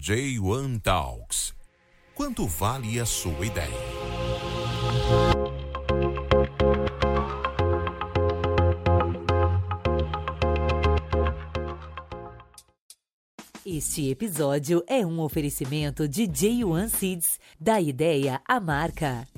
J1 0.00 0.80
Talks. 0.80 1.52
Quanto 2.14 2.46
vale 2.46 2.98
a 2.98 3.04
sua 3.04 3.44
ideia? 3.44 3.68
Este 13.62 14.08
episódio 14.08 14.82
é 14.86 15.04
um 15.04 15.20
oferecimento 15.20 16.08
de 16.08 16.22
J1 16.22 16.88
Seeds, 16.88 17.38
da 17.60 17.78
ideia 17.78 18.40
à 18.48 18.58
marca. 18.58 19.28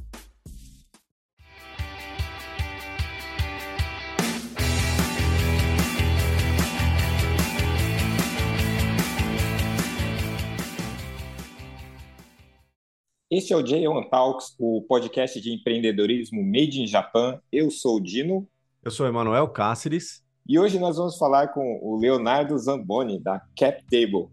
Este 13.35 13.54
é 13.54 13.57
o 13.57 13.64
J1 13.64 14.11
Talks, 14.11 14.54
o 14.59 14.85
podcast 14.86 15.41
de 15.41 15.54
empreendedorismo 15.54 16.45
made 16.45 16.82
in 16.82 16.86
Japan. 16.86 17.41
Eu 17.50 17.71
sou 17.71 17.96
o 17.96 18.00
Dino. 18.03 18.46
Eu 18.85 18.91
sou 18.91 19.07
Emanuel 19.07 19.49
Cáceres. 19.49 20.22
E 20.46 20.58
hoje 20.58 20.79
nós 20.79 20.99
vamos 20.99 21.17
falar 21.17 21.49
com 21.49 21.81
o 21.82 21.99
Leonardo 21.99 22.58
Zamboni, 22.58 23.18
da 23.18 23.41
CapTable. 23.58 24.29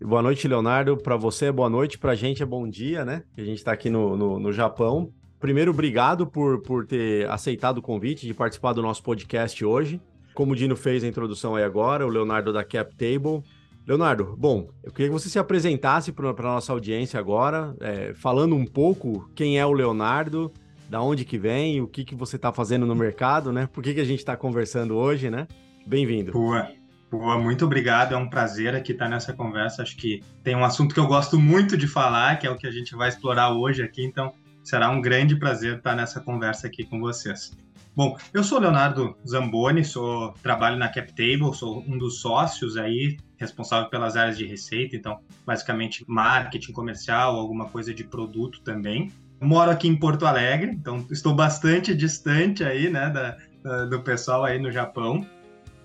Boa 0.00 0.22
noite, 0.22 0.46
Leonardo. 0.46 0.96
Para 0.96 1.16
você, 1.16 1.50
boa 1.50 1.68
noite. 1.68 1.98
Para 1.98 2.12
a 2.12 2.14
gente 2.14 2.44
é 2.44 2.46
bom 2.46 2.68
dia, 2.68 3.04
né? 3.04 3.24
A 3.36 3.40
gente 3.40 3.58
está 3.58 3.72
aqui 3.72 3.90
no, 3.90 4.16
no, 4.16 4.38
no, 4.38 4.52
Japão. 4.52 5.12
Primeiro, 5.40 5.72
obrigado 5.72 6.24
por, 6.24 6.62
por 6.62 6.86
ter 6.86 7.28
aceitado 7.28 7.78
o 7.78 7.82
convite 7.82 8.24
de 8.24 8.34
participar 8.34 8.72
do 8.72 8.82
nosso 8.82 9.02
podcast 9.02 9.64
hoje. 9.64 10.00
Como 10.32 10.52
o 10.52 10.56
Dino 10.56 10.76
fez 10.76 11.02
a 11.02 11.08
introdução 11.08 11.56
aí 11.56 11.64
agora, 11.64 12.06
o 12.06 12.08
Leonardo 12.08 12.52
da 12.52 12.62
CapTable. 12.62 13.42
Leonardo, 13.86 14.34
bom, 14.38 14.68
eu 14.82 14.90
queria 14.90 15.08
que 15.08 15.12
você 15.12 15.28
se 15.28 15.38
apresentasse 15.38 16.10
para 16.10 16.30
a 16.30 16.42
nossa 16.42 16.72
audiência 16.72 17.20
agora, 17.20 17.76
é, 17.80 18.14
falando 18.14 18.56
um 18.56 18.64
pouco 18.64 19.30
quem 19.34 19.58
é 19.58 19.66
o 19.66 19.72
Leonardo, 19.72 20.50
da 20.88 21.02
onde 21.02 21.24
que 21.24 21.36
vem, 21.36 21.82
o 21.82 21.86
que, 21.86 22.02
que 22.02 22.14
você 22.14 22.36
está 22.36 22.50
fazendo 22.50 22.86
no 22.86 22.94
mercado, 22.94 23.52
né? 23.52 23.68
Por 23.70 23.82
que, 23.82 23.92
que 23.92 24.00
a 24.00 24.04
gente 24.04 24.20
está 24.20 24.36
conversando 24.36 24.96
hoje, 24.96 25.30
né? 25.30 25.46
Bem-vindo. 25.86 26.32
Boa. 26.32 26.70
Boa, 27.10 27.38
muito 27.38 27.64
obrigado. 27.64 28.12
É 28.12 28.16
um 28.16 28.28
prazer 28.28 28.74
aqui 28.74 28.92
estar 28.92 29.08
nessa 29.08 29.32
conversa. 29.32 29.82
Acho 29.82 29.96
que 29.96 30.20
tem 30.42 30.56
um 30.56 30.64
assunto 30.64 30.94
que 30.94 31.00
eu 31.00 31.06
gosto 31.06 31.38
muito 31.38 31.76
de 31.76 31.86
falar, 31.86 32.38
que 32.38 32.46
é 32.46 32.50
o 32.50 32.56
que 32.56 32.66
a 32.66 32.72
gente 32.72 32.96
vai 32.96 33.08
explorar 33.08 33.52
hoje 33.52 33.82
aqui. 33.82 34.04
Então, 34.04 34.32
será 34.64 34.90
um 34.90 35.00
grande 35.00 35.36
prazer 35.36 35.76
estar 35.76 35.94
nessa 35.94 36.20
conversa 36.20 36.66
aqui 36.66 36.84
com 36.84 36.98
vocês. 36.98 37.52
Bom, 37.96 38.16
eu 38.32 38.42
sou 38.42 38.58
Leonardo 38.58 39.16
Zamboni, 39.24 39.84
sou 39.84 40.32
trabalho 40.42 40.76
na 40.76 40.88
CapTable, 40.88 41.54
sou 41.54 41.78
um 41.86 41.96
dos 41.96 42.20
sócios 42.20 42.76
aí 42.76 43.16
responsável 43.36 43.88
pelas 43.88 44.16
áreas 44.16 44.36
de 44.36 44.44
receita, 44.44 44.96
então 44.96 45.20
basicamente 45.46 46.04
marketing 46.08 46.72
comercial, 46.72 47.36
alguma 47.36 47.66
coisa 47.66 47.94
de 47.94 48.02
produto 48.02 48.60
também. 48.62 49.12
Moro 49.40 49.70
aqui 49.70 49.86
em 49.86 49.96
Porto 49.96 50.26
Alegre, 50.26 50.72
então 50.72 51.06
estou 51.08 51.36
bastante 51.36 51.94
distante 51.94 52.64
aí, 52.64 52.90
né, 52.90 53.10
da, 53.10 53.36
da, 53.62 53.84
do 53.84 54.00
pessoal 54.00 54.44
aí 54.44 54.58
no 54.58 54.72
Japão. 54.72 55.24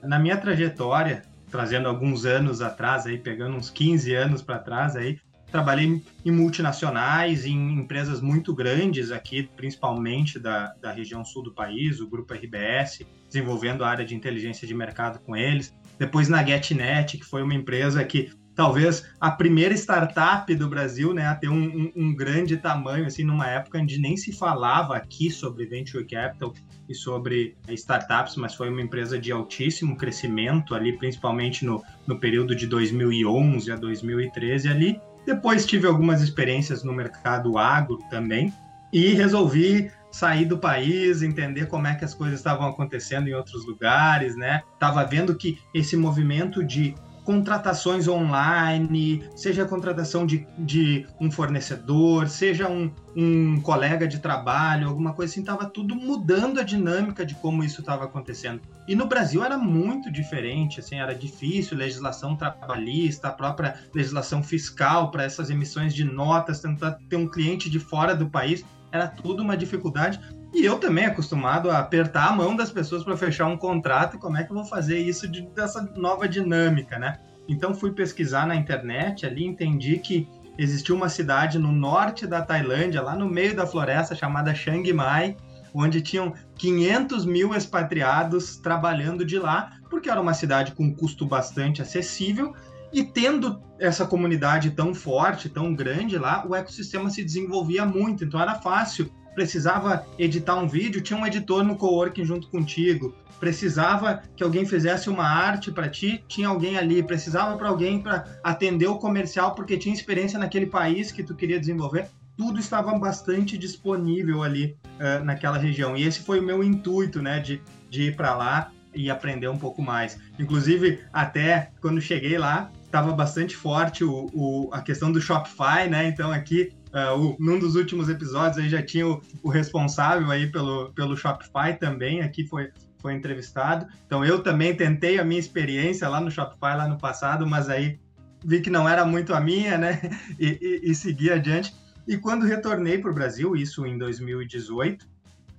Na 0.02 0.18
minha 0.18 0.38
trajetória, 0.38 1.22
trazendo 1.52 1.88
alguns 1.88 2.26
anos 2.26 2.60
atrás 2.60 3.06
aí, 3.06 3.20
pegando 3.20 3.56
uns 3.56 3.70
15 3.70 4.16
anos 4.16 4.42
para 4.42 4.58
trás 4.58 4.96
aí, 4.96 5.20
trabalhei 5.52 6.02
em 6.26 6.32
multinacionais, 6.32 7.46
em 7.46 7.74
empresas 7.80 8.22
muito 8.22 8.54
grandes 8.54 9.12
aqui, 9.12 9.50
principalmente 9.56 10.40
da, 10.40 10.74
da 10.82 10.92
região 10.92 11.26
sul 11.26 11.44
do 11.44 11.54
país, 11.54 12.00
o 12.00 12.10
grupo 12.10 12.34
RBS, 12.34 13.06
desenvolvendo 13.28 13.84
a 13.84 13.90
área 13.90 14.06
de 14.06 14.16
inteligência 14.16 14.68
de 14.68 14.74
mercado 14.74 15.20
com 15.20 15.36
eles 15.36 15.74
depois 16.00 16.30
na 16.30 16.44
GetNet, 16.44 17.18
que 17.18 17.26
foi 17.26 17.44
uma 17.44 17.54
empresa 17.54 18.04
que 18.06 18.32
talvez 18.56 19.06
a 19.20 19.30
primeira 19.30 19.74
startup 19.74 20.54
do 20.56 20.68
Brasil, 20.68 21.14
né, 21.14 21.28
a 21.28 21.36
ter 21.36 21.50
um, 21.50 21.62
um, 21.62 21.92
um, 21.96 22.16
grande 22.16 22.58
tamanho, 22.58 23.06
assim, 23.06 23.24
numa 23.24 23.48
época 23.48 23.80
onde 23.80 24.00
nem 24.00 24.18
se 24.18 24.32
falava 24.32 24.96
aqui 24.96 25.30
sobre 25.30 25.66
venture 25.66 26.06
capital 26.06 26.54
e 26.88 26.96
sobre 26.96 27.56
startups, 27.70 28.36
mas 28.38 28.56
foi 28.56 28.70
uma 28.70 28.82
empresa 28.82 29.20
de 29.20 29.32
altíssimo 29.32 29.96
crescimento 29.96 30.74
ali, 30.74 30.98
principalmente 30.98 31.66
no, 31.66 31.84
no 32.08 32.20
período 32.20 32.56
de 32.56 32.66
2011 32.66 33.72
a 33.72 33.76
2013 33.76 34.68
ali. 34.68 35.02
Depois 35.30 35.64
tive 35.64 35.86
algumas 35.86 36.24
experiências 36.24 36.84
no 36.84 36.92
mercado 36.92 37.56
agro 37.56 38.00
também 38.10 38.52
e 38.92 39.14
resolvi 39.14 39.92
sair 40.12 40.44
do 40.44 40.58
país, 40.58 41.22
entender 41.22 41.68
como 41.68 41.86
é 41.86 41.94
que 41.94 42.04
as 42.04 42.16
coisas 42.16 42.40
estavam 42.40 42.68
acontecendo 42.68 43.28
em 43.28 43.36
outros 43.36 43.64
lugares, 43.64 44.36
né? 44.36 44.64
Tava 44.80 45.06
vendo 45.06 45.36
que 45.36 45.60
esse 45.72 45.96
movimento 45.96 46.64
de 46.64 46.96
contratações 47.30 48.08
online, 48.08 49.24
seja 49.36 49.62
a 49.62 49.68
contratação 49.68 50.26
de, 50.26 50.48
de 50.58 51.06
um 51.22 51.30
fornecedor, 51.30 52.28
seja 52.28 52.68
um, 52.68 52.92
um 53.16 53.62
colega 53.62 54.08
de 54.08 54.18
trabalho, 54.18 54.88
alguma 54.88 55.14
coisa 55.14 55.32
assim, 55.32 55.42
estava 55.42 55.66
tudo 55.66 55.94
mudando 55.94 56.60
a 56.60 56.64
dinâmica 56.64 57.24
de 57.24 57.36
como 57.36 57.64
isso 57.64 57.82
estava 57.82 58.06
acontecendo. 58.06 58.62
E 58.88 58.96
no 58.96 59.06
Brasil 59.06 59.44
era 59.44 59.60
muito 59.60 60.12
diferente, 60.12 60.80
assim, 60.80 60.96
era 60.96 61.14
difícil, 61.14 61.78
legislação 61.78 62.36
trabalhista, 62.36 63.28
a 63.28 63.32
própria 63.32 63.76
legislação 63.94 64.42
fiscal 64.42 65.12
para 65.12 65.24
essas 65.24 65.52
emissões 65.52 65.94
de 65.94 66.04
notas, 66.04 66.60
tentar 66.60 66.98
ter 67.08 67.16
um 67.16 67.28
cliente 67.28 67.70
de 67.70 67.80
fora 67.80 68.16
do 68.16 68.28
país 68.28 68.66
era 68.92 69.08
tudo 69.08 69.44
uma 69.44 69.56
dificuldade. 69.56 70.20
E 70.54 70.66
eu 70.66 70.80
também 70.80 71.06
acostumado 71.06 71.70
a 71.70 71.78
apertar 71.78 72.30
a 72.30 72.36
mão 72.36 72.56
das 72.56 72.72
pessoas 72.72 73.04
para 73.04 73.16
fechar 73.16 73.46
um 73.46 73.58
contrato, 73.58 74.18
como 74.18 74.38
é 74.38 74.44
que 74.44 74.52
eu 74.52 74.56
vou 74.56 74.66
fazer 74.66 74.98
isso 75.00 75.28
de, 75.28 75.48
dessa 75.50 75.82
nova 75.96 76.28
dinâmica, 76.28 76.98
né? 76.98 77.20
Então 77.48 77.74
fui 77.74 77.92
pesquisar 77.92 78.48
na 78.48 78.56
internet 78.56 79.26
ali, 79.26 79.46
entendi 79.46 79.98
que 79.98 80.28
existia 80.58 80.94
uma 80.94 81.10
cidade 81.10 81.58
no 81.58 81.72
norte 81.72 82.28
da 82.28 82.42
Tailândia, 82.42 83.02
lá 83.02 83.16
no 83.16 83.28
meio 83.28 83.56
da 83.56 83.66
floresta, 83.66 84.16
chamada 84.16 84.54
Chiang 84.54 84.92
Mai, 84.92 85.38
onde 85.74 86.02
tinham 86.02 86.34
500 86.56 87.26
mil 87.26 87.54
expatriados 87.54 88.58
trabalhando 88.58 89.24
de 89.24 89.38
lá, 89.38 89.74
porque 89.90 90.10
era 90.10 90.20
uma 90.20 90.34
cidade 90.34 90.74
com 90.74 90.94
custo 90.94 91.26
bastante 91.26 91.82
acessível 91.82 92.54
e 92.92 93.04
tendo 93.04 93.62
essa 93.80 94.06
comunidade 94.06 94.72
tão 94.72 94.94
forte, 94.94 95.48
tão 95.48 95.74
grande 95.74 96.18
lá, 96.18 96.46
o 96.48 96.56
ecossistema 96.56 97.10
se 97.10 97.24
desenvolvia 97.24 97.86
muito, 97.86 98.24
então 98.24 98.42
era 98.42 98.56
fácil. 98.56 99.12
Precisava 99.40 100.06
editar 100.18 100.56
um 100.56 100.68
vídeo, 100.68 101.00
tinha 101.00 101.18
um 101.18 101.26
editor 101.26 101.64
no 101.64 101.78
coworking 101.78 102.26
junto 102.26 102.50
contigo. 102.50 103.16
Precisava 103.40 104.22
que 104.36 104.44
alguém 104.44 104.66
fizesse 104.66 105.10
uma 105.10 105.24
arte 105.24 105.72
para 105.72 105.88
ti, 105.88 106.22
tinha 106.28 106.50
alguém 106.50 106.78
ali. 106.78 107.02
Precisava 107.02 107.58
para 107.58 107.70
alguém 107.70 108.02
para 108.02 108.26
atender 108.44 108.88
o 108.88 108.98
comercial 108.98 109.56
porque 109.56 109.78
tinha 109.78 109.96
experiência 109.96 110.38
naquele 110.38 110.66
país 110.66 111.10
que 111.10 111.24
tu 111.24 111.34
queria 111.34 111.58
desenvolver. 111.58 112.10
Tudo 112.36 112.60
estava 112.60 112.92
bastante 113.00 113.58
disponível 113.58 114.44
ali 114.44 114.76
uh, 115.00 115.24
naquela 115.24 115.58
região. 115.58 115.96
E 115.96 116.04
esse 116.04 116.20
foi 116.20 116.42
o 116.42 116.44
meu 116.44 116.62
intuito, 116.62 117.22
né, 117.22 117.40
de, 117.40 117.62
de 117.90 118.10
ir 118.10 118.18
para 118.18 118.36
lá 118.36 118.74
e 118.94 119.10
aprender 119.10 119.48
um 119.48 119.58
pouco 119.58 119.82
mais. 119.82 120.20
Inclusive, 120.38 121.00
até 121.14 121.72
quando 121.80 122.02
cheguei 122.02 122.38
lá, 122.38 122.70
estava 122.84 123.14
bastante 123.14 123.56
forte 123.56 124.04
o, 124.04 124.30
o, 124.34 124.70
a 124.74 124.82
questão 124.82 125.12
do 125.12 125.22
Shopify, 125.22 125.88
né? 125.90 126.08
Então 126.08 126.32
aqui, 126.32 126.74
uh, 126.94 127.18
o, 127.18 127.36
num 127.40 127.60
dos 127.60 127.76
últimos 127.76 128.10
episódios 128.10 128.58
aí 128.58 128.70
já 128.70 128.82
tinha 128.82 129.08
o, 129.08 129.22
o, 129.44 129.50
responsável 129.50 130.30
aí 130.32 130.52
pelo, 130.52 130.92
pelo 130.94 131.16
Shopify 131.16 131.78
também, 131.80 132.22
aqui 132.22 132.46
foi, 132.46 132.72
foi 133.00 133.14
entrevistado. 133.14 133.88
Então 134.06 134.24
eu 134.24 134.42
também 134.42 134.76
tentei 134.76 135.20
a 135.20 135.24
minha 135.24 135.40
experiência 135.40 136.08
lá 136.08 136.20
no 136.20 136.32
Shopify 136.32 136.76
lá 136.76 136.88
no 136.88 136.98
passado, 136.98 137.48
mas 137.48 137.70
aí 137.70 138.00
vi 138.44 138.62
que 138.62 138.70
não 138.70 138.88
era 138.88 139.06
muito 139.06 139.34
a 139.34 139.40
minha, 139.40 139.78
né? 139.78 140.00
E, 140.40 140.82
e, 140.86 140.92
e 140.92 140.96
segui 140.96 141.30
adiante. 141.32 141.76
E 142.08 142.18
quando 142.18 142.46
retornei 142.46 142.98
para 142.98 143.12
o 143.12 143.14
Brasil, 143.14 143.56
isso 143.56 143.86
em 143.86 143.98
2018, 143.98 145.06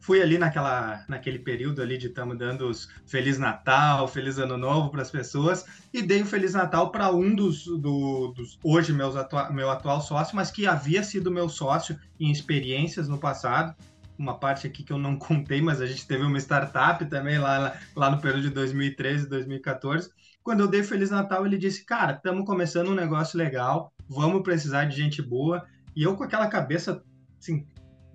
fui 0.01 0.23
ali 0.23 0.39
naquela, 0.39 1.05
naquele 1.09 1.39
período 1.39 1.83
ali 1.83 1.99
de 1.99 2.09
estamos 2.09 2.37
dando 2.37 2.69
os 2.69 2.89
Feliz 3.07 3.39
Natal, 3.39 4.09
Feliz 4.09 4.39
Ano 4.39 4.57
Novo 4.57 4.91
para 4.91 5.03
as 5.03 5.11
pessoas 5.11 5.65
e 5.93 6.03
dei 6.03 6.23
o 6.23 6.27
Feliz 6.27 6.55
Natal 6.55 6.91
para 6.91 7.13
um 7.13 7.35
dos, 7.35 7.65
do, 7.67 8.33
dos 8.35 8.59
hoje 8.65 8.93
meus 8.93 9.15
atua, 9.15 9.51
meu 9.51 9.71
atual 9.71 10.01
sócio, 10.01 10.35
mas 10.35 10.51
que 10.51 10.67
havia 10.67 11.03
sido 11.03 11.31
meu 11.31 11.49
sócio 11.49 11.99
em 12.19 12.31
experiências 12.31 13.09
no 13.09 13.19
passado. 13.19 13.75
Uma 14.19 14.39
parte 14.39 14.67
aqui 14.67 14.83
que 14.83 14.93
eu 14.93 14.99
não 14.99 15.17
contei, 15.19 15.61
mas 15.61 15.81
a 15.81 15.87
gente 15.87 16.07
teve 16.07 16.25
uma 16.25 16.39
startup 16.39 17.05
também 17.07 17.39
lá, 17.39 17.79
lá 17.95 18.11
no 18.11 18.21
período 18.21 18.43
de 18.43 18.51
2013, 18.51 19.29
2014. 19.29 20.11
Quando 20.43 20.61
eu 20.61 20.69
dei 20.69 20.83
Feliz 20.83 21.11
Natal, 21.11 21.45
ele 21.47 21.59
disse: 21.59 21.85
Cara, 21.85 22.13
estamos 22.13 22.47
começando 22.47 22.89
um 22.89 22.95
negócio 22.95 23.39
legal, 23.39 23.93
vamos 24.09 24.43
precisar 24.43 24.87
de 24.87 24.97
gente 24.97 25.21
boa. 25.21 25.67
E 25.95 26.03
eu 26.03 26.17
com 26.17 26.25
aquela 26.25 26.47
cabeça 26.47 27.03
assim, 27.39 27.67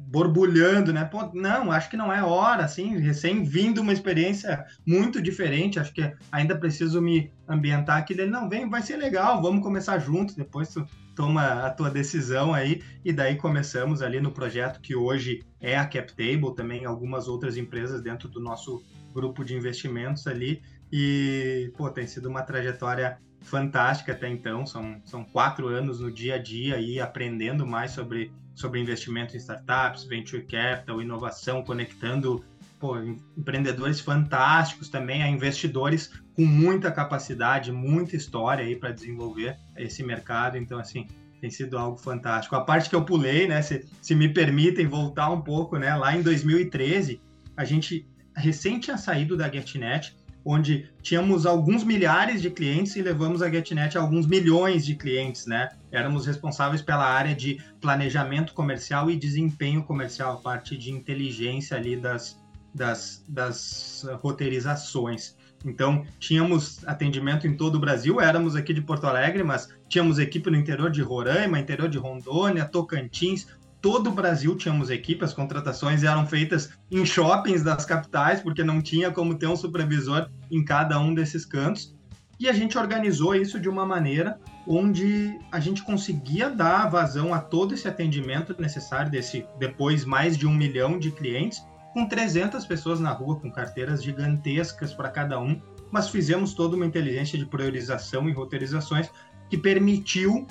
borbulhando, 0.08 0.94
né? 0.94 1.04
Pô, 1.04 1.32
não, 1.34 1.72
acho 1.72 1.90
que 1.90 1.98
não 1.98 2.14
é 2.14 2.24
hora, 2.24 2.64
assim, 2.64 2.98
recém 2.98 3.44
vindo 3.44 3.82
uma 3.82 3.92
experiência 3.92 4.64
muito 4.86 5.22
diferente, 5.22 5.80
acho 5.80 5.94
que 5.94 6.14
ainda 6.32 6.58
preciso 6.58 7.02
me 7.02 7.32
ambientar 7.48 7.98
aqui. 7.98 8.14
Ele, 8.14 8.26
não, 8.28 8.48
vem, 8.48 8.70
vai 8.70 8.82
ser 8.82 8.98
legal, 8.98 9.42
vamos 9.42 9.64
começar 9.64 9.98
juntos, 10.00 10.36
depois 10.36 10.70
tu 10.70 10.88
toma 11.16 11.66
a 11.66 11.70
tua 11.70 11.90
decisão 11.90 12.54
aí, 12.54 12.82
e 13.04 13.12
daí 13.12 13.36
começamos 13.36 14.02
ali 14.02 14.20
no 14.20 14.32
projeto 14.32 14.82
que 14.82 14.96
hoje 14.96 15.44
é 15.60 15.78
a 15.78 15.86
CapTable, 15.86 16.56
também 16.56 16.86
algumas 16.86 17.28
outras 17.28 17.58
empresas 17.58 18.02
dentro 18.02 18.28
do 18.30 18.40
nosso 18.40 18.84
grupo 19.14 19.44
de 19.44 19.56
investimentos 19.56 20.28
ali, 20.28 20.62
E, 20.92 21.72
pô, 21.76 21.90
tem 21.90 22.08
sido 22.08 22.30
uma 22.30 22.42
trajetória 22.42 23.18
fantástica 23.42 24.12
até 24.14 24.30
então. 24.30 24.66
São, 24.66 25.02
são 25.06 25.24
quatro 25.24 25.68
anos 25.68 26.00
no 26.00 26.12
dia 26.12 26.36
a 26.36 26.38
dia 26.38 26.76
aí 26.76 27.00
aprendendo 27.00 27.66
mais 27.66 27.92
sobre, 27.92 28.32
sobre 28.56 28.80
investimento 28.80 29.36
em 29.36 29.38
startups, 29.38 30.06
venture 30.06 30.42
capital, 30.44 31.02
inovação, 31.02 31.62
conectando 31.62 32.44
pô, 32.80 32.98
empreendedores 33.38 34.00
fantásticos 34.00 34.90
também 34.90 35.22
a 35.22 35.30
investidores 35.30 36.12
com 36.34 36.46
muita 36.46 36.92
capacidade, 36.92 37.72
muita 37.72 38.16
história 38.16 38.66
aí 38.66 38.76
para 38.76 38.92
desenvolver 38.92 39.58
esse 39.78 40.02
mercado. 40.02 40.58
Então, 40.58 40.80
assim, 40.80 41.08
tem 41.40 41.50
sido 41.50 41.78
algo 41.78 41.98
fantástico. 41.98 42.56
A 42.56 42.62
parte 42.62 42.90
que 42.90 42.96
eu 42.96 43.04
pulei, 43.04 43.48
né, 43.48 43.62
se, 43.62 43.86
se 44.02 44.16
me 44.16 44.30
permitem 44.30 44.88
voltar 44.88 45.30
um 45.30 45.42
pouco, 45.42 45.78
né, 45.78 45.96
lá 45.96 46.16
em 46.16 46.22
2013, 46.22 47.22
a 47.56 47.64
gente 47.64 48.08
recém 48.36 48.80
tinha 48.80 48.98
saído 48.98 49.38
da 49.38 49.50
GetNet, 49.50 50.16
onde 50.46 50.88
tínhamos 51.02 51.48
alguns 51.48 51.84
milhares 51.84 52.40
de 52.40 52.52
clientes 52.52 52.96
e 52.96 53.02
levamos 53.02 53.42
a 53.42 53.50
GetNet 53.50 53.98
a 53.98 54.02
alguns 54.02 54.28
milhões 54.28 54.86
de 54.86 54.96
clientes, 54.96 55.48
né? 55.48 55.72
Éramos 55.92 56.28
responsáveis 56.28 56.84
pela 56.84 57.04
área 57.04 57.34
de 57.34 57.60
planejamento 57.82 58.54
comercial 58.54 59.10
e 59.10 59.16
desempenho 59.16 59.84
comercial, 59.84 60.34
a 60.34 60.38
parte 60.38 60.78
de 60.78 60.92
inteligência 60.92 61.76
ali 61.76 61.98
das, 61.98 62.40
das, 62.74 63.26
das 63.28 64.06
roteirizações. 64.22 65.36
Então, 65.66 66.06
tínhamos 66.20 66.88
atendimento 66.88 67.48
em 67.48 67.58
todo 67.58 67.76
o 67.76 67.80
Brasil, 67.80 68.22
éramos 68.22 68.56
aqui 68.56 68.72
de 68.72 68.82
Porto 68.82 69.08
Alegre, 69.08 69.44
mas 69.44 69.68
tínhamos 69.90 70.20
equipe 70.20 70.52
no 70.52 70.58
interior 70.58 70.92
de 70.92 71.02
Roraima, 71.02 71.60
interior 71.60 71.90
de 71.90 71.98
Rondônia, 71.98 72.66
Tocantins, 72.66 73.48
todo 73.86 74.10
o 74.10 74.14
Brasil 74.14 74.56
tínhamos 74.56 74.90
equipe, 74.90 75.24
as 75.24 75.32
contratações 75.32 76.02
eram 76.02 76.26
feitas 76.26 76.72
em 76.90 77.06
shoppings 77.06 77.62
das 77.62 77.86
capitais, 77.86 78.42
porque 78.42 78.64
não 78.64 78.82
tinha 78.82 79.12
como 79.12 79.36
ter 79.36 79.46
um 79.46 79.56
supervisor 79.56 80.28
em 80.50 80.66
cada 80.66 81.00
um 81.00 81.14
desses 81.14 81.46
cantos. 81.46 81.96
E 82.40 82.50
a 82.50 82.52
gente 82.52 82.80
organizou 82.80 83.36
isso 83.36 83.60
de 83.60 83.70
uma 83.70 83.86
maneira 83.86 84.40
onde 84.66 85.40
a 85.52 85.60
gente 85.60 85.84
conseguia 85.84 86.50
dar 86.50 86.90
vazão 86.90 87.32
a 87.32 87.40
todo 87.40 87.76
esse 87.76 87.88
atendimento 87.88 88.60
necessário 88.60 89.12
desse 89.12 89.46
depois 89.60 90.04
mais 90.04 90.36
de 90.36 90.48
um 90.48 90.54
milhão 90.56 90.98
de 90.98 91.12
clientes, 91.12 91.64
com 91.94 92.08
300 92.08 92.66
pessoas 92.66 93.00
na 93.00 93.12
rua, 93.12 93.40
com 93.40 93.52
carteiras 93.52 94.04
gigantescas 94.04 94.96
para 94.96 95.10
cada 95.10 95.40
um, 95.40 95.62
mas 95.92 96.10
fizemos 96.10 96.56
toda 96.56 96.76
uma 96.76 96.88
inteligência 96.88 97.38
de 97.38 97.46
priorização 97.46 98.28
e 98.28 98.34
roteirizações 98.34 99.12
que 99.48 99.60
permitiu 99.60 100.48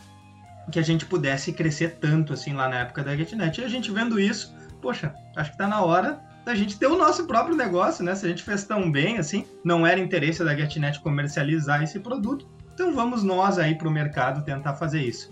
que 0.71 0.79
a 0.79 0.83
gente 0.83 1.07
pudesse 1.07 1.53
crescer 1.53 1.97
tanto 2.01 2.33
assim 2.33 2.53
lá 2.53 2.69
na 2.69 2.81
época 2.81 3.03
da 3.03 3.17
GetNet. 3.17 3.61
E 3.61 3.65
a 3.65 3.69
gente 3.69 3.91
vendo 3.91 4.19
isso, 4.19 4.55
poxa, 4.81 5.15
acho 5.37 5.51
que 5.51 5.55
está 5.55 5.67
na 5.67 5.83
hora 5.83 6.21
da 6.45 6.55
gente 6.55 6.79
ter 6.79 6.87
o 6.87 6.97
nosso 6.97 7.27
próprio 7.27 7.57
negócio, 7.57 8.05
né? 8.05 8.15
Se 8.15 8.27
a 8.27 8.29
gente 8.29 8.43
fez 8.43 8.65
tão 8.65 8.91
bem 8.91 9.19
assim, 9.19 9.47
não 9.65 9.87
era 9.87 9.99
interesse 9.99 10.45
da 10.45 10.55
GetNet 10.55 11.01
comercializar 11.01 11.83
esse 11.83 11.99
produto, 11.99 12.47
então 12.75 12.95
vamos 12.95 13.23
nós 13.23 13.59
aí 13.59 13.75
para 13.75 13.89
o 13.89 13.91
mercado 13.91 14.45
tentar 14.45 14.75
fazer 14.75 15.01
isso. 15.01 15.31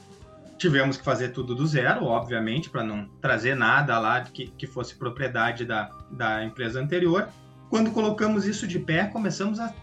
Tivemos 0.56 0.96
que 0.96 1.05
fazer 1.05 1.31
tudo 1.31 1.55
do 1.55 1.67
zero, 1.67 2.05
obviamente, 2.05 2.70
para 2.70 2.85
não 2.85 3.08
trazer 3.20 3.56
nada 3.56 3.99
lá 3.99 4.20
que, 4.20 4.46
que 4.46 4.67
fosse 4.67 4.94
propriedade 4.94 5.64
da, 5.64 5.90
da 6.11 6.44
empresa 6.44 6.81
anterior. 6.81 7.28
Quando 7.69 7.90
colocamos 7.90 8.46
isso 8.46 8.67
de 8.67 8.78
pé, 8.78 9.05
começamos 9.05 9.58
a 9.58 9.75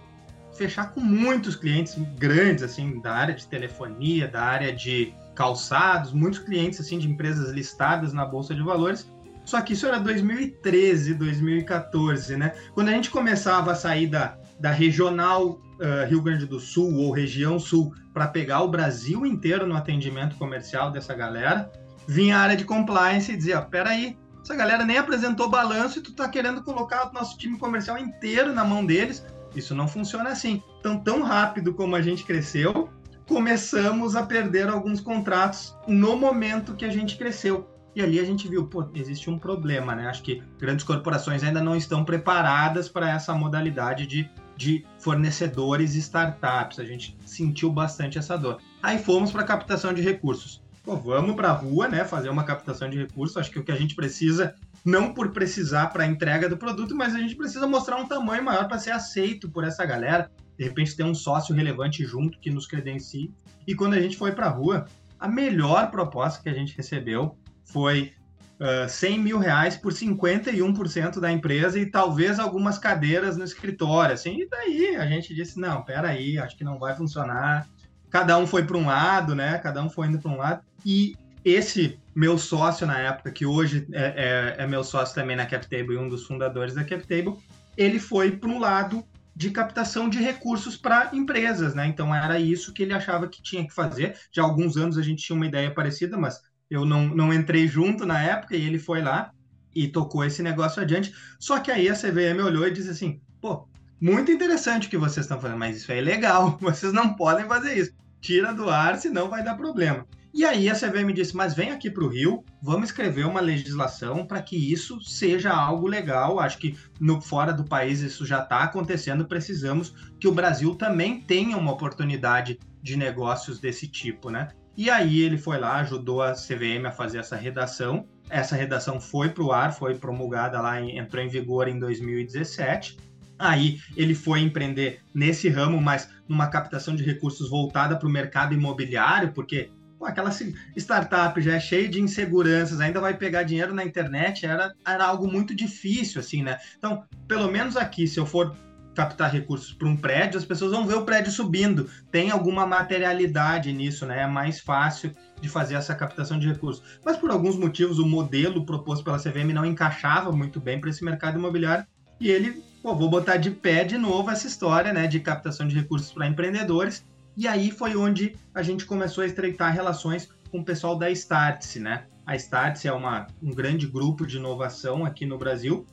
fechar 0.54 0.94
com 0.94 1.02
muitos 1.02 1.56
clientes 1.56 1.96
grandes, 2.18 2.64
assim, 2.64 3.00
da 3.02 3.14
área 3.14 3.36
de 3.36 3.46
telefonia, 3.48 4.28
da 4.28 4.42
área 4.42 4.72
de 4.74 5.14
calçados, 5.40 6.12
muitos 6.12 6.40
clientes 6.40 6.82
assim 6.82 7.00
de 7.00 7.10
empresas 7.10 7.52
listadas 7.52 8.12
na 8.12 8.26
bolsa 8.26 8.54
de 8.54 8.62
valores. 8.62 9.10
Só 9.46 9.62
que 9.62 9.72
isso 9.72 9.88
era 9.88 9.98
2013, 9.98 11.14
2014, 11.14 12.36
né? 12.36 12.54
Quando 12.74 12.90
a 12.90 12.92
gente 12.92 13.10
começava 13.10 13.72
a 13.72 13.76
sair 13.76 14.08
da, 14.08 14.38
da 14.60 14.70
regional 14.70 15.52
uh, 15.52 16.06
Rio 16.10 16.22
Grande 16.22 16.46
do 16.46 16.60
Sul 16.60 16.94
ou 16.98 17.14
região 17.14 17.58
Sul 17.58 17.96
para 18.14 18.28
pegar 18.28 18.64
o 18.64 18.68
Brasil 18.68 19.26
inteiro 19.26 19.66
no 19.66 19.78
atendimento 19.78 20.36
comercial 20.36 20.92
dessa 20.92 21.16
galera, 21.16 21.72
vinha 22.06 22.38
a 22.38 22.42
área 22.42 22.58
de 22.58 22.66
compliance 22.66 23.32
e 23.32 23.38
dizia: 23.38 23.62
peraí, 23.62 24.18
essa 24.44 24.54
galera 24.56 24.84
nem 24.84 24.98
apresentou 24.98 25.50
balanço 25.50 26.00
e 26.00 26.02
tu 26.02 26.14
tá 26.14 26.28
querendo 26.28 26.62
colocar 26.62 27.10
o 27.10 27.14
nosso 27.14 27.38
time 27.38 27.58
comercial 27.58 27.98
inteiro 27.98 28.54
na 28.54 28.66
mão 28.66 28.86
deles. 28.86 29.26
Isso 29.56 29.74
não 29.74 29.88
funciona 29.88 30.32
assim. 30.32 30.62
Então, 30.82 31.00
tão 31.00 31.24
rápido 31.24 31.74
como 31.74 31.96
a 31.96 32.02
gente 32.02 32.26
cresceu, 32.26 32.90
começamos 33.30 34.16
a 34.16 34.26
perder 34.26 34.68
alguns 34.68 35.00
contratos 35.00 35.78
no 35.88 36.18
momento 36.18 36.74
que 36.74 36.84
a 36.84 36.90
gente 36.90 37.16
cresceu. 37.16 37.70
E 37.96 38.02
ali 38.02 38.20
a 38.20 38.24
gente 38.24 38.48
viu, 38.48 38.66
pô, 38.66 38.90
existe 38.96 39.30
um 39.30 39.38
problema, 39.38 39.96
né? 39.96 40.08
Acho 40.08 40.24
que 40.24 40.42
grandes 40.58 40.84
corporações 40.84 41.44
ainda 41.44 41.62
não 41.62 41.76
estão 41.76 42.04
preparadas 42.04 42.90
para 42.90 43.08
essa 43.08 43.32
modalidade 43.36 44.08
de, 44.08 44.28
de 44.58 44.84
fornecedores 44.98 45.94
e 45.94 46.00
startups. 46.00 46.80
A 46.80 46.84
gente 46.84 47.16
sentiu 47.24 47.72
bastante 47.72 48.18
essa 48.18 48.36
dor. 48.36 48.58
Aí 48.82 48.98
fomos 48.98 49.32
para 49.32 49.44
captação 49.44 49.94
de 49.94 50.02
recursos. 50.02 50.64
Pô, 50.84 50.96
vamos 50.96 51.36
para 51.36 51.50
a 51.50 51.54
rua, 51.54 51.88
né? 51.88 52.04
Fazer 52.06 52.30
uma 52.30 52.44
captação 52.44 52.90
de 52.90 52.98
recursos. 52.98 53.38
Acho 53.38 53.52
que 53.52 53.60
o 53.60 53.64
que 53.64 53.72
a 53.72 53.78
gente 53.78 53.94
precisa, 53.94 54.56
não 54.86 55.14
por 55.14 55.32
precisar 55.32 55.88
para 55.88 56.04
a 56.04 56.08
entrega 56.08 56.48
do 56.48 56.58
produto, 56.58 56.96
mas 56.96 57.16
a 57.16 57.20
gente 57.20 57.36
precisa 57.36 57.68
mostrar 57.68 57.98
um 57.98 58.08
tamanho 58.08 58.44
maior 58.44 58.68
para 58.68 58.80
ser 58.80 58.92
aceito 58.92 59.50
por 59.50 59.64
essa 59.64 59.86
galera 59.86 60.32
de 60.58 60.66
repente 60.66 60.96
ter 60.96 61.04
um 61.04 61.16
sócio 61.16 61.56
relevante 61.56 62.04
junto 62.06 62.38
que 62.38 62.52
nos 62.52 62.68
credencie. 62.68 63.34
E 63.66 63.74
quando 63.74 63.94
a 63.94 64.02
gente 64.02 64.18
foi 64.18 64.34
para 64.34 64.48
a 64.48 64.50
rua, 64.50 64.86
a 65.18 65.28
melhor 65.28 65.90
proposta 65.90 66.44
que 66.44 66.50
a 66.50 66.54
gente 66.54 66.76
recebeu 66.76 67.38
foi 67.64 68.12
uh, 68.60 68.90
100 68.90 69.20
mil 69.20 69.40
reais 69.40 69.78
por 69.78 69.94
51% 69.94 71.20
da 71.20 71.32
empresa 71.32 71.80
e 71.80 71.86
talvez 71.86 72.40
algumas 72.40 72.78
cadeiras 72.78 73.38
no 73.38 73.46
escritório. 73.46 74.14
Assim, 74.14 74.42
e 74.42 74.50
daí 74.50 74.96
a 74.98 75.06
gente 75.06 75.34
disse: 75.34 75.58
não, 75.58 75.82
peraí, 75.82 76.38
acho 76.38 76.58
que 76.58 76.64
não 76.66 76.78
vai 76.78 76.94
funcionar. 76.94 77.66
Cada 78.10 78.38
um 78.38 78.46
foi 78.46 78.64
para 78.64 78.78
um 78.78 78.86
lado, 78.86 79.34
né? 79.36 79.58
Cada 79.60 79.82
um 79.82 79.90
foi 79.90 80.08
indo 80.08 80.20
para 80.20 80.32
um 80.32 80.38
lado. 80.38 80.62
E 80.86 81.16
esse 81.46 81.98
meu 82.20 82.38
sócio 82.38 82.86
na 82.86 83.00
época, 83.00 83.32
que 83.32 83.46
hoje 83.46 83.88
é, 83.94 84.56
é, 84.58 84.64
é 84.64 84.68
meu 84.68 84.84
sócio 84.84 85.16
também 85.16 85.38
na 85.38 85.46
CapTable 85.46 85.96
e 85.96 85.98
um 85.98 86.10
dos 86.10 86.26
fundadores 86.26 86.74
da 86.74 86.84
CapTable, 86.84 87.38
ele 87.78 87.98
foi 87.98 88.32
para 88.32 88.50
um 88.50 88.60
lado 88.60 89.06
de 89.34 89.50
captação 89.52 90.10
de 90.10 90.20
recursos 90.20 90.76
para 90.76 91.12
empresas, 91.14 91.74
né? 91.74 91.88
Então 91.88 92.14
era 92.14 92.38
isso 92.38 92.74
que 92.74 92.84
ele 92.84 92.92
achava 92.92 93.26
que 93.30 93.42
tinha 93.42 93.66
que 93.66 93.74
fazer. 93.74 94.18
Já 94.34 94.42
há 94.42 94.46
alguns 94.46 94.76
anos 94.76 94.98
a 94.98 95.02
gente 95.02 95.24
tinha 95.24 95.34
uma 95.34 95.46
ideia 95.46 95.74
parecida, 95.74 96.18
mas 96.18 96.42
eu 96.70 96.84
não, 96.84 97.08
não 97.08 97.34
entrei 97.34 97.70
junto 97.70 98.06
na 98.06 98.22
época 98.22 98.54
e 98.54 98.66
ele 98.66 98.80
foi 98.80 99.02
lá 99.02 99.32
e 99.74 99.88
tocou 99.88 100.26
esse 100.26 100.44
negócio 100.44 100.82
adiante. 100.82 101.14
Só 101.40 101.58
que 101.60 101.72
aí 101.72 101.88
a 101.88 101.96
CVM 101.96 102.44
olhou 102.44 102.68
e 102.68 102.72
disse 102.72 102.90
assim: 102.90 103.22
pô, 103.40 103.66
muito 104.02 104.30
interessante 104.30 104.88
o 104.88 104.90
que 104.90 104.98
vocês 104.98 105.26
estão 105.26 105.40
fazendo, 105.40 105.58
mas 105.58 105.78
isso 105.78 105.90
é 105.90 106.00
ilegal, 106.00 106.58
vocês 106.60 106.92
não 106.92 107.14
podem 107.14 107.48
fazer 107.48 107.78
isso. 107.78 107.94
Tira 108.20 108.54
do 108.54 108.70
ar, 108.70 108.98
senão 108.98 109.30
vai 109.30 109.42
dar 109.42 109.56
problema. 109.56 110.06
E 110.40 110.46
aí 110.46 110.70
a 110.70 110.74
CVM 110.74 111.12
disse: 111.14 111.36
mas 111.36 111.54
vem 111.54 111.72
aqui 111.72 111.92
para 111.92 112.02
o 112.02 112.08
Rio, 112.08 112.46
vamos 112.62 112.92
escrever 112.92 113.26
uma 113.26 113.42
legislação 113.42 114.26
para 114.26 114.42
que 114.42 114.56
isso 114.56 115.02
seja 115.02 115.52
algo 115.52 115.86
legal. 115.86 116.40
Acho 116.40 116.58
que 116.60 116.78
no 116.98 117.20
fora 117.20 117.52
do 117.52 117.66
país 117.66 118.00
isso 118.00 118.26
já 118.26 118.42
está 118.42 118.64
acontecendo. 118.64 119.26
Precisamos 119.26 119.94
que 120.18 120.30
o 120.30 120.32
Brasil 120.32 120.76
também 120.76 121.20
tenha 121.20 121.58
uma 121.58 121.74
oportunidade 121.74 122.58
de 122.82 122.96
negócios 122.96 123.60
desse 123.60 123.86
tipo, 123.86 124.30
né? 124.30 124.48
E 124.78 124.90
aí 124.90 125.20
ele 125.20 125.38
foi 125.38 125.60
lá, 125.60 125.76
ajudou 125.82 126.22
a 126.22 126.32
CVM 126.32 126.88
a 126.88 126.92
fazer 126.94 127.18
essa 127.18 127.36
redação. 127.36 128.08
Essa 128.30 128.56
redação 128.56 128.98
foi 128.98 129.28
para 129.28 129.44
o 129.44 129.52
ar, 129.52 129.74
foi 129.74 129.96
promulgada 129.96 130.62
lá, 130.62 130.82
entrou 130.82 131.22
em 131.22 131.28
vigor 131.28 131.68
em 131.68 131.78
2017. 131.78 132.98
Aí 133.38 133.80
ele 133.94 134.16
foi 134.16 134.40
empreender 134.40 135.02
nesse 135.14 135.50
ramo, 135.50 135.82
mas 135.82 136.10
numa 136.30 136.48
captação 136.48 136.96
de 136.96 137.04
recursos 137.04 137.50
voltada 137.50 137.98
para 137.98 138.08
o 138.08 138.12
mercado 138.12 138.54
imobiliário, 138.54 139.34
porque 139.34 139.70
pô, 140.00 140.06
aquela 140.06 140.32
startup 140.78 141.40
já 141.42 141.56
é 141.56 141.60
cheia 141.60 141.90
de 141.90 142.02
inseguranças, 142.02 142.80
ainda 142.80 143.02
vai 143.02 143.16
pegar 143.16 143.44
dinheiro 143.44 143.74
na 143.74 143.84
internet, 143.84 144.46
era, 144.46 144.74
era 144.88 145.06
algo 145.06 145.30
muito 145.30 145.54
difícil, 145.54 146.22
assim, 146.22 146.42
né? 146.42 146.58
Então, 146.78 147.04
pelo 147.28 147.52
menos 147.52 147.76
aqui, 147.76 148.08
se 148.08 148.18
eu 148.18 148.26
for 148.26 148.56
captar 148.96 149.32
recursos 149.32 149.72
para 149.74 149.88
um 149.88 149.96
prédio, 149.96 150.38
as 150.38 150.46
pessoas 150.46 150.72
vão 150.72 150.86
ver 150.86 150.96
o 150.96 151.06
prédio 151.06 151.32
subindo. 151.32 151.90
Tem 152.12 152.32
alguma 152.32 152.66
materialidade 152.66 153.72
nisso, 153.72 154.06
né? 154.06 154.24
É 154.24 154.28
mais 154.28 154.60
fácil 154.60 155.16
de 155.40 155.48
fazer 155.48 155.76
essa 155.76 155.96
captação 155.96 156.40
de 156.40 156.48
recursos. 156.48 156.84
Mas 157.06 157.16
por 157.16 157.30
alguns 157.30 157.56
motivos, 157.56 158.00
o 158.00 158.06
modelo 158.06 158.66
proposto 158.66 159.04
pela 159.04 159.20
CVM 159.20 159.54
não 159.54 159.66
encaixava 159.66 160.32
muito 160.32 160.60
bem 160.60 160.80
para 160.82 160.90
esse 160.90 161.04
mercado 161.04 161.38
imobiliário 161.38 161.86
e 162.20 162.30
ele, 162.30 162.62
pô, 162.84 162.94
vou 162.94 163.10
botar 163.10 163.38
de 163.38 163.52
pé 163.52 163.86
de 163.86 163.98
novo 163.98 164.30
essa 164.32 164.48
história, 164.48 164.92
né, 164.92 165.08
de 165.08 165.20
captação 165.22 165.66
de 165.68 165.76
recursos 165.76 166.12
para 166.12 166.28
empreendedores 166.28 167.06
e 167.40 167.48
aí 167.48 167.72
foi 167.72 167.96
onde 167.96 168.36
a 168.54 168.62
gente 168.62 168.86
começou 168.86 169.24
a 169.24 169.26
estreitar 169.26 169.74
relações 169.74 170.28
com 170.52 170.60
o 170.60 170.66
pessoal 170.66 170.98
da 170.98 171.10
Startse, 171.10 171.80
né? 171.80 172.04
A 172.26 172.36
Startse 172.36 172.86
é 172.86 172.92
uma, 172.92 173.28
um 173.42 173.52
grande 173.52 173.88
grupo 173.88 174.28
de 174.28 174.36
inovação 174.36 175.06
aqui 175.06 175.26
no 175.26 175.38
Brasil. 175.38 175.88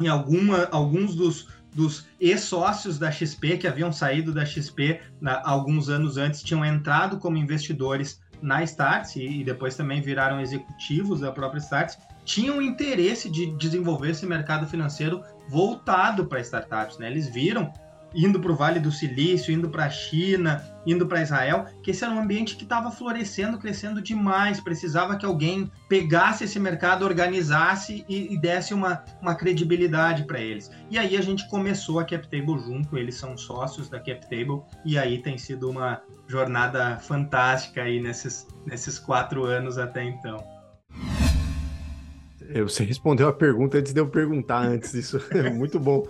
E 0.00 0.08
alguma, 0.08 0.66
alguns 0.72 1.14
dos, 1.14 1.46
dos 1.74 2.06
ex-sócios 2.18 2.98
da 2.98 3.12
XP, 3.12 3.58
que 3.58 3.66
haviam 3.66 3.92
saído 3.92 4.32
da 4.32 4.46
XP 4.46 4.98
na, 5.20 5.42
alguns 5.44 5.90
anos 5.90 6.16
antes, 6.16 6.42
tinham 6.42 6.64
entrado 6.64 7.18
como 7.18 7.36
investidores 7.36 8.22
na 8.40 8.62
Startse 8.62 9.22
e 9.22 9.44
depois 9.44 9.76
também 9.76 10.00
viraram 10.00 10.40
executivos 10.40 11.20
da 11.20 11.30
própria 11.30 11.58
Startse, 11.58 11.98
tinham 12.24 12.62
interesse 12.62 13.30
de 13.30 13.54
desenvolver 13.58 14.12
esse 14.12 14.24
mercado 14.24 14.66
financeiro 14.66 15.22
voltado 15.50 16.24
para 16.24 16.40
startups. 16.40 16.96
Né? 16.96 17.10
Eles 17.10 17.28
viram 17.28 17.70
indo 18.14 18.40
para 18.40 18.52
o 18.52 18.56
Vale 18.56 18.80
do 18.80 18.90
Silício, 18.90 19.52
indo 19.52 19.68
para 19.68 19.86
a 19.86 19.90
China, 19.90 20.64
indo 20.86 21.06
para 21.06 21.22
Israel, 21.22 21.66
que 21.82 21.90
esse 21.90 22.04
era 22.04 22.12
um 22.12 22.20
ambiente 22.20 22.56
que 22.56 22.62
estava 22.62 22.90
florescendo, 22.90 23.58
crescendo 23.58 24.00
demais, 24.00 24.60
precisava 24.60 25.16
que 25.16 25.26
alguém 25.26 25.70
pegasse 25.88 26.44
esse 26.44 26.58
mercado, 26.58 27.04
organizasse 27.04 28.04
e, 28.08 28.32
e 28.34 28.40
desse 28.40 28.72
uma, 28.72 29.04
uma 29.20 29.34
credibilidade 29.34 30.24
para 30.24 30.40
eles. 30.40 30.70
E 30.90 30.98
aí 30.98 31.16
a 31.16 31.20
gente 31.20 31.48
começou 31.48 31.98
a 31.98 32.04
CapTable 32.04 32.58
junto, 32.58 32.96
eles 32.96 33.14
são 33.16 33.36
sócios 33.36 33.88
da 33.88 34.00
CapTable, 34.00 34.62
e 34.84 34.98
aí 34.98 35.18
tem 35.18 35.36
sido 35.36 35.70
uma 35.70 36.02
jornada 36.26 36.98
fantástica 36.98 37.82
aí 37.82 38.00
nesses, 38.00 38.46
nesses 38.66 38.98
quatro 38.98 39.44
anos 39.44 39.78
até 39.78 40.04
então. 40.04 40.42
Você 42.62 42.82
respondeu 42.82 43.28
a 43.28 43.32
pergunta 43.32 43.76
antes 43.76 43.92
de 43.92 44.00
eu 44.00 44.08
perguntar 44.08 44.60
antes, 44.60 44.94
isso 44.94 45.20
é 45.32 45.50
muito 45.50 45.78
bom. 45.78 46.06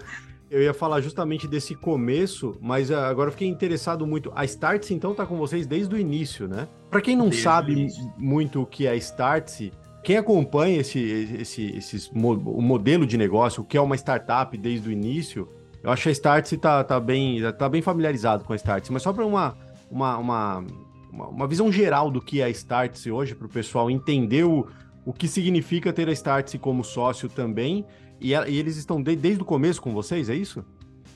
Eu 0.50 0.62
ia 0.62 0.72
falar 0.72 1.00
justamente 1.00 1.46
desse 1.46 1.74
começo, 1.74 2.56
mas 2.60 2.90
ah, 2.90 3.08
agora 3.08 3.28
eu 3.28 3.32
fiquei 3.32 3.48
interessado 3.48 4.06
muito. 4.06 4.32
A 4.34 4.44
Startse, 4.44 4.94
então, 4.94 5.14
tá 5.14 5.26
com 5.26 5.36
vocês 5.36 5.66
desde 5.66 5.94
o 5.94 5.98
início, 5.98 6.48
né? 6.48 6.66
Para 6.90 7.02
quem 7.02 7.14
não 7.14 7.28
desde 7.28 7.42
sabe 7.42 7.86
muito 8.16 8.62
o 8.62 8.66
que 8.66 8.86
é 8.86 8.90
a 8.90 8.96
Startse, 8.96 9.72
quem 10.02 10.16
acompanha 10.16 10.80
esse, 10.80 10.98
esse, 10.98 11.76
esses, 11.76 12.10
o 12.14 12.62
modelo 12.62 13.06
de 13.06 13.18
negócio, 13.18 13.62
o 13.62 13.66
que 13.66 13.76
é 13.76 13.80
uma 13.80 13.94
startup 13.94 14.56
desde 14.56 14.88
o 14.88 14.92
início, 14.92 15.46
eu 15.82 15.90
acho 15.90 16.04
que 16.04 16.08
a 16.08 16.12
Startse 16.12 16.56
tá, 16.56 16.82
tá, 16.82 16.98
bem, 16.98 17.40
tá 17.52 17.68
bem 17.68 17.82
familiarizado 17.82 18.42
com 18.44 18.54
a 18.54 18.56
Startse, 18.56 18.90
mas 18.92 19.02
só 19.02 19.12
para 19.12 19.26
uma, 19.26 19.56
uma, 19.90 20.16
uma, 20.16 20.64
uma 21.12 21.46
visão 21.46 21.70
geral 21.70 22.10
do 22.10 22.22
que 22.22 22.40
é 22.40 22.44
a 22.44 22.48
Startse 22.48 23.10
hoje, 23.10 23.34
para 23.34 23.46
o 23.46 23.50
pessoal 23.50 23.90
entender 23.90 24.44
o, 24.44 24.66
o 25.04 25.12
que 25.12 25.28
significa 25.28 25.92
ter 25.92 26.08
a 26.08 26.12
Startse 26.12 26.58
como 26.58 26.82
sócio 26.82 27.28
também 27.28 27.84
e, 28.20 28.32
e 28.32 28.58
eles 28.58 28.76
estão 28.76 29.02
de, 29.02 29.16
desde 29.16 29.42
o 29.42 29.44
começo 29.44 29.80
com 29.80 29.92
vocês, 29.92 30.28
é 30.28 30.34
isso? 30.34 30.64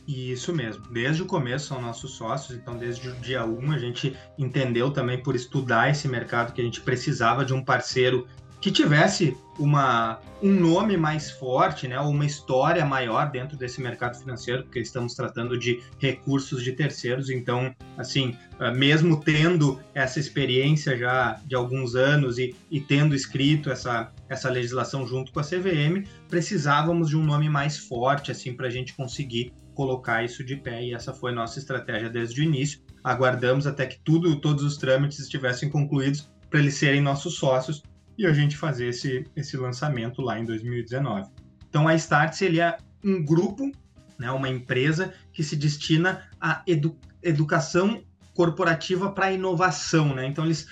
Isso 0.06 0.52
mesmo, 0.52 0.82
desde 0.90 1.22
o 1.22 1.26
começo 1.26 1.68
são 1.68 1.80
nossos 1.80 2.12
sócios, 2.12 2.58
então 2.58 2.76
desde 2.76 3.08
o 3.08 3.14
dia 3.16 3.44
1 3.44 3.70
a 3.70 3.78
gente 3.78 4.16
entendeu 4.36 4.90
também 4.90 5.22
por 5.22 5.36
estudar 5.36 5.90
esse 5.90 6.08
mercado 6.08 6.52
que 6.52 6.60
a 6.60 6.64
gente 6.64 6.80
precisava 6.80 7.44
de 7.44 7.54
um 7.54 7.64
parceiro 7.64 8.26
que 8.62 8.70
tivesse 8.70 9.36
uma, 9.58 10.20
um 10.40 10.52
nome 10.52 10.96
mais 10.96 11.32
forte, 11.32 11.88
né, 11.88 11.98
uma 11.98 12.24
história 12.24 12.84
maior 12.84 13.28
dentro 13.28 13.56
desse 13.56 13.80
mercado 13.80 14.16
financeiro, 14.16 14.62
porque 14.62 14.78
estamos 14.78 15.14
tratando 15.14 15.58
de 15.58 15.82
recursos 15.98 16.62
de 16.62 16.72
terceiros, 16.72 17.28
então, 17.28 17.74
assim, 17.98 18.36
ah, 18.60 18.70
mesmo 18.70 19.20
tendo 19.20 19.80
essa 19.92 20.20
experiência 20.20 20.96
já 20.96 21.40
de 21.44 21.56
alguns 21.56 21.96
anos 21.96 22.38
e, 22.38 22.54
e 22.70 22.80
tendo 22.80 23.16
escrito 23.16 23.68
essa, 23.68 24.12
essa 24.32 24.50
legislação 24.50 25.06
junto 25.06 25.32
com 25.32 25.40
a 25.40 25.44
CVM, 25.44 26.06
precisávamos 26.28 27.08
de 27.08 27.16
um 27.16 27.24
nome 27.24 27.48
mais 27.48 27.78
forte, 27.78 28.30
assim, 28.30 28.54
para 28.54 28.66
a 28.66 28.70
gente 28.70 28.94
conseguir 28.94 29.52
colocar 29.74 30.24
isso 30.24 30.44
de 30.44 30.56
pé, 30.56 30.84
e 30.84 30.94
essa 30.94 31.12
foi 31.12 31.32
nossa 31.32 31.58
estratégia 31.58 32.10
desde 32.10 32.40
o 32.40 32.44
início. 32.44 32.80
Aguardamos 33.02 33.66
até 33.66 33.86
que 33.86 33.98
tudo, 34.00 34.36
todos 34.40 34.62
os 34.62 34.76
trâmites 34.76 35.18
estivessem 35.18 35.70
concluídos 35.70 36.30
para 36.50 36.60
eles 36.60 36.74
serem 36.74 37.00
nossos 37.00 37.34
sócios 37.36 37.82
e 38.18 38.26
a 38.26 38.32
gente 38.32 38.56
fazer 38.56 38.88
esse, 38.88 39.24
esse 39.34 39.56
lançamento 39.56 40.20
lá 40.20 40.38
em 40.38 40.44
2019. 40.44 41.30
Então 41.68 41.88
a 41.88 41.94
Startse 41.94 42.44
ele 42.44 42.60
é 42.60 42.76
um 43.02 43.24
grupo, 43.24 43.72
né, 44.18 44.30
uma 44.30 44.48
empresa 44.48 45.14
que 45.32 45.42
se 45.42 45.56
destina 45.56 46.28
à 46.40 46.62
edu 46.66 46.96
educação 47.22 48.02
corporativa 48.34 49.10
para 49.10 49.32
inovação, 49.32 50.14
né? 50.14 50.26
Então 50.26 50.44
eles, 50.44 50.66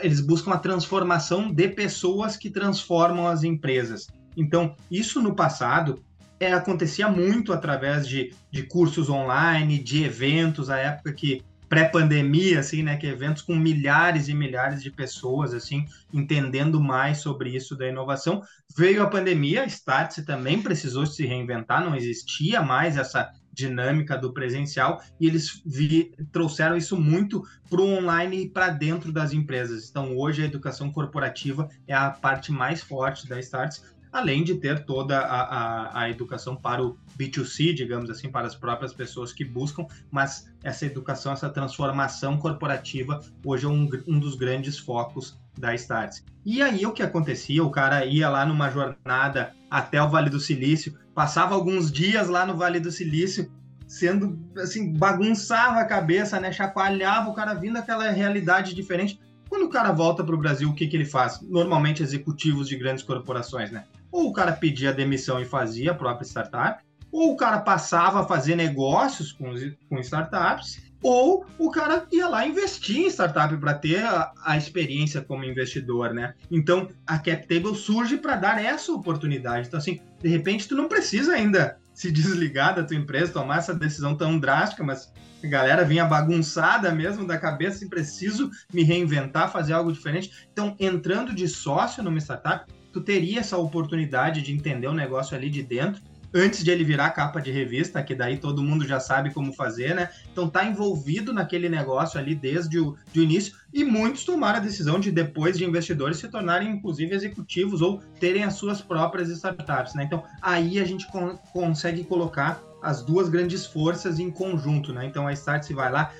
eles 0.00 0.20
buscam 0.20 0.52
a 0.52 0.58
transformação 0.58 1.52
de 1.52 1.68
pessoas 1.68 2.36
que 2.36 2.50
transformam 2.50 3.26
as 3.26 3.42
empresas. 3.44 4.06
Então 4.36 4.74
isso 4.90 5.20
no 5.20 5.34
passado 5.34 6.02
é, 6.40 6.52
acontecia 6.52 7.08
muito 7.08 7.52
através 7.52 8.08
de, 8.08 8.34
de 8.50 8.64
cursos 8.64 9.08
online, 9.08 9.78
de 9.78 10.04
eventos, 10.04 10.70
a 10.70 10.78
época 10.78 11.12
que 11.12 11.42
pré-pandemia, 11.72 12.60
assim, 12.60 12.82
né, 12.82 12.98
que 12.98 13.06
eventos 13.06 13.40
com 13.40 13.56
milhares 13.56 14.28
e 14.28 14.34
milhares 14.34 14.82
de 14.82 14.90
pessoas, 14.90 15.54
assim, 15.54 15.86
entendendo 16.12 16.78
mais 16.78 17.18
sobre 17.18 17.56
isso 17.56 17.74
da 17.74 17.88
inovação. 17.88 18.42
Veio 18.76 19.02
a 19.02 19.06
pandemia, 19.06 19.62
a 19.62 19.66
Startse 19.66 20.22
também 20.26 20.60
precisou 20.60 21.06
se 21.06 21.24
reinventar, 21.24 21.82
não 21.82 21.96
existia 21.96 22.60
mais 22.60 22.98
essa 22.98 23.32
dinâmica 23.52 24.16
do 24.16 24.32
presencial 24.32 25.02
e 25.20 25.26
eles 25.26 25.62
vi, 25.64 26.14
trouxeram 26.32 26.76
isso 26.76 26.96
muito 26.96 27.42
para 27.68 27.80
o 27.80 27.86
online 27.86 28.44
e 28.44 28.48
para 28.48 28.70
dentro 28.70 29.12
das 29.12 29.32
empresas. 29.32 29.90
Então, 29.90 30.16
hoje 30.16 30.42
a 30.42 30.46
educação 30.46 30.90
corporativa 30.90 31.68
é 31.86 31.94
a 31.94 32.10
parte 32.10 32.50
mais 32.50 32.82
forte 32.82 33.28
da 33.28 33.38
Startse, 33.38 33.82
além 34.12 34.44
de 34.44 34.56
ter 34.56 34.84
toda 34.84 35.18
a, 35.18 35.40
a, 35.40 36.00
a, 36.02 36.10
educação 36.10 36.54
para 36.54 36.84
o 36.84 36.98
B2C, 37.18 37.72
digamos 37.72 38.10
assim, 38.10 38.28
para 38.30 38.46
as 38.46 38.54
próprias 38.54 38.92
pessoas 38.92 39.32
que 39.32 39.44
buscam, 39.44 39.86
mas 40.10 40.52
essa 40.62 40.84
educação, 40.84 41.32
essa 41.32 41.48
transformação 41.48 42.36
corporativa, 42.36 43.20
hoje 43.44 43.64
é 43.64 43.68
um, 43.68 43.88
um 44.06 44.18
dos 44.18 44.34
grandes 44.34 44.78
focos 44.78 45.40
da 45.58 45.74
Starts. 45.74 46.24
E 46.44 46.60
aí 46.60 46.84
o 46.84 46.92
que 46.92 47.02
acontecia? 47.02 47.64
O 47.64 47.70
cara 47.70 48.04
ia 48.04 48.28
lá 48.28 48.44
numa 48.44 48.70
jornada 48.70 49.54
até 49.70 50.02
o 50.02 50.10
Vale 50.10 50.28
do 50.28 50.40
Silício, 50.40 50.94
passava 51.14 51.54
alguns 51.54 51.90
dias 51.90 52.28
lá 52.28 52.44
no 52.44 52.56
Vale 52.56 52.80
do 52.80 52.90
Silício, 52.90 53.50
sendo 53.86 54.38
assim, 54.58 54.92
bagunçava 54.92 55.80
a 55.80 55.84
cabeça, 55.84 56.38
né? 56.38 56.52
Chacoalhava 56.52 57.30
o 57.30 57.34
cara 57.34 57.54
vindo 57.54 57.76
aquela 57.76 58.10
realidade 58.10 58.74
diferente. 58.74 59.18
Quando 59.48 59.66
o 59.66 59.68
cara 59.68 59.92
volta 59.92 60.24
para 60.24 60.34
o 60.34 60.38
Brasil, 60.38 60.68
o 60.68 60.74
que, 60.74 60.86
que 60.86 60.96
ele 60.96 61.04
faz? 61.04 61.40
Normalmente 61.42 62.02
executivos 62.02 62.68
de 62.68 62.76
grandes 62.76 63.04
corporações, 63.04 63.70
né? 63.70 63.84
Ou 64.12 64.28
o 64.28 64.32
cara 64.32 64.52
pedia 64.52 64.92
demissão 64.92 65.40
e 65.40 65.44
fazia 65.44 65.90
a 65.90 65.94
própria 65.94 66.26
startup, 66.26 66.84
ou 67.10 67.32
o 67.32 67.36
cara 67.36 67.60
passava 67.60 68.20
a 68.20 68.24
fazer 68.24 68.54
negócios 68.54 69.32
com, 69.32 69.52
com 69.88 69.98
startups, 69.98 70.92
ou 71.02 71.44
o 71.58 71.70
cara 71.70 72.06
ia 72.12 72.28
lá 72.28 72.46
investir 72.46 72.98
em 72.98 73.10
startup 73.10 73.54
para 73.56 73.74
ter 73.74 74.04
a, 74.04 74.32
a, 74.44 74.56
experiência 74.56 75.20
como 75.20 75.44
investidor, 75.44 76.14
né? 76.14 76.34
Então 76.50 76.88
a 77.06 77.18
CapTable 77.18 77.74
surge 77.74 78.16
para 78.16 78.36
dar 78.36 78.62
essa 78.62 78.92
oportunidade. 78.92 79.66
Então, 79.66 79.78
assim, 79.78 80.00
de 80.22 80.28
repente, 80.28 80.68
tu 80.68 80.76
não 80.76 80.88
precisa 80.88 81.32
ainda 81.32 81.76
se 81.92 82.10
desligar 82.10 82.74
da 82.74 82.84
tua 82.84 82.96
empresa, 82.96 83.32
tomar 83.32 83.58
essa 83.58 83.74
decisão 83.74 84.16
tão 84.16 84.38
drástica, 84.38 84.84
mas 84.84 85.12
a 85.42 85.46
galera 85.46 85.84
vinha 85.84 86.04
bagunçada 86.04 86.92
mesmo 86.92 87.26
da 87.26 87.36
cabeça, 87.36 87.76
assim, 87.76 87.88
preciso 87.88 88.48
me 88.72 88.84
reinventar, 88.84 89.50
fazer 89.50 89.72
algo 89.72 89.92
diferente. 89.92 90.48
Então, 90.52 90.76
entrando 90.78 91.34
de 91.34 91.48
sócio 91.48 92.02
numa 92.02 92.18
startup, 92.18 92.72
tu 92.92 93.00
teria 93.00 93.40
essa 93.40 93.56
oportunidade 93.56 94.42
de 94.42 94.52
entender 94.52 94.86
o 94.86 94.92
negócio 94.92 95.36
ali 95.36 95.48
de 95.48 95.62
dentro 95.62 96.02
antes 96.34 96.64
de 96.64 96.70
ele 96.70 96.82
virar 96.82 97.10
capa 97.10 97.40
de 97.40 97.50
revista, 97.50 98.02
que 98.02 98.14
daí 98.14 98.38
todo 98.38 98.62
mundo 98.62 98.86
já 98.86 98.98
sabe 98.98 99.32
como 99.32 99.52
fazer, 99.52 99.94
né? 99.94 100.08
Então 100.32 100.48
tá 100.48 100.64
envolvido 100.64 101.32
naquele 101.32 101.68
negócio 101.68 102.18
ali 102.18 102.34
desde 102.34 102.78
o, 102.78 102.96
início 103.14 103.54
e 103.72 103.84
muitos 103.84 104.24
tomaram 104.24 104.58
a 104.58 104.62
decisão 104.62 104.98
de 104.98 105.10
depois 105.10 105.58
de 105.58 105.64
investidores 105.64 106.16
se 106.16 106.28
tornarem 106.28 106.70
inclusive 106.70 107.14
executivos 107.14 107.82
ou 107.82 108.00
terem 108.18 108.44
as 108.44 108.54
suas 108.54 108.80
próprias 108.80 109.28
startups, 109.28 109.94
né? 109.94 110.04
Então 110.04 110.24
aí 110.40 110.80
a 110.80 110.84
gente 110.84 111.06
con 111.10 111.36
consegue 111.52 112.04
colocar 112.04 112.62
as 112.82 113.02
duas 113.02 113.28
grandes 113.28 113.66
forças 113.66 114.18
em 114.18 114.30
conjunto, 114.30 114.92
né? 114.92 115.04
Então 115.04 115.26
a 115.26 115.32
Start 115.32 115.64
se 115.64 115.74
vai 115.74 115.90
lá 115.90 116.12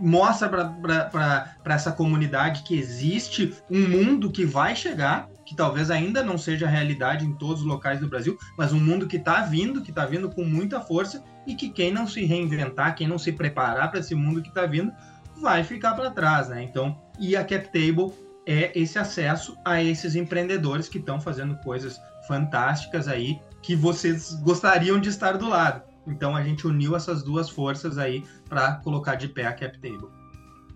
mostra 0.00 0.48
para 0.48 1.74
essa 1.74 1.92
comunidade 1.92 2.62
que 2.62 2.78
existe 2.78 3.52
um 3.70 3.88
mundo 3.88 4.30
que 4.30 4.44
vai 4.44 4.76
chegar, 4.76 5.28
que 5.48 5.54
talvez 5.54 5.90
ainda 5.90 6.22
não 6.22 6.36
seja 6.36 6.68
realidade 6.68 7.24
em 7.24 7.32
todos 7.32 7.62
os 7.62 7.66
locais 7.66 8.00
do 8.00 8.06
Brasil, 8.06 8.38
mas 8.54 8.70
um 8.70 8.78
mundo 8.78 9.06
que 9.06 9.16
está 9.16 9.40
vindo, 9.40 9.80
que 9.80 9.88
está 9.88 10.04
vindo 10.04 10.28
com 10.28 10.44
muita 10.44 10.78
força 10.78 11.24
e 11.46 11.54
que 11.54 11.70
quem 11.70 11.90
não 11.90 12.06
se 12.06 12.22
reinventar, 12.22 12.94
quem 12.94 13.08
não 13.08 13.18
se 13.18 13.32
preparar 13.32 13.90
para 13.90 14.00
esse 14.00 14.14
mundo 14.14 14.42
que 14.42 14.50
está 14.50 14.66
vindo, 14.66 14.92
vai 15.40 15.64
ficar 15.64 15.94
para 15.94 16.10
trás, 16.10 16.50
né? 16.50 16.62
Então, 16.62 17.00
e 17.18 17.34
a 17.34 17.42
CapTable 17.42 18.12
é 18.44 18.78
esse 18.78 18.98
acesso 18.98 19.56
a 19.64 19.82
esses 19.82 20.14
empreendedores 20.14 20.86
que 20.86 20.98
estão 20.98 21.18
fazendo 21.18 21.56
coisas 21.60 21.98
fantásticas 22.26 23.08
aí 23.08 23.40
que 23.62 23.74
vocês 23.74 24.34
gostariam 24.42 25.00
de 25.00 25.08
estar 25.08 25.38
do 25.38 25.48
lado. 25.48 25.82
Então 26.06 26.36
a 26.36 26.42
gente 26.42 26.66
uniu 26.66 26.94
essas 26.94 27.22
duas 27.22 27.48
forças 27.48 27.96
aí 27.96 28.22
para 28.50 28.72
colocar 28.84 29.14
de 29.14 29.28
pé 29.28 29.46
a 29.46 29.54
CapTable. 29.54 30.08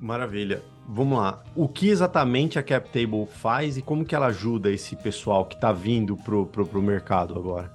Maravilha. 0.00 0.62
Vamos 0.88 1.18
lá. 1.18 1.42
O 1.54 1.68
que 1.68 1.88
exatamente 1.88 2.58
a 2.58 2.62
CapTable 2.62 3.26
faz 3.26 3.76
e 3.76 3.82
como 3.82 4.04
que 4.04 4.14
ela 4.14 4.26
ajuda 4.26 4.70
esse 4.70 4.96
pessoal 4.96 5.44
que 5.44 5.54
está 5.54 5.72
vindo 5.72 6.16
pro, 6.16 6.46
pro, 6.46 6.66
pro 6.66 6.82
mercado 6.82 7.34
agora? 7.38 7.72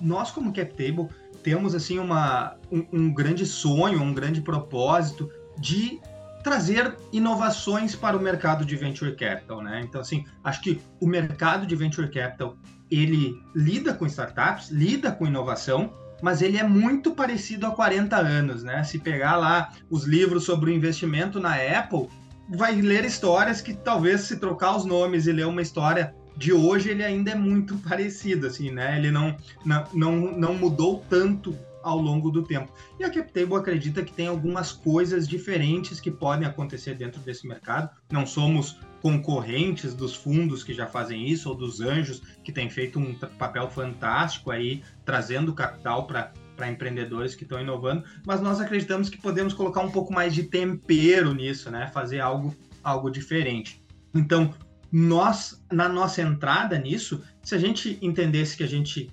Nós, 0.00 0.30
como 0.30 0.52
CapTable, 0.52 1.08
temos 1.42 1.74
assim 1.74 1.98
uma, 1.98 2.56
um, 2.70 2.86
um 2.92 3.12
grande 3.12 3.46
sonho, 3.46 4.02
um 4.02 4.12
grande 4.12 4.40
propósito 4.40 5.30
de 5.58 6.00
trazer 6.42 6.96
inovações 7.12 7.94
para 7.94 8.16
o 8.16 8.20
mercado 8.20 8.64
de 8.64 8.76
venture 8.76 9.14
capital, 9.14 9.62
né? 9.62 9.82
Então, 9.84 10.00
assim, 10.00 10.24
acho 10.42 10.62
que 10.62 10.80
o 11.00 11.06
mercado 11.06 11.66
de 11.66 11.76
venture 11.76 12.10
capital 12.10 12.56
ele 12.90 13.40
lida 13.54 13.94
com 13.94 14.06
startups, 14.06 14.70
lida 14.70 15.12
com 15.12 15.26
inovação, 15.26 15.92
mas 16.22 16.42
ele 16.42 16.58
é 16.58 16.62
muito 16.62 17.12
parecido 17.12 17.66
a 17.66 17.70
40 17.70 18.16
anos, 18.16 18.62
né? 18.62 18.82
Se 18.84 18.98
pegar 18.98 19.36
lá 19.36 19.72
os 19.88 20.04
livros 20.04 20.44
sobre 20.44 20.70
o 20.70 20.74
investimento 20.74 21.40
na 21.40 21.54
Apple, 21.54 22.08
vai 22.48 22.74
ler 22.80 23.04
histórias 23.04 23.60
que 23.60 23.74
talvez 23.74 24.22
se 24.22 24.36
trocar 24.36 24.76
os 24.76 24.84
nomes 24.84 25.26
e 25.26 25.32
ler 25.32 25.46
uma 25.46 25.62
história 25.62 26.14
de 26.36 26.52
hoje, 26.52 26.90
ele 26.90 27.04
ainda 27.04 27.32
é 27.32 27.34
muito 27.34 27.76
parecido, 27.86 28.46
assim, 28.46 28.70
né? 28.70 28.96
Ele 28.96 29.10
não, 29.10 29.36
não, 29.64 29.84
não, 29.92 30.16
não 30.38 30.54
mudou 30.54 31.04
tanto 31.08 31.56
ao 31.82 31.98
longo 31.98 32.30
do 32.30 32.42
tempo. 32.42 32.72
E 32.98 33.04
a 33.04 33.10
CapTable 33.10 33.56
acredita 33.56 34.02
que 34.02 34.12
tem 34.12 34.26
algumas 34.26 34.72
coisas 34.72 35.26
diferentes 35.26 36.00
que 36.00 36.10
podem 36.10 36.46
acontecer 36.46 36.94
dentro 36.94 37.20
desse 37.20 37.46
mercado. 37.46 37.90
Não 38.10 38.26
somos 38.26 38.78
concorrentes 39.00 39.94
dos 39.94 40.14
fundos 40.14 40.62
que 40.62 40.74
já 40.74 40.86
fazem 40.86 41.26
isso 41.26 41.48
ou 41.48 41.54
dos 41.54 41.80
anjos 41.80 42.22
que 42.44 42.52
têm 42.52 42.68
feito 42.68 42.98
um 42.98 43.14
papel 43.14 43.68
fantástico 43.70 44.50
aí 44.50 44.82
trazendo 45.04 45.54
capital 45.54 46.06
para 46.06 46.32
para 46.60 46.70
empreendedores 46.70 47.34
que 47.34 47.44
estão 47.44 47.58
inovando, 47.58 48.04
mas 48.26 48.42
nós 48.42 48.60
acreditamos 48.60 49.08
que 49.08 49.16
podemos 49.16 49.54
colocar 49.54 49.80
um 49.80 49.90
pouco 49.90 50.12
mais 50.12 50.34
de 50.34 50.42
tempero 50.42 51.32
nisso, 51.32 51.70
né? 51.70 51.86
Fazer 51.86 52.20
algo 52.20 52.54
algo 52.84 53.10
diferente. 53.10 53.82
Então, 54.14 54.54
nós 54.92 55.64
na 55.72 55.88
nossa 55.88 56.20
entrada 56.20 56.78
nisso, 56.78 57.22
se 57.42 57.54
a 57.54 57.58
gente 57.58 57.98
entendesse 58.02 58.58
que 58.58 58.62
a 58.62 58.68
gente 58.68 59.10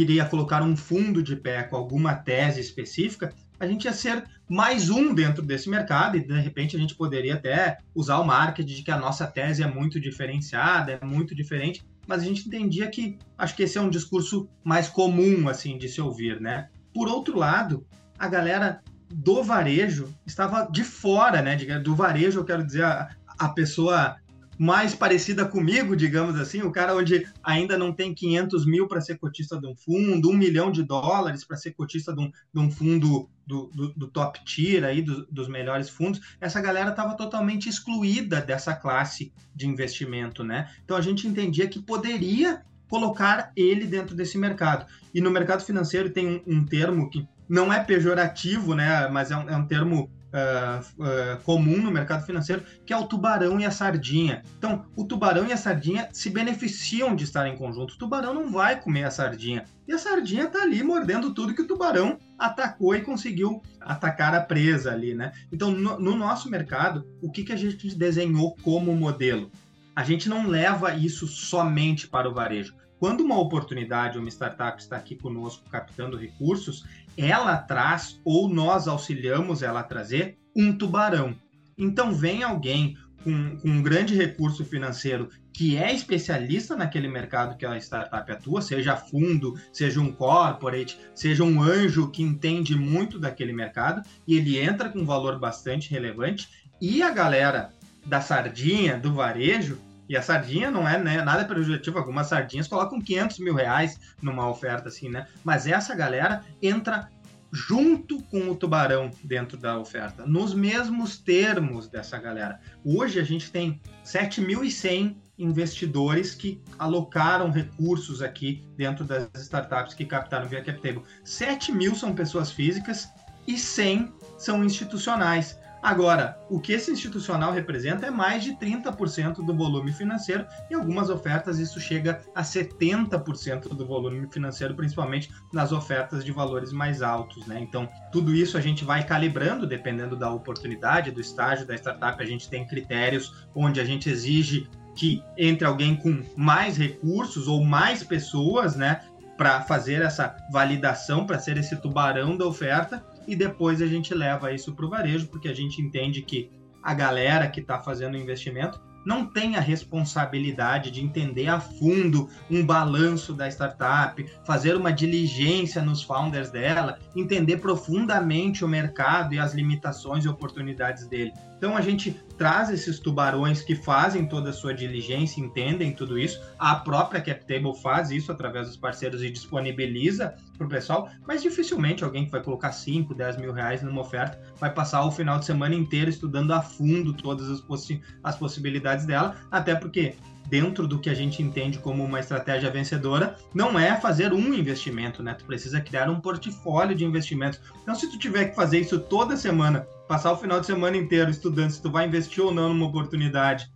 iria 0.00 0.24
colocar 0.24 0.62
um 0.62 0.76
fundo 0.76 1.22
de 1.22 1.36
pé 1.36 1.62
com 1.64 1.76
alguma 1.76 2.14
tese 2.14 2.60
específica, 2.60 3.34
a 3.60 3.66
gente 3.66 3.84
ia 3.84 3.92
ser 3.92 4.24
mais 4.48 4.88
um 4.88 5.14
dentro 5.14 5.42
desse 5.42 5.68
mercado 5.68 6.16
e 6.16 6.26
de 6.26 6.40
repente 6.40 6.74
a 6.74 6.78
gente 6.78 6.94
poderia 6.94 7.34
até 7.34 7.78
usar 7.94 8.18
o 8.18 8.24
marketing 8.24 8.74
de 8.74 8.82
que 8.82 8.90
a 8.90 8.98
nossa 8.98 9.26
tese 9.26 9.62
é 9.62 9.66
muito 9.66 10.00
diferenciada, 10.00 10.98
é 11.00 11.04
muito 11.04 11.34
diferente, 11.34 11.84
mas 12.06 12.22
a 12.22 12.24
gente 12.24 12.46
entendia 12.46 12.88
que 12.88 13.18
acho 13.36 13.54
que 13.54 13.62
esse 13.62 13.76
é 13.76 13.80
um 13.80 13.90
discurso 13.90 14.48
mais 14.64 14.88
comum 14.88 15.48
assim 15.48 15.76
de 15.76 15.88
se 15.88 16.00
ouvir, 16.00 16.40
né? 16.40 16.68
Por 16.92 17.08
outro 17.08 17.38
lado, 17.38 17.86
a 18.18 18.28
galera 18.28 18.82
do 19.12 19.42
varejo 19.42 20.08
estava 20.26 20.68
de 20.70 20.82
fora, 20.82 21.42
né? 21.42 21.56
Do 21.78 21.94
varejo, 21.94 22.40
eu 22.40 22.44
quero 22.44 22.64
dizer, 22.64 22.84
a, 22.84 23.10
a 23.38 23.48
pessoa 23.50 24.16
mais 24.58 24.94
parecida 24.94 25.44
comigo, 25.44 25.96
digamos 25.96 26.38
assim, 26.38 26.62
o 26.62 26.70
cara 26.70 26.94
onde 26.94 27.26
ainda 27.42 27.76
não 27.76 27.92
tem 27.92 28.14
500 28.14 28.66
mil 28.66 28.86
para 28.86 29.00
ser 29.00 29.18
cotista 29.18 29.58
de 29.58 29.66
um 29.66 29.74
fundo, 29.74 30.30
um 30.30 30.36
milhão 30.36 30.70
de 30.70 30.82
dólares 30.82 31.44
para 31.44 31.56
ser 31.56 31.72
cotista 31.72 32.14
de 32.14 32.20
um, 32.20 32.30
de 32.52 32.60
um 32.60 32.70
fundo 32.70 33.28
do, 33.46 33.70
do, 33.74 33.92
do, 33.94 34.08
top 34.08 34.44
tier 34.44 34.84
aí, 34.84 35.02
do, 35.02 35.26
dos 35.26 35.48
melhores 35.48 35.88
fundos, 35.88 36.20
essa 36.40 36.60
galera 36.60 36.90
estava 36.90 37.14
totalmente 37.16 37.68
excluída 37.68 38.40
dessa 38.40 38.74
classe 38.74 39.32
de 39.54 39.66
investimento, 39.66 40.44
né? 40.44 40.70
Então 40.84 40.96
a 40.96 41.00
gente 41.00 41.26
entendia 41.26 41.66
que 41.66 41.80
poderia 41.80 42.62
colocar 42.88 43.52
ele 43.56 43.86
dentro 43.86 44.14
desse 44.14 44.36
mercado. 44.36 44.86
E 45.14 45.20
no 45.20 45.30
mercado 45.30 45.64
financeiro 45.64 46.10
tem 46.10 46.42
um, 46.46 46.58
um 46.58 46.64
termo 46.64 47.08
que 47.08 47.26
não 47.48 47.72
é 47.72 47.82
pejorativo, 47.82 48.74
né? 48.74 49.08
Mas 49.08 49.30
é 49.30 49.36
um, 49.36 49.48
é 49.48 49.56
um 49.56 49.66
termo 49.66 50.10
uh, 50.32 50.80
uh, 51.02 51.42
comum 51.42 51.78
no 51.78 51.90
mercado 51.90 52.24
financeiro, 52.24 52.62
que 52.84 52.92
é 52.92 52.96
o 52.96 53.06
tubarão 53.06 53.60
e 53.60 53.64
a 53.64 53.70
sardinha. 53.70 54.42
Então, 54.58 54.86
o 54.96 55.04
tubarão 55.04 55.46
e 55.46 55.52
a 55.52 55.56
sardinha 55.56 56.08
se 56.12 56.30
beneficiam 56.30 57.14
de 57.14 57.24
estar 57.24 57.46
em 57.46 57.56
conjunto. 57.56 57.94
O 57.94 57.98
tubarão 57.98 58.34
não 58.34 58.50
vai 58.50 58.80
comer 58.80 59.04
a 59.04 59.10
sardinha. 59.10 59.64
E 59.86 59.92
a 59.92 59.98
sardinha 59.98 60.44
está 60.44 60.62
ali 60.62 60.82
mordendo 60.82 61.34
tudo 61.34 61.54
que 61.54 61.62
o 61.62 61.66
tubarão 61.66 62.18
atacou 62.38 62.94
e 62.94 63.02
conseguiu 63.02 63.62
atacar 63.80 64.34
a 64.34 64.40
presa 64.40 64.92
ali, 64.92 65.14
né? 65.14 65.32
Então, 65.52 65.70
no, 65.70 65.98
no 65.98 66.16
nosso 66.16 66.50
mercado, 66.50 67.06
o 67.20 67.30
que, 67.30 67.44
que 67.44 67.52
a 67.52 67.56
gente 67.56 67.94
desenhou 67.94 68.56
como 68.62 68.94
modelo? 68.94 69.50
A 69.94 70.02
gente 70.02 70.28
não 70.28 70.46
leva 70.46 70.94
isso 70.94 71.26
somente 71.26 72.08
para 72.08 72.28
o 72.28 72.32
varejo. 72.32 72.74
Quando 73.02 73.22
uma 73.22 73.36
oportunidade, 73.36 74.16
uma 74.16 74.28
startup 74.28 74.80
está 74.80 74.96
aqui 74.96 75.16
conosco 75.16 75.68
captando 75.68 76.16
recursos, 76.16 76.84
ela 77.16 77.56
traz 77.56 78.20
ou 78.24 78.48
nós 78.48 78.88
auxiliamos 78.88 79.62
ela 79.62 79.80
a 79.80 79.84
trazer 79.84 80.38
um 80.54 80.76
tubarão. 80.76 81.34
Então 81.76 82.14
vem 82.14 82.42
alguém 82.42 82.96
com, 83.22 83.56
com, 83.56 83.68
um 83.68 83.82
grande 83.82 84.14
recurso 84.14 84.64
financeiro 84.64 85.30
que 85.52 85.76
é 85.76 85.92
especialista 85.92 86.74
naquele 86.74 87.08
mercado 87.08 87.56
que 87.56 87.66
a 87.66 87.76
startup 87.76 88.30
atua, 88.30 88.62
seja 88.62 88.96
fundo, 88.96 89.54
seja 89.72 90.00
um 90.00 90.10
corporate, 90.10 90.98
seja 91.14 91.44
um 91.44 91.62
anjo 91.62 92.10
que 92.10 92.22
entende 92.22 92.74
muito 92.74 93.18
daquele 93.18 93.52
mercado, 93.52 94.02
e 94.26 94.36
ele 94.36 94.58
entra 94.58 94.88
com 94.88 95.00
um 95.00 95.04
valor 95.04 95.38
bastante 95.38 95.90
relevante, 95.90 96.48
e 96.80 97.02
a 97.02 97.10
galera 97.10 97.70
da 98.06 98.20
sardinha, 98.20 98.98
do 98.98 99.12
varejo, 99.12 99.78
e 100.12 100.16
a 100.16 100.20
sardinha 100.20 100.70
não 100.70 100.86
é 100.86 100.98
né, 100.98 101.22
nada 101.22 101.42
prejudicativo, 101.42 101.96
algumas 101.96 102.26
sardinhas 102.26 102.68
colocam 102.68 103.00
500 103.00 103.38
mil 103.38 103.54
reais 103.54 103.98
numa 104.20 104.46
oferta 104.46 104.88
assim, 104.88 105.08
né? 105.08 105.26
Mas 105.42 105.66
essa 105.66 105.94
galera 105.94 106.44
entra 106.60 107.08
junto 107.50 108.22
com 108.24 108.50
o 108.50 108.54
tubarão 108.54 109.10
dentro 109.24 109.56
da 109.56 109.78
oferta, 109.78 110.26
nos 110.26 110.52
mesmos 110.52 111.16
termos 111.16 111.88
dessa 111.88 112.18
galera. 112.18 112.60
Hoje 112.84 113.18
a 113.18 113.24
gente 113.24 113.50
tem 113.50 113.80
7.100 114.04 115.16
investidores 115.38 116.34
que 116.34 116.60
alocaram 116.78 117.50
recursos 117.50 118.20
aqui 118.20 118.62
dentro 118.76 119.06
das 119.06 119.30
startups 119.36 119.94
que 119.94 120.04
captaram 120.04 120.46
via 120.46 120.62
CapTable. 120.62 121.04
7 121.24 121.72
mil 121.72 121.94
são 121.94 122.14
pessoas 122.14 122.50
físicas 122.50 123.08
e 123.46 123.56
100 123.56 124.12
são 124.36 124.62
institucionais. 124.62 125.58
Agora, 125.82 126.38
o 126.48 126.60
que 126.60 126.72
esse 126.72 126.92
institucional 126.92 127.52
representa 127.52 128.06
é 128.06 128.10
mais 128.10 128.44
de 128.44 128.52
30% 128.52 129.44
do 129.44 129.52
volume 129.52 129.92
financeiro, 129.92 130.46
e 130.70 130.74
algumas 130.74 131.10
ofertas 131.10 131.58
isso 131.58 131.80
chega 131.80 132.22
a 132.34 132.42
70% 132.42 133.68
do 133.74 133.84
volume 133.84 134.28
financeiro, 134.30 134.76
principalmente 134.76 135.32
nas 135.52 135.72
ofertas 135.72 136.24
de 136.24 136.30
valores 136.30 136.72
mais 136.72 137.02
altos. 137.02 137.44
Né? 137.46 137.58
Então, 137.60 137.88
tudo 138.12 138.32
isso 138.32 138.56
a 138.56 138.60
gente 138.60 138.84
vai 138.84 139.04
calibrando, 139.04 139.66
dependendo 139.66 140.14
da 140.14 140.30
oportunidade, 140.30 141.10
do 141.10 141.20
estágio 141.20 141.66
da 141.66 141.74
startup, 141.74 142.22
a 142.22 142.26
gente 142.26 142.48
tem 142.48 142.64
critérios 142.64 143.46
onde 143.52 143.80
a 143.80 143.84
gente 143.84 144.08
exige 144.08 144.68
que 144.94 145.24
entre 145.36 145.66
alguém 145.66 145.96
com 145.96 146.22
mais 146.36 146.76
recursos 146.76 147.48
ou 147.48 147.64
mais 147.64 148.04
pessoas, 148.04 148.76
né, 148.76 149.00
para 149.36 149.62
fazer 149.62 150.02
essa 150.02 150.36
validação, 150.52 151.26
para 151.26 151.38
ser 151.38 151.56
esse 151.56 151.74
tubarão 151.76 152.36
da 152.36 152.46
oferta, 152.46 153.04
e 153.26 153.36
depois 153.36 153.80
a 153.80 153.86
gente 153.86 154.14
leva 154.14 154.52
isso 154.52 154.74
para 154.74 154.86
o 154.86 154.90
varejo, 154.90 155.28
porque 155.28 155.48
a 155.48 155.54
gente 155.54 155.80
entende 155.80 156.22
que 156.22 156.50
a 156.82 156.94
galera 156.94 157.48
que 157.48 157.60
está 157.60 157.78
fazendo 157.78 158.14
o 158.14 158.18
investimento 158.18 158.80
não 159.04 159.26
tem 159.26 159.56
a 159.56 159.60
responsabilidade 159.60 160.90
de 160.90 161.02
entender 161.02 161.48
a 161.48 161.60
fundo 161.60 162.28
um 162.50 162.64
balanço 162.64 163.32
da 163.34 163.48
startup, 163.48 164.24
fazer 164.44 164.76
uma 164.76 164.92
diligência 164.92 165.82
nos 165.82 166.02
founders 166.02 166.50
dela, 166.50 166.98
entender 167.16 167.58
profundamente 167.58 168.64
o 168.64 168.68
mercado 168.68 169.34
e 169.34 169.38
as 169.38 169.54
limitações 169.54 170.24
e 170.24 170.28
oportunidades 170.28 171.06
dele. 171.06 171.32
Então 171.62 171.76
a 171.76 171.80
gente 171.80 172.20
traz 172.36 172.70
esses 172.70 172.98
tubarões 172.98 173.62
que 173.62 173.76
fazem 173.76 174.26
toda 174.26 174.50
a 174.50 174.52
sua 174.52 174.74
diligência, 174.74 175.40
entendem 175.40 175.92
tudo 175.92 176.18
isso. 176.18 176.42
A 176.58 176.74
própria 176.74 177.20
CapTable 177.20 177.80
faz 177.80 178.10
isso 178.10 178.32
através 178.32 178.66
dos 178.66 178.76
parceiros 178.76 179.22
e 179.22 179.30
disponibiliza 179.30 180.34
para 180.58 180.66
o 180.66 180.68
pessoal, 180.68 181.08
mas 181.24 181.40
dificilmente 181.40 182.02
alguém 182.02 182.24
que 182.24 182.32
vai 182.32 182.42
colocar 182.42 182.72
5, 182.72 183.14
10 183.14 183.36
mil 183.36 183.52
reais 183.52 183.80
numa 183.80 184.00
oferta 184.00 184.40
vai 184.58 184.74
passar 184.74 185.04
o 185.04 185.12
final 185.12 185.38
de 185.38 185.44
semana 185.44 185.72
inteiro 185.72 186.10
estudando 186.10 186.50
a 186.50 186.60
fundo 186.60 187.12
todas 187.12 187.48
as, 187.48 187.60
possi 187.60 188.02
as 188.24 188.34
possibilidades 188.34 189.06
dela, 189.06 189.36
até 189.48 189.76
porque 189.76 190.16
dentro 190.48 190.86
do 190.86 190.98
que 190.98 191.08
a 191.08 191.14
gente 191.14 191.42
entende 191.42 191.78
como 191.78 192.04
uma 192.04 192.20
estratégia 192.20 192.70
vencedora, 192.70 193.36
não 193.54 193.78
é 193.78 193.98
fazer 193.98 194.32
um 194.32 194.52
investimento, 194.52 195.22
né? 195.22 195.34
Tu 195.34 195.44
precisa 195.44 195.80
criar 195.80 196.10
um 196.10 196.20
portfólio 196.20 196.94
de 196.94 197.04
investimentos. 197.04 197.60
Então, 197.82 197.94
se 197.94 198.10
tu 198.10 198.18
tiver 198.18 198.46
que 198.46 198.56
fazer 198.56 198.80
isso 198.80 198.98
toda 198.98 199.36
semana, 199.36 199.86
passar 200.12 200.30
o 200.30 200.36
final 200.36 200.60
de 200.60 200.66
semana 200.66 200.94
inteiro 200.94 201.30
estudando 201.30 201.70
se 201.70 201.80
tu 201.80 201.90
vai 201.90 202.06
investir 202.06 202.44
ou 202.44 202.52
não 202.52 202.68
numa 202.68 202.84
oportunidade, 202.84 203.72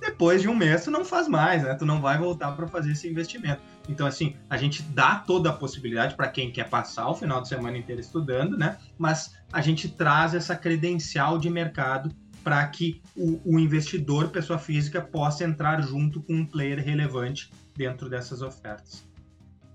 depois 0.00 0.40
de 0.40 0.48
um 0.48 0.54
mês 0.54 0.82
tu 0.82 0.90
não 0.90 1.04
faz 1.04 1.28
mais, 1.28 1.62
né? 1.62 1.74
Tu 1.74 1.84
não 1.84 2.00
vai 2.00 2.16
voltar 2.16 2.52
para 2.52 2.66
fazer 2.66 2.92
esse 2.92 3.06
investimento. 3.06 3.60
Então, 3.86 4.06
assim, 4.06 4.34
a 4.48 4.56
gente 4.56 4.82
dá 4.82 5.16
toda 5.16 5.50
a 5.50 5.52
possibilidade 5.52 6.14
para 6.14 6.28
quem 6.28 6.50
quer 6.50 6.70
passar 6.70 7.10
o 7.10 7.14
final 7.14 7.42
de 7.42 7.48
semana 7.48 7.76
inteiro 7.76 8.00
estudando, 8.00 8.56
né? 8.56 8.78
Mas 8.96 9.36
a 9.52 9.60
gente 9.60 9.86
traz 9.86 10.34
essa 10.34 10.56
credencial 10.56 11.36
de 11.36 11.50
mercado 11.50 12.10
para 12.42 12.66
que 12.66 13.02
o, 13.14 13.38
o, 13.44 13.60
investidor, 13.60 14.28
pessoa 14.28 14.58
física, 14.58 15.02
possa 15.02 15.44
entrar 15.44 15.82
junto 15.82 16.22
com 16.22 16.32
um 16.32 16.46
player 16.46 16.82
relevante 16.82 17.50
dentro 17.76 18.08
dessas 18.08 18.40
ofertas. 18.40 19.06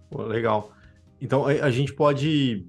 Pô, 0.10 0.24
legal. 0.24 0.72
Então 1.22 1.46
a, 1.46 1.70
gente 1.70 1.94
pode 1.94 2.66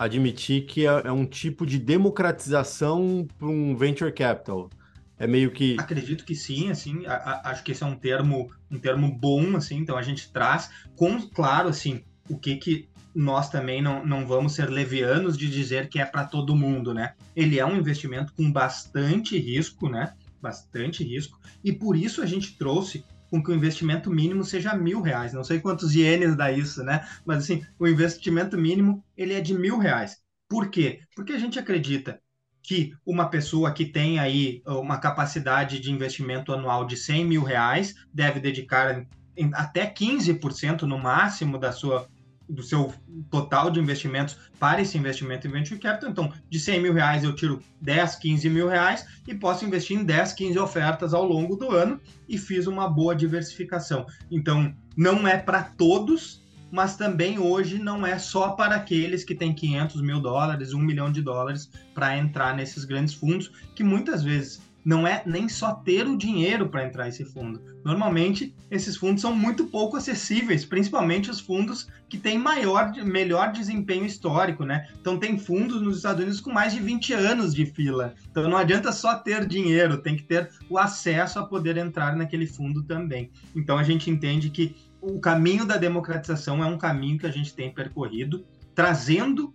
admitir 0.00 0.64
que 0.64 0.86
é, 0.86 1.02
é 1.04 1.12
um 1.12 1.26
tipo 1.26 1.66
de 1.66 1.78
democratização 1.78 3.28
para 3.38 3.46
um 3.46 3.76
venture 3.76 4.10
capital. 4.10 4.70
É 5.18 5.26
meio 5.26 5.50
que. 5.50 5.76
Acredito 5.78 6.24
que 6.24 6.34
sim, 6.34 6.70
assim. 6.70 7.04
A, 7.04 7.14
a, 7.14 7.50
acho 7.50 7.62
que 7.62 7.72
esse 7.72 7.82
é 7.82 7.86
um 7.86 7.94
termo, 7.94 8.50
um 8.70 8.78
termo 8.78 9.14
bom, 9.14 9.54
assim. 9.58 9.76
Então 9.76 9.98
a 9.98 10.02
gente 10.02 10.32
traz, 10.32 10.70
com 10.96 11.20
claro, 11.28 11.68
assim, 11.68 12.02
o 12.30 12.38
que 12.38 12.56
que 12.56 12.88
nós 13.14 13.50
também 13.50 13.82
não, 13.82 14.06
não 14.06 14.26
vamos 14.26 14.54
ser 14.54 14.70
levianos 14.70 15.36
de 15.36 15.50
dizer 15.50 15.90
que 15.90 16.00
é 16.00 16.06
para 16.06 16.24
todo 16.24 16.56
mundo, 16.56 16.94
né? 16.94 17.12
Ele 17.36 17.58
é 17.58 17.66
um 17.66 17.76
investimento 17.76 18.32
com 18.32 18.50
bastante 18.50 19.38
risco, 19.38 19.90
né? 19.90 20.14
Bastante 20.40 21.04
risco. 21.04 21.38
E 21.62 21.72
por 21.72 21.94
isso 21.94 22.22
a 22.22 22.26
gente 22.26 22.56
trouxe 22.56 23.04
com 23.30 23.42
que 23.42 23.50
o 23.50 23.54
investimento 23.54 24.10
mínimo 24.10 24.44
seja 24.44 24.74
mil 24.74 25.00
reais. 25.00 25.32
Não 25.32 25.44
sei 25.44 25.60
quantos 25.60 25.94
ienes 25.94 26.36
dá 26.36 26.50
isso, 26.50 26.82
né? 26.82 27.06
Mas 27.24 27.38
assim, 27.38 27.64
o 27.78 27.86
investimento 27.86 28.58
mínimo 28.58 29.04
ele 29.16 29.34
é 29.34 29.40
de 29.40 29.54
mil 29.54 29.78
reais. 29.78 30.18
Por 30.48 30.68
quê? 30.68 31.00
Porque 31.14 31.32
a 31.32 31.38
gente 31.38 31.58
acredita 31.58 32.20
que 32.62 32.92
uma 33.06 33.30
pessoa 33.30 33.72
que 33.72 33.86
tem 33.86 34.18
aí 34.18 34.62
uma 34.66 34.98
capacidade 34.98 35.78
de 35.80 35.90
investimento 35.90 36.52
anual 36.52 36.84
de 36.84 36.96
100 36.96 37.24
mil 37.24 37.42
reais 37.42 37.94
deve 38.12 38.40
dedicar 38.40 39.06
até 39.54 39.86
15% 39.86 40.82
no 40.82 40.98
máximo 40.98 41.56
da 41.56 41.72
sua 41.72 42.06
do 42.50 42.62
seu 42.62 42.92
total 43.30 43.70
de 43.70 43.80
investimentos 43.80 44.36
para 44.58 44.82
esse 44.82 44.98
investimento 44.98 45.46
em 45.46 45.50
venture 45.50 45.78
capital. 45.78 46.10
Então, 46.10 46.32
de 46.48 46.58
100 46.58 46.80
mil 46.80 46.92
reais 46.92 47.24
eu 47.24 47.34
tiro 47.34 47.62
10, 47.80 48.16
15 48.16 48.50
mil 48.50 48.68
reais 48.68 49.06
e 49.26 49.34
posso 49.34 49.64
investir 49.64 49.98
em 49.98 50.04
10, 50.04 50.32
15 50.32 50.58
ofertas 50.58 51.14
ao 51.14 51.24
longo 51.24 51.56
do 51.56 51.70
ano 51.70 52.00
e 52.28 52.36
fiz 52.36 52.66
uma 52.66 52.88
boa 52.88 53.14
diversificação. 53.14 54.06
Então, 54.30 54.74
não 54.96 55.26
é 55.26 55.36
para 55.38 55.62
todos, 55.62 56.42
mas 56.70 56.96
também 56.96 57.38
hoje 57.38 57.78
não 57.78 58.06
é 58.06 58.18
só 58.18 58.50
para 58.50 58.76
aqueles 58.76 59.24
que 59.24 59.34
têm 59.34 59.54
500 59.54 60.00
mil 60.02 60.20
dólares, 60.20 60.72
1 60.72 60.78
milhão 60.78 61.10
de 61.10 61.22
dólares 61.22 61.70
para 61.94 62.16
entrar 62.16 62.54
nesses 62.54 62.84
grandes 62.84 63.14
fundos, 63.14 63.50
que 63.74 63.82
muitas 63.82 64.22
vezes 64.22 64.60
não 64.84 65.06
é 65.06 65.22
nem 65.26 65.48
só 65.48 65.74
ter 65.74 66.06
o 66.06 66.16
dinheiro 66.16 66.68
para 66.68 66.84
entrar 66.84 67.08
esse 67.08 67.24
fundo. 67.24 67.60
Normalmente, 67.84 68.54
esses 68.70 68.96
fundos 68.96 69.20
são 69.22 69.34
muito 69.34 69.66
pouco 69.66 69.96
acessíveis, 69.96 70.64
principalmente 70.64 71.30
os 71.30 71.40
fundos 71.40 71.88
que 72.08 72.18
têm 72.18 72.38
maior, 72.38 72.92
melhor 73.04 73.52
desempenho 73.52 74.04
histórico, 74.04 74.64
né? 74.64 74.88
Então, 75.00 75.18
tem 75.18 75.38
fundos 75.38 75.80
nos 75.82 75.98
Estados 75.98 76.20
Unidos 76.22 76.40
com 76.40 76.52
mais 76.52 76.72
de 76.72 76.80
20 76.80 77.12
anos 77.12 77.54
de 77.54 77.66
fila. 77.66 78.14
Então, 78.30 78.48
não 78.48 78.56
adianta 78.56 78.92
só 78.92 79.16
ter 79.16 79.46
dinheiro, 79.46 79.98
tem 79.98 80.16
que 80.16 80.22
ter 80.22 80.50
o 80.68 80.78
acesso 80.78 81.38
a 81.38 81.46
poder 81.46 81.76
entrar 81.76 82.16
naquele 82.16 82.46
fundo 82.46 82.82
também. 82.82 83.30
Então, 83.54 83.78
a 83.78 83.82
gente 83.82 84.10
entende 84.10 84.50
que 84.50 84.74
o 85.00 85.18
caminho 85.18 85.64
da 85.64 85.76
democratização 85.76 86.62
é 86.62 86.66
um 86.66 86.78
caminho 86.78 87.18
que 87.18 87.26
a 87.26 87.30
gente 87.30 87.54
tem 87.54 87.72
percorrido, 87.72 88.44
trazendo 88.74 89.54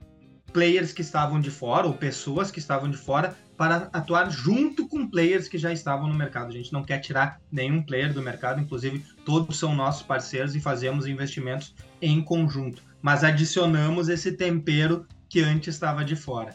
players 0.52 0.94
que 0.94 1.02
estavam 1.02 1.40
de 1.40 1.52
fora, 1.52 1.86
ou 1.86 1.94
pessoas 1.94 2.50
que 2.50 2.60
estavam 2.60 2.90
de 2.90 2.96
fora, 2.96 3.36
para 3.58 3.89
atuar 3.94 4.30
junto 4.30 4.88
com 4.88 5.08
players 5.08 5.48
que 5.48 5.58
já 5.58 5.72
estavam 5.72 6.08
no 6.08 6.13
mercado. 6.13 6.50
A 6.50 6.52
gente 6.52 6.74
não 6.74 6.84
quer 6.84 7.00
tirar 7.00 7.39
nenhum 7.52 7.82
player 7.82 8.13
do 8.13 8.22
mercado, 8.22 8.62
inclusive 8.62 9.04
todos 9.26 9.58
são 9.58 9.76
nossos 9.76 10.04
parceiros 10.04 10.56
e 10.56 10.60
fazemos 10.60 11.08
investimentos 11.08 11.74
em 12.02 12.22
conjunto. 12.22 12.84
Mas 13.02 13.24
adicionamos 13.24 14.10
esse 14.10 14.32
tempero 14.32 15.06
que 15.30 15.41
antes 15.41 15.76
estava 15.76 16.04
de 16.04 16.15
fora. 16.15 16.54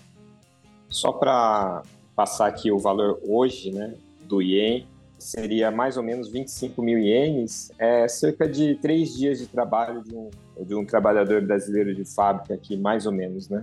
Só 0.88 1.12
para 1.12 1.82
passar 2.14 2.46
aqui 2.46 2.70
o 2.70 2.78
valor 2.78 3.20
hoje 3.26 3.70
né, 3.70 3.94
do 4.26 4.42
IEM, 4.42 4.86
seria 5.18 5.70
mais 5.70 5.96
ou 5.96 6.02
menos 6.02 6.28
25 6.28 6.82
mil 6.82 6.98
ienes, 6.98 7.70
é 7.78 8.08
cerca 8.08 8.48
de 8.48 8.74
três 8.76 9.14
dias 9.16 9.38
de 9.38 9.46
trabalho 9.46 10.02
de 10.02 10.14
um, 10.14 10.30
de 10.60 10.74
um 10.74 10.84
trabalhador 10.84 11.42
brasileiro 11.42 11.94
de 11.94 12.04
fábrica 12.04 12.54
aqui, 12.54 12.76
mais 12.76 13.06
ou 13.06 13.12
menos, 13.12 13.48
né? 13.48 13.62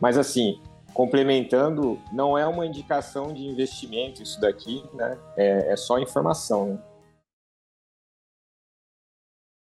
Mas 0.00 0.18
assim, 0.18 0.58
complementando, 0.94 2.00
não 2.12 2.38
é 2.38 2.46
uma 2.46 2.64
indicação 2.64 3.32
de 3.32 3.44
investimento 3.44 4.22
isso 4.22 4.40
daqui, 4.40 4.82
né? 4.94 5.18
É, 5.36 5.72
é 5.72 5.76
só 5.76 5.98
informação. 5.98 6.68
Né? 6.68 6.78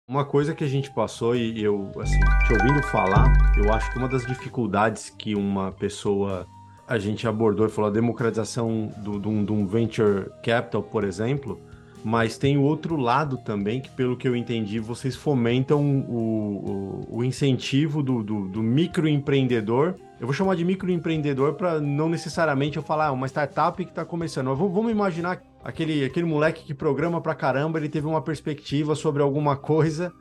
Uma 0.09 0.23
coisa 0.23 0.55
que 0.55 0.63
a 0.63 0.67
gente 0.67 0.89
passou 0.93 1.35
e 1.35 1.61
eu, 1.61 1.91
assim, 1.99 2.19
te 2.45 2.53
ouvindo 2.53 2.81
falar, 2.83 3.27
eu 3.57 3.73
acho 3.73 3.91
que 3.91 3.97
uma 3.97 4.07
das 4.07 4.25
dificuldades 4.25 5.09
que 5.09 5.35
uma 5.35 5.73
pessoa 5.73 6.47
a 6.87 6.97
gente 6.97 7.27
abordou 7.27 7.67
e 7.67 7.69
falou 7.69 7.89
a 7.89 7.93
democratização 7.93 8.87
do 8.97 9.29
um 9.29 9.67
venture 9.67 10.31
capital, 10.41 10.81
por 10.81 11.03
exemplo, 11.03 11.59
mas 12.03 12.37
tem 12.37 12.57
o 12.57 12.61
outro 12.61 12.95
lado 12.95 13.37
também, 13.37 13.81
que 13.81 13.89
pelo 13.89 14.15
que 14.15 14.27
eu 14.27 14.35
entendi, 14.35 14.79
vocês 14.79 15.15
fomentam 15.15 15.81
o, 15.81 17.01
o, 17.09 17.17
o 17.17 17.23
incentivo 17.23 18.03
do, 18.03 18.23
do, 18.23 18.47
do, 18.47 18.63
microempreendedor. 18.63 19.95
Eu 20.19 20.25
vou 20.25 20.33
chamar 20.33 20.55
de 20.55 20.63
microempreendedor 20.63 21.53
para 21.55 21.79
não 21.79 22.09
necessariamente 22.09 22.77
eu 22.77 22.83
falar 22.83 23.07
ah, 23.07 23.11
uma 23.11 23.27
startup 23.27 23.83
que 23.83 23.91
está 23.91 24.05
começando. 24.05 24.47
Vamos, 24.55 24.73
vamos 24.73 24.91
imaginar 24.91 25.41
aquele, 25.63 26.05
aquele 26.05 26.25
moleque 26.25 26.63
que 26.63 26.73
programa 26.73 27.19
para 27.19 27.35
caramba, 27.35 27.77
ele 27.77 27.89
teve 27.89 28.07
uma 28.07 28.21
perspectiva 28.21 28.95
sobre 28.95 29.21
alguma 29.21 29.55
coisa, 29.57 30.13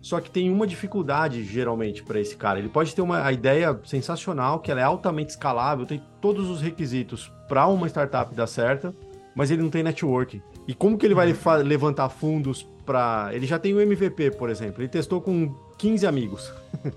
só 0.00 0.20
que 0.20 0.30
tem 0.30 0.50
uma 0.50 0.66
dificuldade 0.66 1.44
geralmente 1.44 2.02
para 2.02 2.20
esse 2.20 2.36
cara. 2.36 2.58
Ele 2.58 2.68
pode 2.68 2.94
ter 2.94 3.02
uma 3.02 3.30
ideia 3.32 3.78
sensacional, 3.84 4.60
que 4.60 4.70
ela 4.70 4.80
é 4.80 4.84
altamente 4.84 5.30
escalável, 5.30 5.84
tem 5.84 6.02
todos 6.20 6.48
os 6.48 6.60
requisitos 6.60 7.30
para 7.48 7.66
uma 7.66 7.86
startup 7.86 8.34
dar 8.34 8.46
certo, 8.46 8.94
mas 9.34 9.50
ele 9.50 9.62
não 9.62 9.70
tem 9.70 9.82
network. 9.82 10.40
E 10.66 10.74
como 10.74 10.96
que 10.96 11.04
ele 11.04 11.14
vai 11.14 11.34
levantar 11.62 12.08
fundos 12.08 12.66
para. 12.84 13.30
Ele 13.32 13.46
já 13.46 13.58
tem 13.58 13.74
o 13.74 13.80
MVP, 13.80 14.32
por 14.32 14.48
exemplo. 14.48 14.82
Ele 14.82 14.88
testou 14.88 15.20
com 15.20 15.54
15 15.78 16.06
amigos 16.06 16.52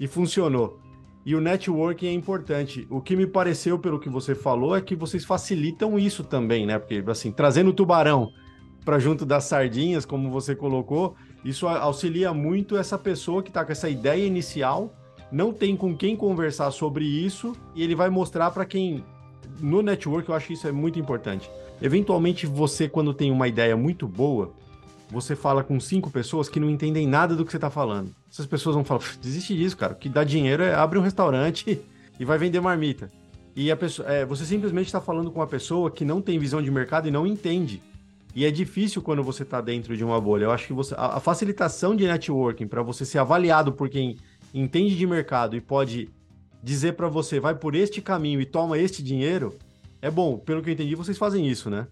e 0.00 0.06
funcionou. 0.06 0.80
E 1.24 1.34
o 1.36 1.40
networking 1.40 2.06
é 2.06 2.12
importante. 2.12 2.86
O 2.90 3.00
que 3.00 3.14
me 3.14 3.26
pareceu, 3.26 3.78
pelo 3.78 4.00
que 4.00 4.08
você 4.08 4.34
falou, 4.34 4.74
é 4.74 4.80
que 4.80 4.96
vocês 4.96 5.24
facilitam 5.24 5.98
isso 5.98 6.24
também, 6.24 6.66
né? 6.66 6.78
Porque, 6.78 7.02
assim, 7.06 7.30
trazendo 7.30 7.70
o 7.70 7.72
tubarão 7.72 8.30
para 8.84 8.98
junto 8.98 9.24
das 9.24 9.44
sardinhas, 9.44 10.04
como 10.04 10.30
você 10.30 10.56
colocou, 10.56 11.14
isso 11.44 11.68
auxilia 11.68 12.34
muito 12.34 12.76
essa 12.76 12.98
pessoa 12.98 13.42
que 13.42 13.50
está 13.50 13.64
com 13.64 13.70
essa 13.70 13.88
ideia 13.88 14.26
inicial, 14.26 14.92
não 15.30 15.52
tem 15.52 15.76
com 15.76 15.96
quem 15.96 16.16
conversar 16.16 16.72
sobre 16.72 17.04
isso, 17.04 17.52
e 17.74 17.84
ele 17.84 17.94
vai 17.94 18.10
mostrar 18.10 18.50
para 18.50 18.64
quem. 18.64 19.04
No 19.60 19.82
network, 19.82 20.28
eu 20.28 20.34
acho 20.34 20.48
que 20.48 20.54
isso 20.54 20.66
é 20.66 20.72
muito 20.72 20.98
importante 20.98 21.48
Eventualmente, 21.82 22.46
você, 22.46 22.88
quando 22.88 23.12
tem 23.12 23.30
uma 23.32 23.48
ideia 23.48 23.76
muito 23.76 24.06
boa, 24.06 24.52
você 25.10 25.34
fala 25.34 25.64
com 25.64 25.78
cinco 25.80 26.10
pessoas 26.10 26.48
que 26.48 26.60
não 26.60 26.70
entendem 26.70 27.06
nada 27.08 27.34
do 27.34 27.44
que 27.44 27.50
você 27.50 27.56
está 27.56 27.68
falando. 27.68 28.14
Essas 28.30 28.46
pessoas 28.46 28.76
vão 28.76 28.84
falar, 28.84 29.02
desiste 29.20 29.54
disso, 29.56 29.76
cara. 29.76 29.92
O 29.92 29.96
que 29.96 30.08
dá 30.08 30.22
dinheiro 30.22 30.62
é 30.62 30.74
abre 30.74 30.98
um 30.98 31.02
restaurante 31.02 31.80
e 32.18 32.24
vai 32.24 32.38
vender 32.38 32.60
marmita. 32.60 33.10
E 33.54 33.70
a 33.70 33.76
pessoa, 33.76 34.08
é, 34.08 34.24
você 34.24 34.44
simplesmente 34.44 34.86
está 34.86 35.00
falando 35.00 35.30
com 35.30 35.40
uma 35.40 35.46
pessoa 35.46 35.90
que 35.90 36.04
não 36.04 36.22
tem 36.22 36.38
visão 36.38 36.62
de 36.62 36.70
mercado 36.70 37.08
e 37.08 37.10
não 37.10 37.26
entende. 37.26 37.82
E 38.34 38.46
é 38.46 38.50
difícil 38.50 39.02
quando 39.02 39.22
você 39.22 39.42
está 39.42 39.60
dentro 39.60 39.96
de 39.96 40.04
uma 40.04 40.20
bolha. 40.20 40.44
Eu 40.44 40.52
acho 40.52 40.68
que 40.68 40.72
você, 40.72 40.94
a, 40.94 41.16
a 41.16 41.20
facilitação 41.20 41.94
de 41.94 42.06
networking 42.06 42.66
para 42.66 42.80
você 42.80 43.04
ser 43.04 43.18
avaliado 43.18 43.72
por 43.72 43.90
quem 43.90 44.16
entende 44.54 44.96
de 44.96 45.06
mercado 45.06 45.56
e 45.56 45.60
pode 45.60 46.08
dizer 46.62 46.92
para 46.92 47.08
você, 47.08 47.40
vai 47.40 47.54
por 47.54 47.74
este 47.74 48.00
caminho 48.00 48.40
e 48.40 48.46
toma 48.46 48.78
este 48.78 49.02
dinheiro, 49.02 49.58
é 50.02 50.10
bom, 50.10 50.36
pelo 50.36 50.60
que 50.60 50.68
eu 50.68 50.74
entendi, 50.74 50.96
vocês 50.96 51.16
fazem 51.16 51.48
isso, 51.48 51.70
né? 51.70 51.86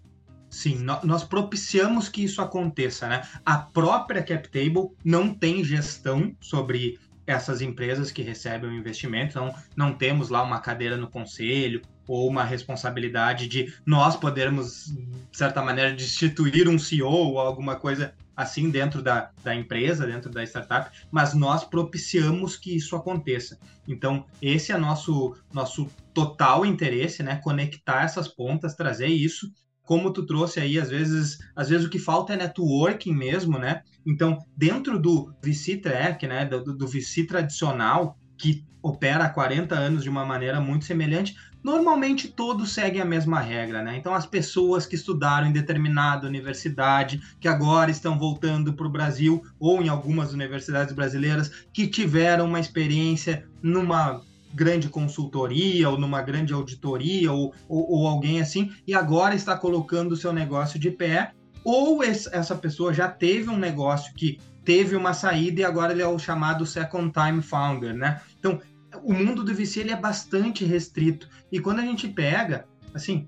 Sim, 0.49 0.85
nós 1.03 1.23
propiciamos 1.23 2.09
que 2.09 2.25
isso 2.25 2.41
aconteça, 2.41 3.07
né? 3.07 3.25
A 3.45 3.57
própria 3.57 4.21
CapTable 4.21 4.89
não 5.03 5.33
tem 5.33 5.63
gestão 5.63 6.35
sobre 6.41 6.99
essas 7.25 7.61
empresas 7.61 8.11
que 8.11 8.21
recebem 8.21 8.69
o 8.69 8.73
investimento, 8.73 9.29
então 9.29 9.55
não 9.77 9.93
temos 9.93 10.27
lá 10.27 10.43
uma 10.43 10.59
cadeira 10.59 10.97
no 10.97 11.09
conselho 11.09 11.81
ou 12.05 12.27
uma 12.27 12.43
responsabilidade 12.43 13.47
de 13.47 13.73
nós 13.85 14.17
podermos, 14.17 14.87
de 15.31 15.37
certa 15.37 15.61
maneira, 15.61 15.93
destituir 15.93 16.67
um 16.67 16.77
CEO 16.77 17.09
ou 17.09 17.39
alguma 17.39 17.77
coisa 17.77 18.13
assim 18.41 18.69
dentro 18.69 19.01
da, 19.01 19.31
da 19.43 19.55
empresa, 19.55 20.05
dentro 20.05 20.29
da 20.29 20.43
startup, 20.43 20.89
mas 21.11 21.33
nós 21.33 21.63
propiciamos 21.63 22.55
que 22.55 22.75
isso 22.75 22.95
aconteça. 22.95 23.59
Então, 23.87 24.25
esse 24.41 24.71
é 24.71 24.77
nosso 24.77 25.35
nosso 25.53 25.87
total 26.13 26.65
interesse, 26.65 27.23
né? 27.23 27.37
Conectar 27.43 28.03
essas 28.03 28.27
pontas, 28.27 28.75
trazer 28.75 29.07
isso. 29.07 29.51
Como 29.83 30.11
tu 30.11 30.25
trouxe 30.25 30.59
aí, 30.59 30.79
às 30.79 30.89
vezes, 30.89 31.39
às 31.55 31.69
vezes 31.69 31.85
o 31.85 31.89
que 31.89 31.99
falta 31.99 32.33
é 32.33 32.37
networking 32.37 33.13
mesmo, 33.13 33.57
né? 33.57 33.81
Então, 34.05 34.37
dentro 34.55 34.99
do 34.99 35.33
VC 35.43 35.77
Track, 35.77 36.25
né, 36.27 36.45
do, 36.45 36.75
do 36.75 36.87
VC 36.87 37.25
tradicional, 37.25 38.17
que 38.37 38.65
opera 38.81 39.25
há 39.25 39.29
40 39.29 39.75
anos 39.75 40.03
de 40.03 40.09
uma 40.09 40.25
maneira 40.25 40.59
muito 40.59 40.85
semelhante, 40.85 41.35
normalmente 41.63 42.27
todos 42.27 42.73
seguem 42.73 43.01
a 43.01 43.05
mesma 43.05 43.39
regra, 43.39 43.81
né? 43.81 43.97
Então, 43.97 44.13
as 44.13 44.25
pessoas 44.25 44.85
que 44.85 44.95
estudaram 44.95 45.47
em 45.47 45.51
determinada 45.51 46.27
universidade, 46.27 47.21
que 47.39 47.47
agora 47.47 47.91
estão 47.91 48.17
voltando 48.17 48.73
para 48.73 48.87
o 48.87 48.91
Brasil, 48.91 49.43
ou 49.59 49.81
em 49.81 49.89
algumas 49.89 50.33
universidades 50.33 50.93
brasileiras, 50.93 51.51
que 51.73 51.87
tiveram 51.87 52.45
uma 52.45 52.59
experiência 52.59 53.45
numa 53.61 54.21
grande 54.53 54.89
consultoria 54.89 55.89
ou 55.89 55.97
numa 55.97 56.21
grande 56.21 56.53
auditoria 56.53 57.31
ou, 57.31 57.53
ou, 57.69 57.89
ou 57.89 58.07
alguém 58.07 58.41
assim, 58.41 58.71
e 58.85 58.93
agora 58.93 59.33
está 59.33 59.55
colocando 59.57 60.11
o 60.11 60.17
seu 60.17 60.33
negócio 60.33 60.77
de 60.77 60.91
pé, 60.91 61.31
ou 61.63 62.03
essa 62.03 62.55
pessoa 62.55 62.93
já 62.93 63.07
teve 63.07 63.49
um 63.49 63.57
negócio 63.57 64.13
que 64.13 64.39
teve 64.63 64.95
uma 64.95 65.13
saída 65.13 65.61
e 65.61 65.63
agora 65.63 65.93
ele 65.93 66.01
é 66.01 66.07
o 66.07 66.19
chamado 66.19 66.65
second 66.65 67.11
time 67.11 67.41
founder, 67.41 67.95
né? 67.95 68.21
Então, 68.39 68.59
o 69.03 69.13
mundo 69.13 69.43
do 69.43 69.53
VC 69.53 69.81
ele 69.81 69.91
é 69.91 69.95
bastante 69.95 70.65
restrito. 70.65 71.27
E 71.51 71.59
quando 71.59 71.79
a 71.79 71.85
gente 71.85 72.07
pega, 72.07 72.65
assim, 72.93 73.27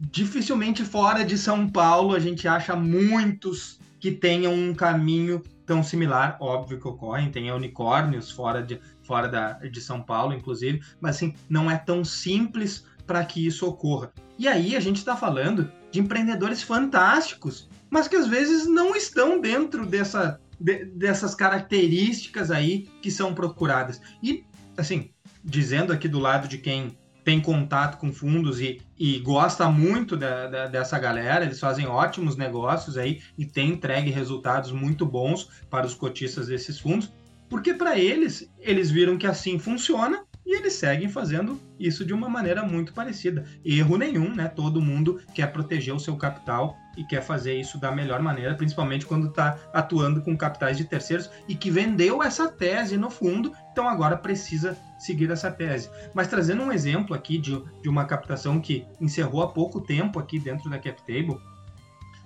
dificilmente 0.00 0.84
fora 0.84 1.24
de 1.24 1.38
São 1.38 1.68
Paulo 1.68 2.14
a 2.14 2.18
gente 2.18 2.48
acha 2.48 2.74
muitos 2.74 3.78
que 4.00 4.10
tenham 4.10 4.52
um 4.52 4.74
caminho 4.74 5.40
tão 5.64 5.82
similar, 5.82 6.36
óbvio 6.40 6.80
que 6.80 6.88
ocorrem, 6.88 7.30
tem 7.30 7.52
unicórnios 7.52 8.30
fora 8.30 8.60
de, 8.60 8.80
fora 9.02 9.28
da, 9.28 9.52
de 9.52 9.80
São 9.80 10.02
Paulo, 10.02 10.34
inclusive, 10.34 10.82
mas 11.00 11.16
assim, 11.16 11.34
não 11.48 11.70
é 11.70 11.76
tão 11.76 12.04
simples 12.04 12.84
para 13.06 13.24
que 13.24 13.46
isso 13.46 13.66
ocorra. 13.66 14.12
E 14.36 14.48
aí 14.48 14.74
a 14.74 14.80
gente 14.80 14.96
está 14.96 15.16
falando 15.16 15.70
de 15.90 16.00
empreendedores 16.00 16.62
fantásticos, 16.62 17.68
mas 17.88 18.08
que 18.08 18.16
às 18.16 18.26
vezes 18.26 18.66
não 18.66 18.96
estão 18.96 19.40
dentro 19.40 19.86
dessa, 19.86 20.40
de, 20.58 20.84
dessas 20.84 21.34
características 21.34 22.50
aí 22.50 22.88
que 23.00 23.10
são 23.10 23.34
procuradas. 23.34 24.00
E 24.22 24.44
assim, 24.76 25.10
dizendo 25.44 25.92
aqui 25.92 26.08
do 26.08 26.18
lado 26.18 26.48
de 26.48 26.58
quem 26.58 26.96
tem 27.24 27.40
contato 27.40 27.98
com 27.98 28.12
fundos 28.12 28.60
e, 28.60 28.80
e 28.98 29.18
gosta 29.20 29.68
muito 29.70 30.16
da, 30.16 30.48
da, 30.48 30.66
dessa 30.66 30.98
galera, 30.98 31.44
eles 31.44 31.60
fazem 31.60 31.86
ótimos 31.86 32.36
negócios 32.36 32.98
aí 32.98 33.20
e 33.38 33.46
tem 33.46 33.70
entregue 33.70 34.10
resultados 34.10 34.72
muito 34.72 35.06
bons 35.06 35.48
para 35.70 35.86
os 35.86 35.94
cotistas 35.94 36.48
desses 36.48 36.78
fundos. 36.78 37.12
Porque 37.48 37.74
para 37.74 37.98
eles, 37.98 38.50
eles 38.58 38.90
viram 38.90 39.16
que 39.16 39.26
assim 39.26 39.58
funciona 39.58 40.24
e 40.44 40.56
eles 40.56 40.74
seguem 40.74 41.08
fazendo 41.08 41.60
isso 41.78 42.04
de 42.04 42.12
uma 42.12 42.28
maneira 42.28 42.62
muito 42.64 42.92
parecida. 42.92 43.44
Erro 43.64 43.96
nenhum, 43.96 44.34
né? 44.34 44.48
Todo 44.48 44.82
mundo 44.82 45.20
quer 45.34 45.52
proteger 45.52 45.94
o 45.94 46.00
seu 46.00 46.16
capital 46.16 46.76
e 46.96 47.04
quer 47.04 47.22
fazer 47.22 47.54
isso 47.54 47.78
da 47.78 47.92
melhor 47.92 48.20
maneira, 48.20 48.54
principalmente 48.54 49.06
quando 49.06 49.28
está 49.28 49.58
atuando 49.72 50.20
com 50.20 50.36
capitais 50.36 50.76
de 50.76 50.84
terceiros 50.84 51.30
e 51.48 51.54
que 51.54 51.70
vendeu 51.70 52.22
essa 52.22 52.48
tese 52.48 52.96
no 52.96 53.10
fundo, 53.10 53.52
então 53.70 53.88
agora 53.88 54.16
precisa 54.16 54.76
seguir 54.98 55.30
essa 55.30 55.50
tese. 55.50 55.88
Mas 56.12 56.28
trazendo 56.28 56.62
um 56.62 56.72
exemplo 56.72 57.14
aqui 57.14 57.38
de, 57.38 57.62
de 57.80 57.88
uma 57.88 58.04
captação 58.04 58.60
que 58.60 58.84
encerrou 59.00 59.42
há 59.42 59.48
pouco 59.48 59.80
tempo 59.80 60.18
aqui 60.18 60.38
dentro 60.38 60.68
da 60.68 60.78
CapTable, 60.78 61.40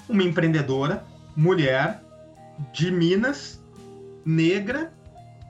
uma 0.09 0.23
empreendedora, 0.23 1.05
mulher, 1.37 2.03
de 2.73 2.91
Minas, 2.91 3.63
negra, 4.25 4.93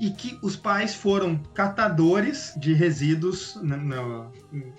e 0.01 0.11
que 0.11 0.39
os 0.43 0.57
pais 0.57 0.95
foram 0.95 1.37
catadores 1.55 2.55
de 2.57 2.73
resíduos, 2.75 3.57
no, 3.63 3.77
no, 3.77 4.33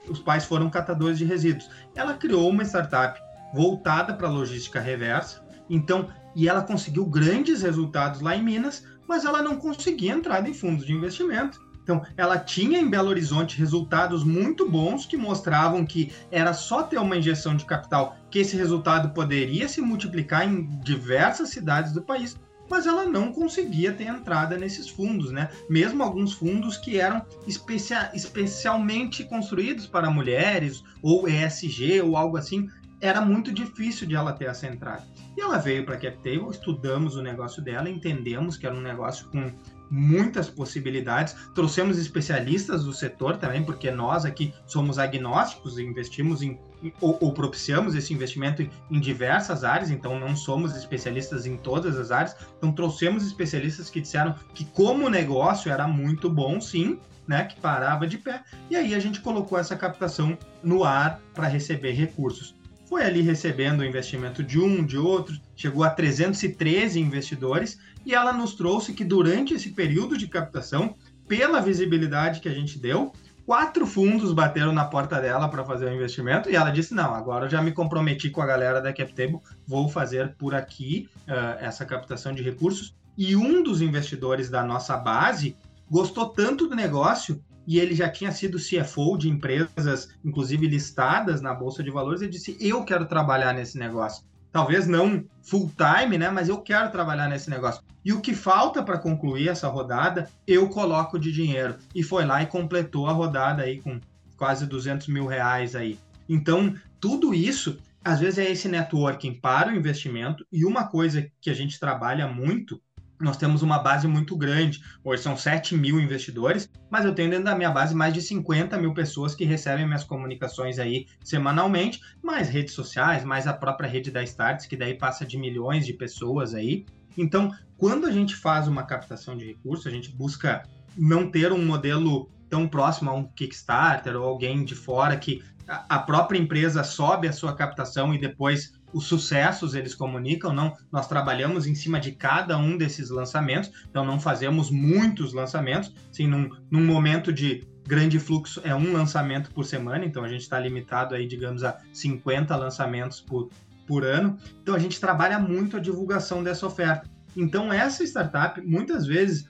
os 0.08 0.20
pais 0.20 0.46
foram 0.46 0.70
catadores 0.70 1.18
de 1.18 1.26
resíduos. 1.26 1.70
Ela 1.96 2.14
criou 2.14 2.50
uma 2.50 2.64
startup 2.64 3.20
voltada 3.54 4.14
para 4.14 4.30
logística 4.30 4.80
reversa, 4.80 5.42
então, 5.70 6.10
e 6.36 6.48
ela 6.48 6.62
conseguiu 6.62 7.06
grandes 7.06 7.62
resultados 7.62 8.22
lá 8.22 8.36
em 8.36 8.44
Minas, 8.44 8.84
mas 9.08 9.26
ela 9.26 9.42
não 9.42 9.58
conseguia 9.58 10.14
entrar 10.14 10.48
em 10.48 10.54
fundos 10.54 10.86
de 10.86 10.94
investimento. 10.94 11.66
Então, 11.82 12.06
ela 12.18 12.38
tinha 12.38 12.80
em 12.80 12.90
Belo 12.90 13.08
Horizonte 13.08 13.58
resultados 13.58 14.22
muito 14.22 14.70
bons 14.70 15.06
que 15.06 15.16
mostravam 15.16 15.86
que 15.86 16.12
era 16.30 16.54
só 16.54 16.84
ter 16.84 16.98
uma 16.98 17.16
injeção 17.16 17.56
de 17.56 17.64
capital 17.64 18.18
que 18.30 18.40
esse 18.40 18.58
resultado 18.58 19.14
poderia 19.14 19.70
se 19.70 19.80
multiplicar 19.80 20.46
em 20.46 20.68
diversas 20.82 21.48
cidades 21.48 21.94
do 21.94 22.02
país, 22.02 22.38
mas 22.70 22.86
ela 22.86 23.06
não 23.06 23.32
conseguia 23.32 23.94
ter 23.94 24.06
entrada 24.06 24.58
nesses 24.58 24.90
fundos, 24.90 25.32
né? 25.32 25.50
Mesmo 25.70 26.04
alguns 26.04 26.34
fundos 26.34 26.78
que 26.78 27.00
eram 27.00 27.26
especia 27.48 28.12
especialmente 28.14 29.24
construídos 29.24 29.88
para 29.88 30.10
mulheres, 30.10 30.84
ou 31.02 31.28
ESG, 31.28 32.02
ou 32.02 32.18
algo 32.18 32.38
assim, 32.38 32.70
era 33.00 33.22
muito 33.22 33.52
difícil 33.52 34.08
de 34.08 34.16
ela 34.16 34.34
ter 34.34 34.46
essa 34.46 34.68
entrada. 34.68 35.06
E 35.36 35.42
ela 35.42 35.58
veio 35.58 35.86
para 35.86 35.96
a 35.96 36.00
CapTable, 36.00 36.50
estudamos 36.50 37.16
o 37.16 37.22
negócio 37.22 37.62
dela, 37.62 37.90
entendemos 37.90 38.58
que 38.58 38.66
era 38.66 38.76
um 38.76 38.82
negócio 38.82 39.30
com 39.30 39.52
muitas 39.90 40.50
possibilidades. 40.50 41.36
Trouxemos 41.54 41.98
especialistas 41.98 42.84
do 42.84 42.94
setor 42.94 43.38
também, 43.38 43.64
porque 43.64 43.92
nós 43.92 44.26
aqui 44.26 44.54
somos 44.66 44.98
agnósticos 44.98 45.78
e 45.78 45.84
investimos 45.84 46.42
em 46.42 46.60
ou, 47.02 47.18
ou 47.22 47.34
propiciamos 47.34 47.96
esse 47.96 48.14
investimento 48.14 48.62
em, 48.62 49.00
diversas 49.00 49.64
áreas, 49.64 49.90
então 49.90 50.20
não 50.20 50.36
somos 50.36 50.76
especialistas 50.76 51.46
em 51.46 51.58
todas 51.58 51.98
as 51.98 52.12
áreas. 52.12 52.36
Então 52.58 52.72
trouxemos 52.72 53.26
especialistas 53.26 53.90
que 53.90 54.02
disseram 54.02 54.36
que 54.54 54.66
como 54.66 55.10
negócio 55.10 55.72
era 55.72 55.88
muito 55.88 56.30
bom, 56.30 56.60
sim, 56.62 57.00
né, 57.28 57.44
que 57.44 57.60
parava 57.60 58.08
de 58.08 58.18
pé. 58.18 58.44
E 58.70 58.76
aí 58.76 58.96
a 58.96 59.00
gente 59.00 59.22
colocou 59.22 59.58
essa 59.58 59.76
captação 59.76 60.38
no 60.64 60.84
ar 60.84 61.20
para 61.34 61.48
receber 61.48 61.92
recursos 61.92 62.58
foi 62.88 63.04
ali 63.04 63.22
recebendo 63.22 63.82
o 63.82 63.86
investimento 63.86 64.42
de 64.42 64.58
um, 64.58 64.84
de 64.86 64.98
outro, 64.98 65.38
chegou 65.56 65.84
a 65.84 65.90
313 65.90 67.00
investidores 67.00 67.78
e 68.06 68.16
ela 68.16 68.32
nos 68.32 68.56
trouxe 68.56 68.94
que 68.94 69.04
durante 69.04 69.54
esse 69.54 69.72
período 69.72 70.18
de 70.18 70.28
captação, 70.28 70.96
pela 71.28 71.60
visibilidade 71.60 72.40
que 72.40 72.48
a 72.48 72.54
gente 72.54 72.80
deu, 72.80 73.12
quatro 73.48 73.88
fundos 73.88 74.34
bateram 74.34 74.74
na 74.74 74.84
porta 74.84 75.22
dela 75.22 75.48
para 75.48 75.64
fazer 75.64 75.86
o 75.86 75.96
investimento 75.96 76.50
e 76.50 76.56
ela 76.58 76.70
disse: 76.70 76.94
Não, 76.94 77.16
agora 77.16 77.46
eu 77.46 77.50
já 77.50 77.62
me 77.62 77.72
comprometi 77.72 78.30
com 78.30 78.42
a 78.42 78.46
galera 78.46 78.82
da 78.82 78.92
CapTable, 78.92 79.40
vou 79.66 79.88
fazer 79.88 80.36
por 80.36 80.54
aqui 80.54 81.10
uh, 81.22 81.58
essa 81.60 81.86
captação 81.86 82.34
de 82.34 82.44
recursos. 82.44 82.94
E 83.18 83.38
um 83.38 83.64
dos 83.64 83.82
investidores 83.82 84.50
da 84.50 84.64
nossa 84.64 84.98
base 84.98 85.56
gostou 85.90 86.28
tanto 86.28 86.68
do 86.68 86.76
negócio 86.76 87.42
e 87.66 87.80
ele 87.80 87.96
já 87.96 88.10
tinha 88.10 88.32
sido 88.34 88.60
CFO 88.60 89.18
de 89.18 89.30
empresas, 89.30 90.10
inclusive 90.24 90.68
listadas 90.68 91.42
na 91.42 91.54
Bolsa 91.54 91.82
de 91.82 91.90
Valores, 91.90 92.22
e 92.22 92.28
disse: 92.28 92.58
Eu 92.60 92.84
quero 92.84 93.06
trabalhar 93.06 93.54
nesse 93.54 93.78
negócio. 93.78 94.26
Talvez 94.52 94.88
não 94.88 95.24
full 95.42 95.72
time, 95.78 96.18
né? 96.18 96.30
Mas 96.30 96.50
eu 96.50 96.60
quero 96.60 96.92
trabalhar 96.92 97.28
nesse 97.28 97.50
negócio. 97.50 97.84
E 98.04 98.14
o 98.14 98.22
que 98.22 98.34
falta 98.34 98.82
para 98.82 98.98
concluir 98.98 99.50
essa 99.50 99.68
rodada, 99.68 100.30
eu 100.46 100.70
coloco 100.70 101.20
de 101.20 101.32
dinheiro. 101.32 101.76
E 101.94 102.02
foi 102.02 102.26
lá 102.26 102.42
e 102.42 102.48
completou 102.48 103.08
a 103.08 103.12
rodada 103.12 103.64
aí 103.64 103.82
com 103.82 104.00
quase 104.38 104.66
200 104.66 105.08
mil 105.08 105.26
reais 105.26 105.76
aí. 105.76 106.00
Então, 106.30 106.74
tudo 107.00 107.34
isso, 107.34 107.78
às 108.04 108.20
vezes, 108.20 108.40
é 108.40 108.50
esse 108.50 108.68
networking 108.68 109.34
para 109.34 109.72
o 109.72 109.76
investimento. 109.76 110.46
E 110.52 110.66
uma 110.66 110.88
coisa 110.88 111.30
que 111.42 111.50
a 111.50 111.54
gente 111.54 111.80
trabalha 111.80 112.28
muito 112.28 112.82
nós 113.20 113.38
temos 113.38 113.62
uma 113.62 113.80
base 113.80 114.08
muito 114.08 114.36
grande. 114.36 114.82
Hoje 115.04 115.24
são 115.24 115.36
7 115.36 115.76
mil 115.76 116.00
investidores, 116.00 116.70
mas 116.90 117.06
eu 117.06 117.14
tenho 117.14 117.30
dentro 117.30 117.46
da 117.46 117.56
minha 117.56 117.72
base 117.72 117.96
mais 117.96 118.14
de 118.14 118.22
50 118.22 118.78
mil 118.78 118.94
pessoas 118.94 119.34
que 119.34 119.44
recebem 119.44 119.86
minhas 119.86 120.04
comunicações 120.04 120.80
aí 120.80 121.08
semanalmente, 121.24 122.00
mais 122.22 122.50
redes 122.50 122.74
sociais, 122.74 123.24
mais 123.24 123.48
a 123.48 123.54
própria 123.54 123.90
rede 123.90 124.12
da 124.12 124.24
Starts, 124.24 124.66
que 124.66 124.78
daí 124.78 124.94
passa 124.94 125.26
de 125.26 125.38
milhões 125.38 125.86
de 125.86 125.94
pessoas 125.94 126.54
aí. 126.54 126.86
Então, 127.18 127.52
quando 127.78 128.06
a 128.06 128.12
gente 128.12 128.36
faz 128.36 128.68
uma 128.68 128.84
captação 128.84 129.36
de 129.36 129.46
recursos, 129.46 129.88
a 129.88 129.92
gente 129.92 130.12
busca 130.12 130.64
não 130.96 131.30
ter 131.30 131.52
um 131.52 131.66
modelo 131.66 132.30
tão 132.50 132.68
próximo 132.68 133.10
a 133.10 133.14
um 133.14 133.24
Kickstarter 133.24 134.16
ou 134.16 134.24
alguém 134.24 134.64
de 134.64 134.76
fora 134.76 135.18
que 135.18 135.44
a 135.68 136.00
própria 136.00 136.40
empresa 136.40 136.84
sobe 136.84 137.28
a 137.28 137.34
sua 137.34 137.54
captação 137.54 138.14
e 138.14 138.18
depois 138.18 138.72
os 138.94 139.06
sucessos 139.06 139.76
eles 139.76 139.94
comunicam, 139.94 140.54
não, 140.54 140.76
nós 140.92 141.08
trabalhamos 141.08 141.68
em 141.68 141.76
cima 141.76 142.00
de 142.00 142.12
cada 142.14 142.58
um 142.58 142.78
desses 142.78 143.10
lançamentos, 143.10 143.72
então 143.90 144.06
não 144.06 144.20
fazemos 144.20 144.70
muitos 144.70 145.34
lançamentos, 145.34 145.94
sim, 146.12 146.28
num, 146.28 146.50
num 146.70 146.86
momento 146.86 147.32
de 147.32 147.68
grande 147.86 148.20
fluxo 148.20 148.62
é 148.64 148.76
um 148.76 148.92
lançamento 148.92 149.52
por 149.52 149.66
semana, 149.66 150.06
então 150.06 150.24
a 150.24 150.28
gente 150.28 150.42
está 150.42 150.60
limitado 150.60 151.16
aí, 151.16 151.28
digamos, 151.28 151.64
a 151.64 151.78
50 151.94 152.56
lançamentos 152.56 153.22
por, 153.22 153.50
por 153.86 154.06
ano, 154.06 154.38
então 154.62 154.76
a 154.76 154.80
gente 154.80 155.00
trabalha 155.00 155.40
muito 155.40 155.78
a 155.78 155.80
divulgação 155.80 156.44
dessa 156.44 156.66
oferta. 156.66 157.10
Então 157.36 157.72
essa 157.72 158.04
startup, 158.04 158.60
muitas 158.62 159.06
vezes, 159.06 159.50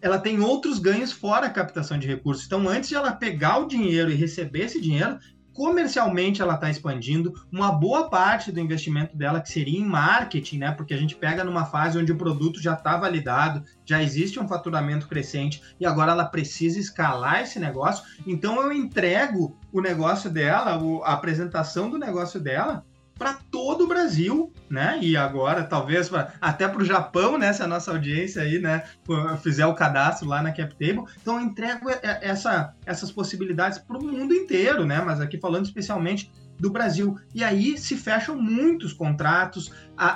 ela 0.00 0.18
tem 0.18 0.40
outros 0.40 0.80
ganhos 0.80 1.12
fora 1.12 1.46
a 1.46 1.50
captação 1.50 1.96
de 1.96 2.08
recursos. 2.08 2.44
Então, 2.44 2.68
antes 2.68 2.88
de 2.88 2.96
ela 2.96 3.12
pegar 3.12 3.58
o 3.58 3.68
dinheiro 3.68 4.10
e 4.10 4.16
receber 4.16 4.64
esse 4.64 4.80
dinheiro, 4.80 5.16
comercialmente 5.52 6.40
ela 6.40 6.54
está 6.54 6.70
expandindo, 6.70 7.32
uma 7.50 7.72
boa 7.72 8.08
parte 8.08 8.50
do 8.50 8.60
investimento 8.60 9.16
dela 9.16 9.40
que 9.40 9.50
seria 9.50 9.78
em 9.78 9.84
marketing, 9.84 10.58
né? 10.58 10.72
Porque 10.72 10.94
a 10.94 10.96
gente 10.96 11.14
pega 11.14 11.44
numa 11.44 11.64
fase 11.64 11.98
onde 11.98 12.12
o 12.12 12.16
produto 12.16 12.60
já 12.60 12.74
está 12.74 12.96
validado, 12.96 13.64
já 13.84 14.02
existe 14.02 14.40
um 14.40 14.48
faturamento 14.48 15.08
crescente 15.08 15.62
e 15.78 15.86
agora 15.86 16.12
ela 16.12 16.24
precisa 16.24 16.78
escalar 16.78 17.42
esse 17.42 17.58
negócio. 17.58 18.04
Então 18.26 18.60
eu 18.62 18.72
entrego 18.72 19.56
o 19.72 19.80
negócio 19.80 20.30
dela, 20.30 20.80
a 21.04 21.12
apresentação 21.12 21.90
do 21.90 21.98
negócio 21.98 22.40
dela 22.40 22.84
para 23.22 23.34
todo 23.52 23.84
o 23.84 23.86
Brasil, 23.86 24.52
né? 24.68 24.98
E 25.00 25.16
agora, 25.16 25.62
talvez 25.62 26.08
pra, 26.08 26.32
até 26.40 26.66
para 26.66 26.82
o 26.82 26.84
Japão, 26.84 27.38
né? 27.38 27.52
Se 27.52 27.62
a 27.62 27.68
nossa 27.68 27.92
audiência 27.92 28.42
aí, 28.42 28.58
né, 28.58 28.82
fizer 29.40 29.64
o 29.64 29.76
cadastro 29.76 30.26
lá 30.26 30.42
na 30.42 30.50
CapTable. 30.50 31.04
Então, 31.20 31.38
eu 31.38 31.46
entrego 31.46 31.88
essa, 32.02 32.74
essas 32.84 33.12
possibilidades 33.12 33.78
para 33.78 33.96
o 33.96 34.04
mundo 34.04 34.34
inteiro, 34.34 34.84
né? 34.84 35.00
Mas 35.00 35.20
aqui 35.20 35.38
falando 35.38 35.66
especialmente 35.66 36.32
do 36.58 36.68
Brasil. 36.68 37.16
E 37.32 37.44
aí 37.44 37.78
se 37.78 37.96
fecham 37.96 38.36
muitos 38.36 38.92
contratos. 38.92 39.70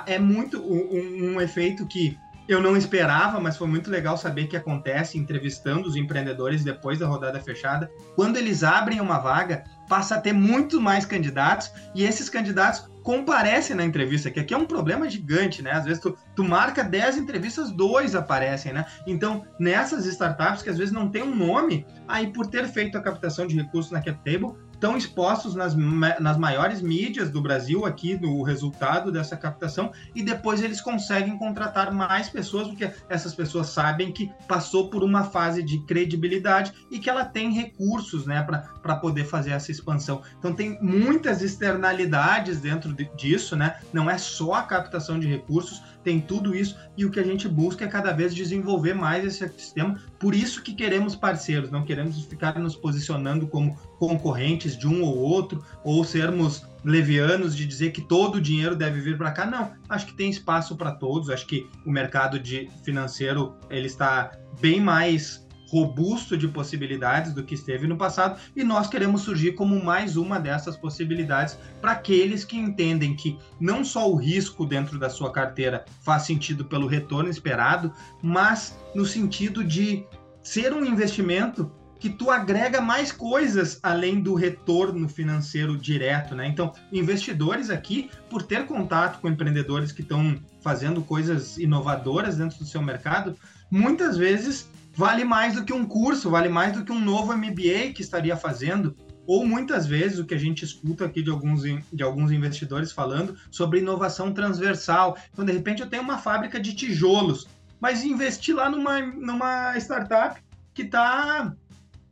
É 0.05 0.19
muito 0.19 0.61
um, 0.61 1.35
um 1.35 1.41
efeito 1.41 1.87
que 1.87 2.17
eu 2.47 2.61
não 2.61 2.77
esperava, 2.77 3.39
mas 3.39 3.57
foi 3.57 3.67
muito 3.67 3.89
legal 3.89 4.17
saber 4.17 4.47
que 4.47 4.55
acontece 4.55 5.17
entrevistando 5.17 5.87
os 5.87 5.95
empreendedores 5.95 6.63
depois 6.63 6.99
da 6.99 7.07
rodada 7.07 7.39
fechada. 7.39 7.91
Quando 8.15 8.37
eles 8.37 8.63
abrem 8.63 9.01
uma 9.01 9.19
vaga, 9.19 9.63
passa 9.89 10.15
a 10.15 10.21
ter 10.21 10.33
muito 10.33 10.79
mais 10.79 11.05
candidatos 11.05 11.71
e 11.93 12.03
esses 12.03 12.29
candidatos 12.29 12.89
comparecem 13.03 13.73
na 13.73 13.85
entrevista, 13.85 14.29
que 14.29 14.39
aqui 14.39 14.53
é 14.53 14.57
um 14.57 14.65
problema 14.65 15.09
gigante, 15.09 15.61
né? 15.61 15.71
Às 15.71 15.85
vezes 15.85 16.01
tu, 16.01 16.17
tu 16.35 16.43
marca 16.43 16.83
10 16.83 17.17
entrevistas, 17.17 17.71
dois 17.71 18.13
aparecem, 18.15 18.73
né? 18.73 18.85
Então, 19.05 19.45
nessas 19.57 20.05
startups 20.05 20.61
que 20.61 20.69
às 20.69 20.77
vezes 20.77 20.93
não 20.93 21.09
tem 21.09 21.23
um 21.23 21.33
nome, 21.33 21.85
aí 22.05 22.27
por 22.33 22.47
ter 22.47 22.67
feito 22.67 22.97
a 22.97 23.01
captação 23.01 23.47
de 23.47 23.55
recursos 23.55 23.93
na 23.93 24.01
CapTable, 24.01 24.55
estão 24.77 24.95
expostos 24.95 25.55
nas, 25.55 25.75
nas 26.19 26.37
maiores 26.37 26.81
mídias 26.81 27.31
do 27.31 27.41
Brasil 27.41 27.83
aqui 27.83 28.15
no 28.15 28.43
resultado 28.43 29.11
dessa 29.11 29.35
captação 29.35 29.91
e 30.15 30.21
depois 30.21 30.61
eles 30.61 30.79
conseguem 30.79 31.37
contratar 31.37 31.91
mais 31.91 32.29
pessoas 32.29 32.67
porque 32.67 32.91
essas 33.09 33.33
pessoas 33.33 33.69
sabem 33.69 34.11
que 34.11 34.31
passou 34.47 34.89
por 34.89 35.03
uma 35.03 35.23
fase 35.23 35.63
de 35.63 35.79
credibilidade 35.85 36.71
e 36.91 36.99
que 36.99 37.09
ela 37.09 37.25
tem 37.25 37.51
recursos 37.51 38.27
né, 38.27 38.43
para 38.43 38.95
poder 38.97 39.25
fazer 39.25 39.51
essa 39.51 39.71
expansão. 39.71 40.21
Então 40.37 40.53
tem 40.53 40.77
muitas 40.79 41.41
externalidades 41.41 42.61
dentro 42.61 42.93
de, 42.93 43.09
disso, 43.15 43.55
né? 43.55 43.79
Não 43.91 44.09
é 44.09 44.17
só 44.17 44.53
a 44.53 44.63
captação 44.63 45.19
de 45.19 45.27
recursos, 45.27 45.81
tem 46.07 46.21
tudo 46.21 46.55
isso 46.55 46.77
e 46.95 47.03
o 47.03 47.11
que 47.11 47.19
a 47.19 47.23
gente 47.23 47.49
busca 47.49 47.83
é 47.83 47.87
cada 47.89 48.13
vez 48.13 48.33
desenvolver 48.33 48.93
mais 48.93 49.25
esse 49.25 49.43
ecossistema. 49.43 49.99
Por 50.17 50.33
isso 50.33 50.63
que 50.63 50.73
queremos 50.73 51.17
parceiros, 51.17 51.69
não 51.69 51.83
queremos 51.83 52.23
ficar 52.23 52.57
nos 52.57 52.77
posicionando 52.77 53.45
como 53.45 53.77
concorrentes 53.99 54.77
de 54.77 54.87
um 54.87 55.03
ou 55.03 55.17
outro, 55.17 55.61
ou 55.83 56.05
sermos 56.05 56.65
levianos 56.81 57.53
de 57.53 57.65
dizer 57.65 57.91
que 57.91 57.99
todo 57.99 58.35
o 58.35 58.41
dinheiro 58.41 58.73
deve 58.73 59.01
vir 59.01 59.17
para 59.17 59.31
cá. 59.31 59.45
Não, 59.45 59.73
acho 59.89 60.05
que 60.05 60.13
tem 60.13 60.29
espaço 60.29 60.77
para 60.77 60.93
todos. 60.93 61.29
Acho 61.29 61.45
que 61.45 61.67
o 61.85 61.91
mercado 61.91 62.39
de 62.39 62.69
financeiro 62.85 63.53
ele 63.69 63.87
está 63.87 64.31
bem 64.61 64.79
mais 64.79 65.45
robusto 65.67 66.37
de 66.37 66.47
possibilidades 66.47 67.33
do 67.33 67.43
que 67.43 67.55
esteve 67.55 67.87
no 67.87 67.97
passado 67.97 68.39
e 68.55 68.63
nós 68.63 68.87
queremos 68.87 69.21
surgir 69.21 69.53
como 69.53 69.83
mais 69.83 70.15
uma 70.15 70.39
dessas 70.39 70.77
possibilidades 70.77 71.57
para 71.81 71.91
aqueles 71.91 72.43
que 72.43 72.57
entendem 72.57 73.15
que 73.15 73.37
não 73.59 73.83
só 73.83 74.09
o 74.09 74.15
risco 74.15 74.65
dentro 74.65 74.97
da 74.97 75.09
sua 75.09 75.31
carteira 75.31 75.85
faz 76.01 76.23
sentido 76.23 76.65
pelo 76.65 76.87
retorno 76.87 77.29
esperado, 77.29 77.91
mas 78.21 78.77
no 78.95 79.05
sentido 79.05 79.63
de 79.63 80.05
ser 80.41 80.73
um 80.73 80.85
investimento 80.85 81.71
que 81.99 82.09
tu 82.09 82.29
agrega 82.29 82.79
mais 82.79 83.11
coisas 83.11 83.79
além 83.81 84.19
do 84.19 84.35
retorno 84.35 85.09
financeiro 85.09 85.75
direto, 85.77 86.35
né? 86.35 86.47
Então, 86.47 86.71
investidores 86.91 87.69
aqui, 87.69 88.09
por 88.29 88.43
ter 88.43 88.65
contato 88.65 89.19
com 89.19 89.27
empreendedores 89.27 89.91
que 89.91 90.01
estão 90.01 90.39
fazendo 90.61 91.01
coisas 91.01 91.57
inovadoras 91.57 92.37
dentro 92.37 92.59
do 92.59 92.65
seu 92.65 92.81
mercado, 92.81 93.35
muitas 93.71 94.15
vezes 94.15 94.69
vale 94.97 95.23
mais 95.23 95.53
do 95.53 95.63
que 95.63 95.71
um 95.71 95.85
curso, 95.85 96.31
vale 96.31 96.49
mais 96.49 96.73
do 96.73 96.83
que 96.83 96.91
um 96.91 96.99
novo 96.99 97.31
MBA 97.37 97.93
que 97.93 98.01
estaria 98.01 98.35
fazendo, 98.35 98.95
ou 99.27 99.45
muitas 99.45 99.85
vezes 99.85 100.17
o 100.17 100.25
que 100.25 100.33
a 100.33 100.39
gente 100.39 100.65
escuta 100.65 101.05
aqui 101.05 101.21
de 101.21 101.29
alguns, 101.29 101.61
de 101.61 102.01
alguns 102.01 102.31
investidores 102.31 102.91
falando 102.91 103.37
sobre 103.51 103.79
inovação 103.79 104.33
transversal. 104.33 105.15
Então, 105.31 105.45
de 105.45 105.51
repente, 105.51 105.83
eu 105.83 105.89
tenho 105.89 106.01
uma 106.01 106.17
fábrica 106.17 106.59
de 106.59 106.73
tijolos, 106.73 107.47
mas 107.79 108.03
investir 108.03 108.55
lá 108.55 108.71
numa, 108.71 108.99
numa 108.99 109.77
startup 109.77 110.41
que 110.73 110.81
está 110.81 111.53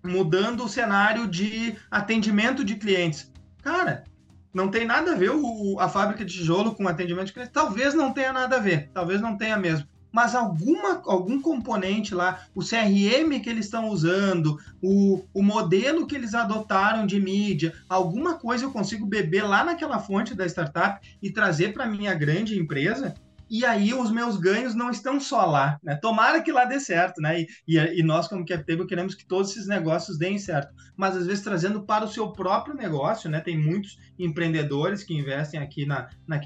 mudando 0.03 0.63
o 0.63 0.69
cenário 0.69 1.27
de 1.27 1.75
atendimento 1.89 2.63
de 2.63 2.75
clientes. 2.75 3.31
Cara, 3.63 4.03
não 4.53 4.69
tem 4.69 4.85
nada 4.85 5.13
a 5.13 5.15
ver 5.15 5.31
o, 5.31 5.79
a 5.79 5.89
fábrica 5.89 6.23
de 6.23 6.35
tijolo 6.35 6.75
com 6.75 6.87
atendimento 6.87 7.27
de 7.27 7.33
clientes. 7.33 7.53
Talvez 7.53 7.95
não 7.95 8.13
tenha 8.13 8.31
nada 8.31 8.57
a 8.57 8.59
ver, 8.59 8.91
talvez 8.93 9.19
não 9.19 9.35
tenha 9.35 9.57
mesmo 9.57 9.87
mas 10.15 10.33
alguma, 10.33 11.01
algum 11.07 11.41
componente 11.41 12.15
lá, 12.15 12.47
o 12.55 12.61
CRM 12.61 13.37
que 13.43 13.49
eles 13.49 13.65
estão 13.65 13.89
usando, 13.89 14.57
o, 14.81 15.25
o 15.33 15.43
modelo 15.43 16.07
que 16.07 16.15
eles 16.15 16.33
adotaram 16.33 17.05
de 17.05 17.19
mídia, 17.19 17.73
alguma 17.89 18.35
coisa 18.35 18.63
eu 18.63 18.71
consigo 18.71 19.05
beber 19.05 19.43
lá 19.43 19.65
naquela 19.65 19.99
fonte 19.99 20.33
da 20.33 20.45
startup 20.45 21.05
e 21.21 21.29
trazer 21.29 21.73
para 21.73 21.85
minha 21.85 22.13
grande 22.13 22.57
empresa 22.57 23.13
e 23.49 23.65
aí 23.65 23.93
os 23.93 24.11
meus 24.11 24.37
ganhos 24.37 24.73
não 24.73 24.89
estão 24.89 25.19
só 25.19 25.45
lá, 25.45 25.79
né? 25.83 25.95
Tomara 25.95 26.41
que 26.41 26.51
lá 26.51 26.65
dê 26.65 26.79
certo, 26.79 27.21
né? 27.21 27.41
E, 27.41 27.47
e, 27.67 27.77
e 27.77 28.03
nós, 28.03 28.27
como 28.27 28.45
CapTable, 28.45 28.87
queremos 28.87 29.15
que 29.15 29.25
todos 29.25 29.51
esses 29.51 29.67
negócios 29.67 30.17
deem 30.17 30.37
certo. 30.39 30.73
Mas 30.97 31.15
às 31.15 31.25
vezes 31.25 31.43
trazendo 31.43 31.83
para 31.83 32.05
o 32.05 32.07
seu 32.07 32.31
próprio 32.31 32.75
negócio, 32.75 33.29
né? 33.29 33.39
Tem 33.39 33.57
muitos 33.57 33.99
empreendedores 34.17 35.03
que 35.03 35.13
investem 35.13 35.59
aqui 35.59 35.85
na, 35.85 36.09
na 36.27 36.39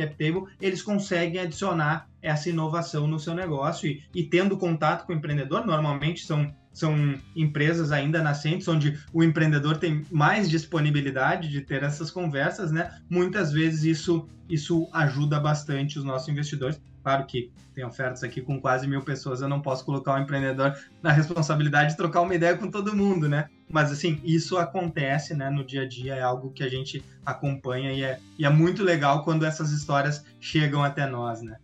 eles 0.61 0.81
conseguem 0.81 1.41
adicionar 1.41 2.07
essa 2.21 2.49
inovação 2.49 3.07
no 3.07 3.19
seu 3.19 3.33
negócio 3.33 3.87
e, 3.87 4.03
e 4.13 4.23
tendo 4.23 4.57
contato 4.57 5.05
com 5.05 5.13
o 5.13 5.15
empreendedor, 5.15 5.65
normalmente 5.65 6.25
são 6.25 6.53
são 6.71 7.19
empresas 7.35 7.91
ainda 7.91 8.21
nascentes, 8.21 8.67
onde 8.67 8.97
o 9.11 9.23
empreendedor 9.23 9.77
tem 9.77 10.05
mais 10.09 10.49
disponibilidade 10.49 11.49
de 11.49 11.61
ter 11.61 11.83
essas 11.83 12.09
conversas, 12.09 12.71
né? 12.71 12.97
Muitas 13.09 13.51
vezes 13.51 13.83
isso, 13.83 14.29
isso 14.47 14.87
ajuda 14.93 15.39
bastante 15.39 15.99
os 15.99 16.05
nossos 16.05 16.29
investidores. 16.29 16.79
Claro 17.03 17.25
que 17.25 17.51
tem 17.73 17.85
ofertas 17.85 18.23
aqui 18.23 18.41
com 18.41 18.59
quase 18.59 18.87
mil 18.87 19.01
pessoas, 19.01 19.41
eu 19.41 19.47
não 19.47 19.61
posso 19.61 19.85
colocar 19.85 20.15
o 20.15 20.21
empreendedor 20.21 20.75
na 21.01 21.11
responsabilidade 21.11 21.91
de 21.91 21.97
trocar 21.97 22.21
uma 22.21 22.35
ideia 22.35 22.57
com 22.57 22.69
todo 22.69 22.95
mundo, 22.95 23.29
né? 23.29 23.47
Mas 23.69 23.91
assim, 23.91 24.19
isso 24.23 24.57
acontece 24.57 25.33
né, 25.33 25.49
no 25.49 25.63
dia 25.63 25.83
a 25.83 25.87
dia, 25.87 26.15
é 26.15 26.21
algo 26.21 26.51
que 26.51 26.63
a 26.63 26.69
gente 26.69 27.03
acompanha 27.25 27.93
e 27.93 28.03
é, 28.03 28.19
e 28.37 28.45
é 28.45 28.49
muito 28.49 28.83
legal 28.83 29.23
quando 29.23 29.45
essas 29.45 29.71
histórias 29.71 30.25
chegam 30.39 30.83
até 30.83 31.07
nós, 31.07 31.41
né? 31.41 31.57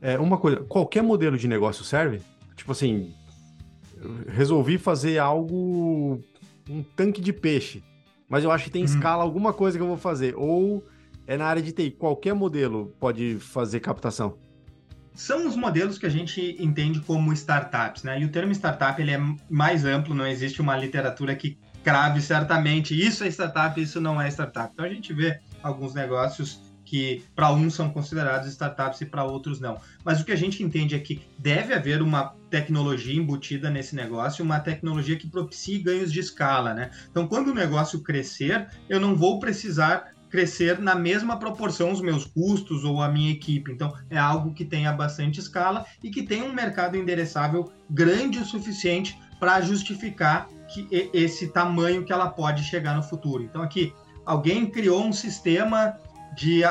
É, 0.00 0.18
uma 0.18 0.38
coisa, 0.38 0.60
qualquer 0.60 1.02
modelo 1.02 1.36
de 1.36 1.46
negócio 1.46 1.84
serve? 1.84 2.22
Tipo 2.56 2.72
assim, 2.72 3.12
resolvi 4.28 4.78
fazer 4.78 5.18
algo, 5.18 6.20
um 6.68 6.82
tanque 6.82 7.20
de 7.20 7.32
peixe, 7.32 7.82
mas 8.28 8.44
eu 8.44 8.50
acho 8.50 8.64
que 8.64 8.70
tem 8.70 8.82
uhum. 8.82 8.86
escala 8.86 9.22
alguma 9.22 9.52
coisa 9.52 9.76
que 9.76 9.82
eu 9.82 9.88
vou 9.88 9.96
fazer. 9.96 10.34
Ou 10.36 10.82
é 11.30 11.36
na 11.36 11.46
área 11.46 11.62
de 11.62 11.70
TI, 11.70 11.92
qualquer 11.92 12.34
modelo 12.34 12.92
pode 12.98 13.36
fazer 13.38 13.78
captação? 13.78 14.36
São 15.14 15.46
os 15.46 15.54
modelos 15.54 15.96
que 15.96 16.04
a 16.04 16.10
gente 16.10 16.56
entende 16.58 16.98
como 16.98 17.32
startups, 17.32 18.02
né? 18.02 18.20
E 18.20 18.24
o 18.24 18.32
termo 18.32 18.50
startup 18.50 19.00
ele 19.00 19.12
é 19.12 19.20
mais 19.48 19.84
amplo, 19.84 20.12
não 20.12 20.26
existe 20.26 20.60
uma 20.60 20.76
literatura 20.76 21.36
que 21.36 21.56
crave 21.84 22.20
certamente 22.20 23.00
isso 23.00 23.22
é 23.22 23.28
startup, 23.28 23.80
isso 23.80 24.00
não 24.00 24.20
é 24.20 24.26
startup. 24.26 24.72
Então 24.72 24.84
a 24.84 24.88
gente 24.88 25.12
vê 25.12 25.38
alguns 25.62 25.94
negócios 25.94 26.60
que 26.84 27.22
para 27.36 27.52
uns 27.52 27.74
são 27.74 27.90
considerados 27.90 28.48
startups 28.48 29.00
e 29.00 29.06
para 29.06 29.22
outros 29.22 29.60
não. 29.60 29.78
Mas 30.04 30.20
o 30.20 30.24
que 30.24 30.32
a 30.32 30.36
gente 30.36 30.64
entende 30.64 30.96
é 30.96 30.98
que 30.98 31.22
deve 31.38 31.72
haver 31.72 32.02
uma 32.02 32.34
tecnologia 32.50 33.14
embutida 33.14 33.70
nesse 33.70 33.94
negócio, 33.94 34.44
uma 34.44 34.58
tecnologia 34.58 35.14
que 35.14 35.30
propicie 35.30 35.78
ganhos 35.78 36.12
de 36.12 36.18
escala, 36.18 36.74
né? 36.74 36.90
Então, 37.08 37.28
quando 37.28 37.52
o 37.52 37.54
negócio 37.54 38.02
crescer, 38.02 38.68
eu 38.88 38.98
não 38.98 39.14
vou 39.14 39.38
precisar 39.38 40.12
crescer 40.30 40.78
na 40.78 40.94
mesma 40.94 41.38
proporção 41.38 41.90
os 41.90 42.00
meus 42.00 42.24
custos 42.24 42.84
ou 42.84 43.02
a 43.02 43.08
minha 43.08 43.32
equipe. 43.32 43.72
Então, 43.72 43.92
é 44.08 44.16
algo 44.16 44.54
que 44.54 44.64
tenha 44.64 44.92
bastante 44.92 45.40
escala 45.40 45.84
e 46.02 46.10
que 46.10 46.22
tenha 46.22 46.44
um 46.44 46.52
mercado 46.52 46.96
endereçável 46.96 47.72
grande 47.90 48.38
o 48.38 48.44
suficiente 48.44 49.18
para 49.38 49.60
justificar 49.60 50.48
que 50.68 50.86
esse 51.12 51.48
tamanho 51.48 52.04
que 52.04 52.12
ela 52.12 52.28
pode 52.28 52.62
chegar 52.62 52.94
no 52.94 53.02
futuro. 53.02 53.42
Então, 53.42 53.62
aqui, 53.62 53.92
alguém 54.24 54.66
criou 54.66 55.04
um 55.04 55.12
sistema 55.12 55.96
de 56.36 56.62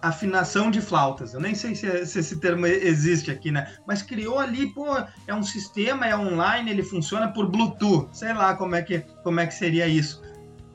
afinação 0.00 0.70
de 0.70 0.80
flautas. 0.80 1.34
Eu 1.34 1.40
nem 1.40 1.54
sei 1.54 1.74
se, 1.74 2.06
se, 2.06 2.18
esse 2.20 2.38
termo 2.38 2.66
existe 2.66 3.30
aqui, 3.30 3.50
né? 3.50 3.72
Mas 3.86 4.00
criou 4.00 4.38
ali, 4.38 4.68
pô, 4.68 4.86
é 5.26 5.34
um 5.34 5.42
sistema, 5.42 6.06
é 6.06 6.16
online, 6.16 6.70
ele 6.70 6.82
funciona 6.82 7.28
por 7.28 7.50
Bluetooth. 7.50 8.08
Sei 8.12 8.32
lá 8.32 8.54
como 8.54 8.74
é 8.74 8.82
que, 8.82 9.00
como 9.24 9.40
é 9.40 9.46
que 9.46 9.54
seria 9.54 9.88
isso. 9.88 10.22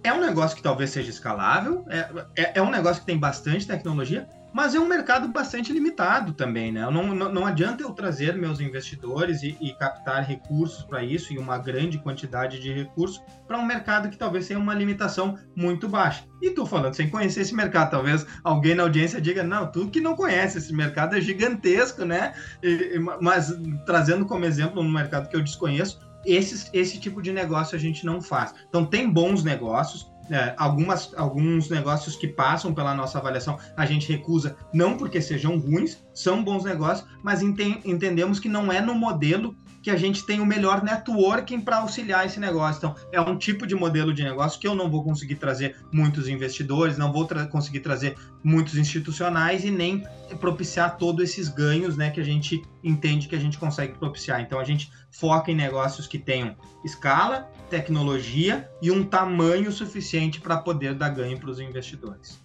É 0.04 0.12
um 0.12 0.20
negócio 0.20 0.58
que 0.58 0.62
talvez 0.62 0.90
seja 0.90 1.10
escalável, 1.10 1.86
é, 1.88 2.10
é, 2.36 2.52
é 2.56 2.62
um 2.62 2.70
negócio 2.70 3.00
que 3.00 3.06
tem 3.06 3.18
bastante 3.18 3.66
tecnologia, 3.66 4.28
mas 4.54 4.76
é 4.76 4.80
um 4.80 4.86
mercado 4.86 5.30
bastante 5.30 5.74
limitado 5.74 6.34
também, 6.34 6.72
né? 6.72 6.82
Não, 6.92 7.16
não, 7.16 7.32
não 7.32 7.46
adianta 7.46 7.82
eu 7.82 7.92
trazer 7.92 8.36
meus 8.36 8.60
investidores 8.60 9.42
e, 9.42 9.58
e 9.60 9.74
captar 9.74 10.24
recursos 10.24 10.84
para 10.84 11.04
isso 11.04 11.34
e 11.34 11.40
uma 11.40 11.58
grande 11.58 11.98
quantidade 11.98 12.60
de 12.60 12.72
recursos 12.72 13.20
para 13.48 13.58
um 13.58 13.66
mercado 13.66 14.10
que 14.10 14.18
talvez 14.18 14.48
tenha 14.48 14.60
uma 14.60 14.76
limitação 14.76 15.40
muito 15.56 15.90
baixa. 15.90 16.26
E 16.42 16.52
tu 16.52 16.66
falando 16.66 16.94
sem 16.94 17.10
conhecer 17.10 17.42
esse 17.42 17.56
mercado, 17.56 17.92
talvez 17.92 18.28
alguém 18.44 18.76
na 18.76 18.84
audiência 18.84 19.20
diga, 19.20 19.42
não, 19.42 19.72
tu 19.72 19.88
que 19.88 20.00
não 20.00 20.16
conhece, 20.16 20.60
esse 20.60 20.74
mercado 20.74 21.18
é 21.18 21.22
gigantesco, 21.22 22.06
né? 22.06 22.34
E, 22.62 23.00
mas 23.22 23.58
trazendo 23.86 24.26
como 24.26 24.46
exemplo 24.46 24.82
um 24.82 24.92
mercado 24.92 25.30
que 25.30 25.36
eu 25.36 25.42
desconheço, 25.42 26.00
esse, 26.26 26.70
esse 26.74 27.00
tipo 27.00 27.22
de 27.22 27.32
negócio 27.32 27.76
a 27.76 27.80
gente 27.80 28.06
não 28.06 28.22
faz. 28.22 28.54
Então 28.68 28.86
tem 28.86 29.10
bons 29.10 29.44
negócios, 29.44 30.12
é, 30.30 30.54
algumas, 30.58 31.14
alguns 31.16 31.70
negócios 31.70 32.16
que 32.16 32.28
passam 32.28 32.74
pela 32.74 32.96
nossa 32.96 33.18
avaliação 33.18 33.58
a 33.76 33.86
gente 33.86 34.12
recusa, 34.12 34.56
não 34.74 34.98
porque 34.98 35.22
sejam 35.22 35.58
ruins, 35.58 36.04
são 36.14 36.44
bons 36.44 36.64
negócios, 36.64 37.08
mas 37.22 37.42
ente 37.42 37.82
entendemos 37.84 38.40
que 38.40 38.48
não 38.48 38.72
é 38.72 38.80
no 38.80 38.96
modelo 38.96 39.56
que 39.84 39.92
a 39.92 39.98
gente 39.98 40.26
tem 40.26 40.40
o 40.40 40.46
melhor 40.46 40.82
networking 40.82 41.60
para 41.60 41.80
auxiliar 41.80 42.26
esse 42.26 42.40
negócio. 42.40 42.78
Então, 42.78 42.96
é 43.12 43.20
um 43.20 43.38
tipo 43.38 43.68
de 43.68 43.76
modelo 43.76 44.14
de 44.14 44.24
negócio 44.24 44.58
que 44.58 44.66
eu 44.66 44.74
não 44.74 44.90
vou 44.90 45.04
conseguir 45.04 45.36
trazer 45.36 45.76
muitos 45.92 46.30
investidores, 46.30 46.98
não 46.98 47.12
vou 47.12 47.26
tra 47.26 47.46
conseguir 47.46 47.82
trazer 47.82 48.16
muitos 48.42 48.78
institucionais 48.78 49.66
e 49.66 49.70
nem 49.70 50.02
propiciar 50.40 50.98
todos 50.98 51.22
esses 51.26 51.50
ganhos 51.50 51.98
né, 51.98 52.10
que 52.10 52.22
a 52.22 52.24
gente 52.24 52.64
entende 52.82 53.28
que 53.28 53.36
a 53.36 53.40
gente 53.40 53.58
consegue 53.58 53.94
propiciar. 53.96 54.40
Então, 54.40 54.58
a 54.58 54.64
gente 54.64 54.90
foca 55.12 55.52
em 55.52 55.56
negócios 55.56 56.08
que 56.08 56.18
tenham 56.18 56.56
escala, 56.86 57.52
tecnologia 57.70 58.70
e 58.82 58.90
um 58.90 59.04
tamanho 59.04 59.70
suficiente 59.70 60.40
para 60.40 60.56
poder 60.56 60.96
dar 60.96 61.10
ganho 61.10 61.38
para 61.38 61.50
os 61.50 61.60
investidores. 61.60 62.42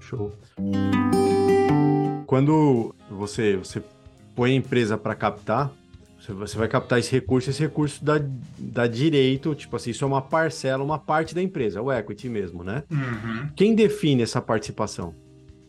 Show. 0.00 0.30
Quando 2.26 2.94
você, 3.10 3.56
você 3.56 3.82
põe 4.34 4.52
a 4.52 4.54
empresa 4.54 4.98
para 4.98 5.14
captar, 5.14 5.70
você 6.28 6.56
vai 6.56 6.68
captar 6.68 7.00
esse 7.00 7.10
recurso, 7.10 7.50
esse 7.50 7.60
recurso 7.60 8.04
dá, 8.04 8.20
dá 8.58 8.86
direito, 8.86 9.54
tipo 9.54 9.74
assim, 9.74 9.90
isso 9.90 10.04
é 10.04 10.06
uma 10.06 10.22
parcela, 10.22 10.84
uma 10.84 10.98
parte 10.98 11.34
da 11.34 11.42
empresa, 11.42 11.82
o 11.82 11.92
equity 11.92 12.28
mesmo, 12.28 12.62
né? 12.62 12.84
Uhum. 12.90 13.48
Quem 13.56 13.74
define 13.74 14.22
essa 14.22 14.40
participação? 14.40 15.14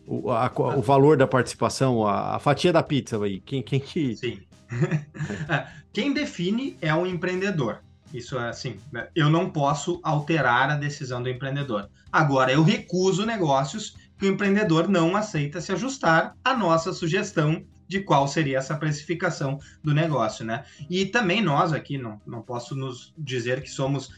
O, 0.06 0.30
a, 0.30 0.52
o 0.76 0.82
valor 0.82 1.16
da 1.16 1.26
participação, 1.26 2.06
a, 2.06 2.36
a, 2.36 2.38
fatia 2.38 2.72
da 2.72 2.82
pizza 2.82 3.20
aí, 3.22 3.40
quem, 3.40 3.62
quem 3.62 3.80
que... 3.80 4.16
Sim. 4.16 4.38
É, 5.48 5.66
quem 5.92 6.12
define 6.12 6.76
é 6.80 6.92
o 6.92 7.06
empreendedor. 7.06 7.78
Isso 8.12 8.36
é 8.38 8.48
assim, 8.48 8.76
né? 8.92 9.08
eu 9.14 9.30
não 9.30 9.50
posso 9.50 10.00
alterar 10.02 10.70
a 10.70 10.76
decisão 10.76 11.22
do 11.22 11.28
empreendedor. 11.28 11.88
Agora, 12.12 12.52
eu 12.52 12.62
recuso 12.62 13.24
negócios 13.24 13.96
que 14.18 14.26
o 14.26 14.28
empreendedor 14.28 14.88
não 14.88 15.16
aceita 15.16 15.60
se 15.60 15.72
ajustar 15.72 16.36
à 16.44 16.56
nossa 16.56 16.92
sugestão 16.92 17.64
de 17.86 18.00
qual 18.00 18.26
seria 18.26 18.58
essa 18.58 18.76
precificação 18.76 19.58
do 19.82 19.92
negócio, 19.94 20.44
né? 20.44 20.64
E 20.88 21.06
também 21.06 21.42
nós 21.42 21.72
aqui, 21.72 21.98
não, 21.98 22.20
não 22.26 22.42
posso 22.42 22.74
nos 22.74 23.12
dizer 23.16 23.62
que 23.62 23.70
somos 23.70 24.10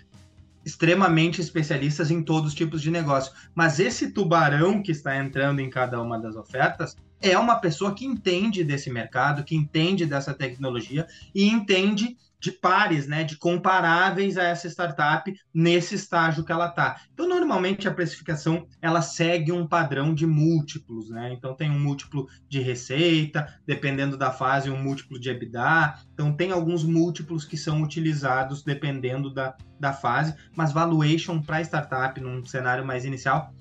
extremamente 0.65 1.41
especialistas 1.41 2.11
em 2.11 2.23
todos 2.23 2.49
os 2.49 2.55
tipos 2.55 2.83
de 2.83 2.91
negócio. 2.91 3.33
Mas 3.55 3.79
esse 3.79 4.11
tubarão 4.11 4.83
que 4.83 4.91
está 4.91 5.17
entrando 5.17 5.61
em 5.61 5.71
cada 5.71 6.03
uma 6.03 6.19
das 6.19 6.35
ofertas 6.35 6.97
é 7.21 7.39
uma 7.39 7.57
pessoa 7.57 7.95
que 7.95 8.05
entende 8.05 8.63
desse 8.63 8.91
mercado, 8.91 9.45
que 9.45 9.57
entende 9.57 10.07
dessa 10.07 10.35
tecnologia 10.35 11.07
e 11.35 11.49
entende 11.49 12.17
de 12.39 12.53
pares, 12.53 13.07
né, 13.07 13.25
de 13.25 13.37
comparáveis 13.37 14.37
a 14.37 14.45
essa 14.45 14.69
startup 14.69 15.35
nesse 15.53 15.95
estágio 15.95 16.45
que 16.45 16.53
ela 16.53 16.69
está. 16.69 17.01
Então, 17.13 17.29
normalmente 17.29 17.89
a 17.89 17.95
precificação 17.95 18.67
ela 18.81 19.01
segue 19.03 19.51
um 19.51 19.67
padrão 19.67 20.15
de 20.15 20.27
múltiplos, 20.27 21.09
né? 21.11 21.33
Então 21.33 21.55
tem 21.55 21.71
um 21.71 21.81
múltiplo 21.81 22.29
de 22.49 22.61
receita, 22.61 23.59
dependendo 23.67 24.17
da 24.17 24.31
fase, 24.31 24.71
um 24.71 24.81
múltiplo 24.81 25.19
de 25.19 25.31
EBITDA. 25.31 25.95
Então 26.13 26.33
tem 26.33 26.53
alguns 26.53 26.85
múltiplos 26.85 27.45
que 27.45 27.57
são 27.57 27.83
utilizados 27.83 28.63
dependendo 28.63 29.33
da, 29.33 29.57
da 29.81 29.93
fase, 29.93 30.35
mas 30.55 30.73
valuation 30.73 31.41
para 31.41 31.63
startup 31.63 32.21
num 32.21 32.45
cenário 32.45 32.85
mais 32.85 33.05
inicial 33.05 33.53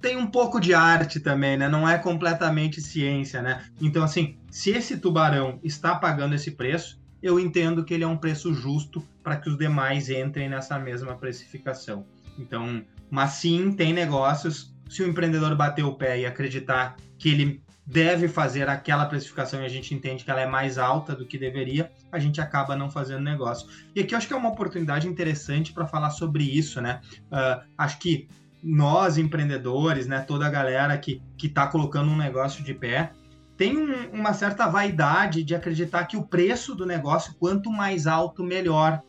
tem 0.00 0.16
um 0.16 0.26
pouco 0.26 0.60
de 0.60 0.74
arte 0.74 1.20
também, 1.20 1.56
né? 1.56 1.68
Não 1.68 1.88
é 1.88 1.98
completamente 1.98 2.80
ciência, 2.80 3.42
né? 3.42 3.64
Então 3.80 4.02
assim, 4.02 4.36
se 4.50 4.70
esse 4.70 4.98
tubarão 4.98 5.58
está 5.62 5.94
pagando 5.94 6.34
esse 6.34 6.52
preço, 6.52 7.00
eu 7.22 7.40
entendo 7.40 7.84
que 7.84 7.94
ele 7.94 8.04
é 8.04 8.06
um 8.06 8.16
preço 8.16 8.54
justo 8.54 9.02
para 9.22 9.36
que 9.36 9.48
os 9.48 9.58
demais 9.58 10.08
entrem 10.08 10.48
nessa 10.48 10.78
mesma 10.78 11.16
precificação. 11.16 12.06
Então, 12.38 12.84
mas 13.10 13.32
sim, 13.32 13.72
tem 13.72 13.92
negócios. 13.92 14.74
Se 14.88 15.02
o 15.02 15.08
empreendedor 15.08 15.56
bater 15.56 15.84
o 15.84 15.94
pé 15.94 16.20
e 16.20 16.26
acreditar 16.26 16.96
que 17.18 17.30
ele 17.30 17.62
deve 17.86 18.26
fazer 18.26 18.68
aquela 18.68 19.06
precificação 19.06 19.62
e 19.62 19.64
a 19.64 19.68
gente 19.68 19.94
entende 19.94 20.24
que 20.24 20.30
ela 20.30 20.40
é 20.40 20.46
mais 20.46 20.76
alta 20.76 21.14
do 21.14 21.24
que 21.24 21.38
deveria, 21.38 21.90
a 22.10 22.18
gente 22.18 22.40
acaba 22.40 22.74
não 22.74 22.90
fazendo 22.90 23.22
negócio. 23.22 23.68
E 23.94 24.00
aqui 24.00 24.12
eu 24.12 24.18
acho 24.18 24.26
que 24.26 24.32
é 24.32 24.36
uma 24.36 24.48
oportunidade 24.48 25.06
interessante 25.06 25.72
para 25.72 25.86
falar 25.86 26.10
sobre 26.10 26.42
isso, 26.44 26.80
né? 26.80 27.00
Uh, 27.30 27.64
acho 27.78 27.98
que 27.98 28.28
nós, 28.62 29.18
empreendedores, 29.18 30.06
né, 30.06 30.20
toda 30.20 30.46
a 30.46 30.50
galera 30.50 30.96
que 30.98 31.22
está 31.42 31.66
colocando 31.66 32.10
um 32.10 32.16
negócio 32.16 32.64
de 32.64 32.74
pé, 32.74 33.12
tem 33.56 33.76
um, 33.76 34.10
uma 34.12 34.34
certa 34.34 34.66
vaidade 34.66 35.42
de 35.42 35.54
acreditar 35.54 36.04
que 36.04 36.16
o 36.16 36.26
preço 36.26 36.74
do 36.74 36.84
negócio, 36.84 37.34
quanto 37.38 37.70
mais 37.70 38.06
alto, 38.06 38.44
melhor. 38.44 39.00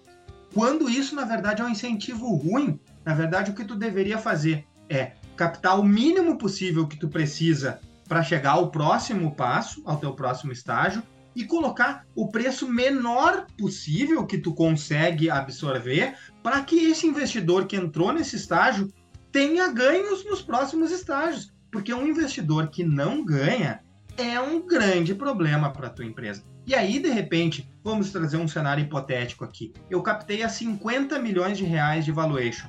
Quando 0.54 0.90
isso, 0.90 1.16
na 1.16 1.26
verdade, 1.26 1.62
é 1.62 1.66
um 1.66 1.70
incentivo 1.70 2.34
ruim. 2.36 2.80
Na 3.04 3.14
verdade, 3.14 3.52
o 3.52 3.54
que 3.54 3.66
tu 3.66 3.76
deveria 3.76 4.18
fazer 4.18 4.66
é 4.90 5.14
captar 5.36 5.80
o 5.80 5.84
mínimo 5.84 6.38
possível 6.38 6.88
que 6.88 6.98
tu 6.98 7.10
precisa 7.10 7.80
para 8.08 8.24
chegar 8.24 8.52
ao 8.52 8.72
próximo 8.72 9.36
passo, 9.36 9.82
ao 9.86 9.98
teu 9.98 10.14
próximo 10.14 10.52
estágio, 10.52 11.04
e 11.36 11.44
colocar 11.44 12.04
o 12.16 12.30
preço 12.30 12.68
menor 12.68 13.46
possível 13.58 14.26
que 14.26 14.40
tu 14.40 14.54
consegue 14.54 15.30
absorver 15.30 16.16
para 16.42 16.64
que 16.64 16.90
esse 16.90 17.06
investidor 17.06 17.68
que 17.68 17.76
entrou 17.76 18.12
nesse 18.12 18.36
estágio 18.36 18.92
tenha 19.32 19.72
ganhos 19.72 20.26
nos 20.26 20.42
próximos 20.42 20.92
estágios. 20.92 21.52
Porque 21.72 21.94
um 21.94 22.08
investidor 22.08 22.70
que 22.70 22.84
não 22.84 23.24
ganha, 23.24 23.82
é 24.18 24.40
um 24.40 24.66
grande 24.66 25.14
problema 25.14 25.72
para 25.72 25.88
a 25.88 25.90
tua 25.90 26.06
empresa. 26.06 26.44
E 26.66 26.74
aí, 26.74 27.00
de 27.00 27.10
repente, 27.10 27.70
vamos 27.84 28.12
trazer 28.12 28.38
um 28.38 28.48
cenário 28.48 28.84
hipotético 28.84 29.46
aqui. 29.46 29.72
Eu 29.90 30.02
captei 30.02 30.44
a 30.44 30.50
50 30.50 31.20
milhões 31.20 31.58
de 31.58 31.64
reais 31.64 32.04
de 32.04 32.12
valuation 32.12 32.68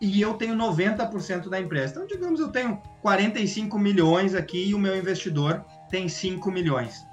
e 0.00 0.20
eu 0.20 0.34
tenho 0.34 0.54
90% 0.54 1.48
da 1.48 1.60
empresa. 1.60 1.92
Então, 1.92 2.06
digamos, 2.06 2.40
eu 2.40 2.48
tenho 2.48 2.80
45 3.02 3.78
milhões 3.78 4.34
aqui 4.34 4.68
e 4.68 4.74
o 4.74 4.78
meu 4.78 4.96
investidor 4.96 5.64
tem 5.88 6.08
5 6.08 6.50
milhões. 6.50 7.06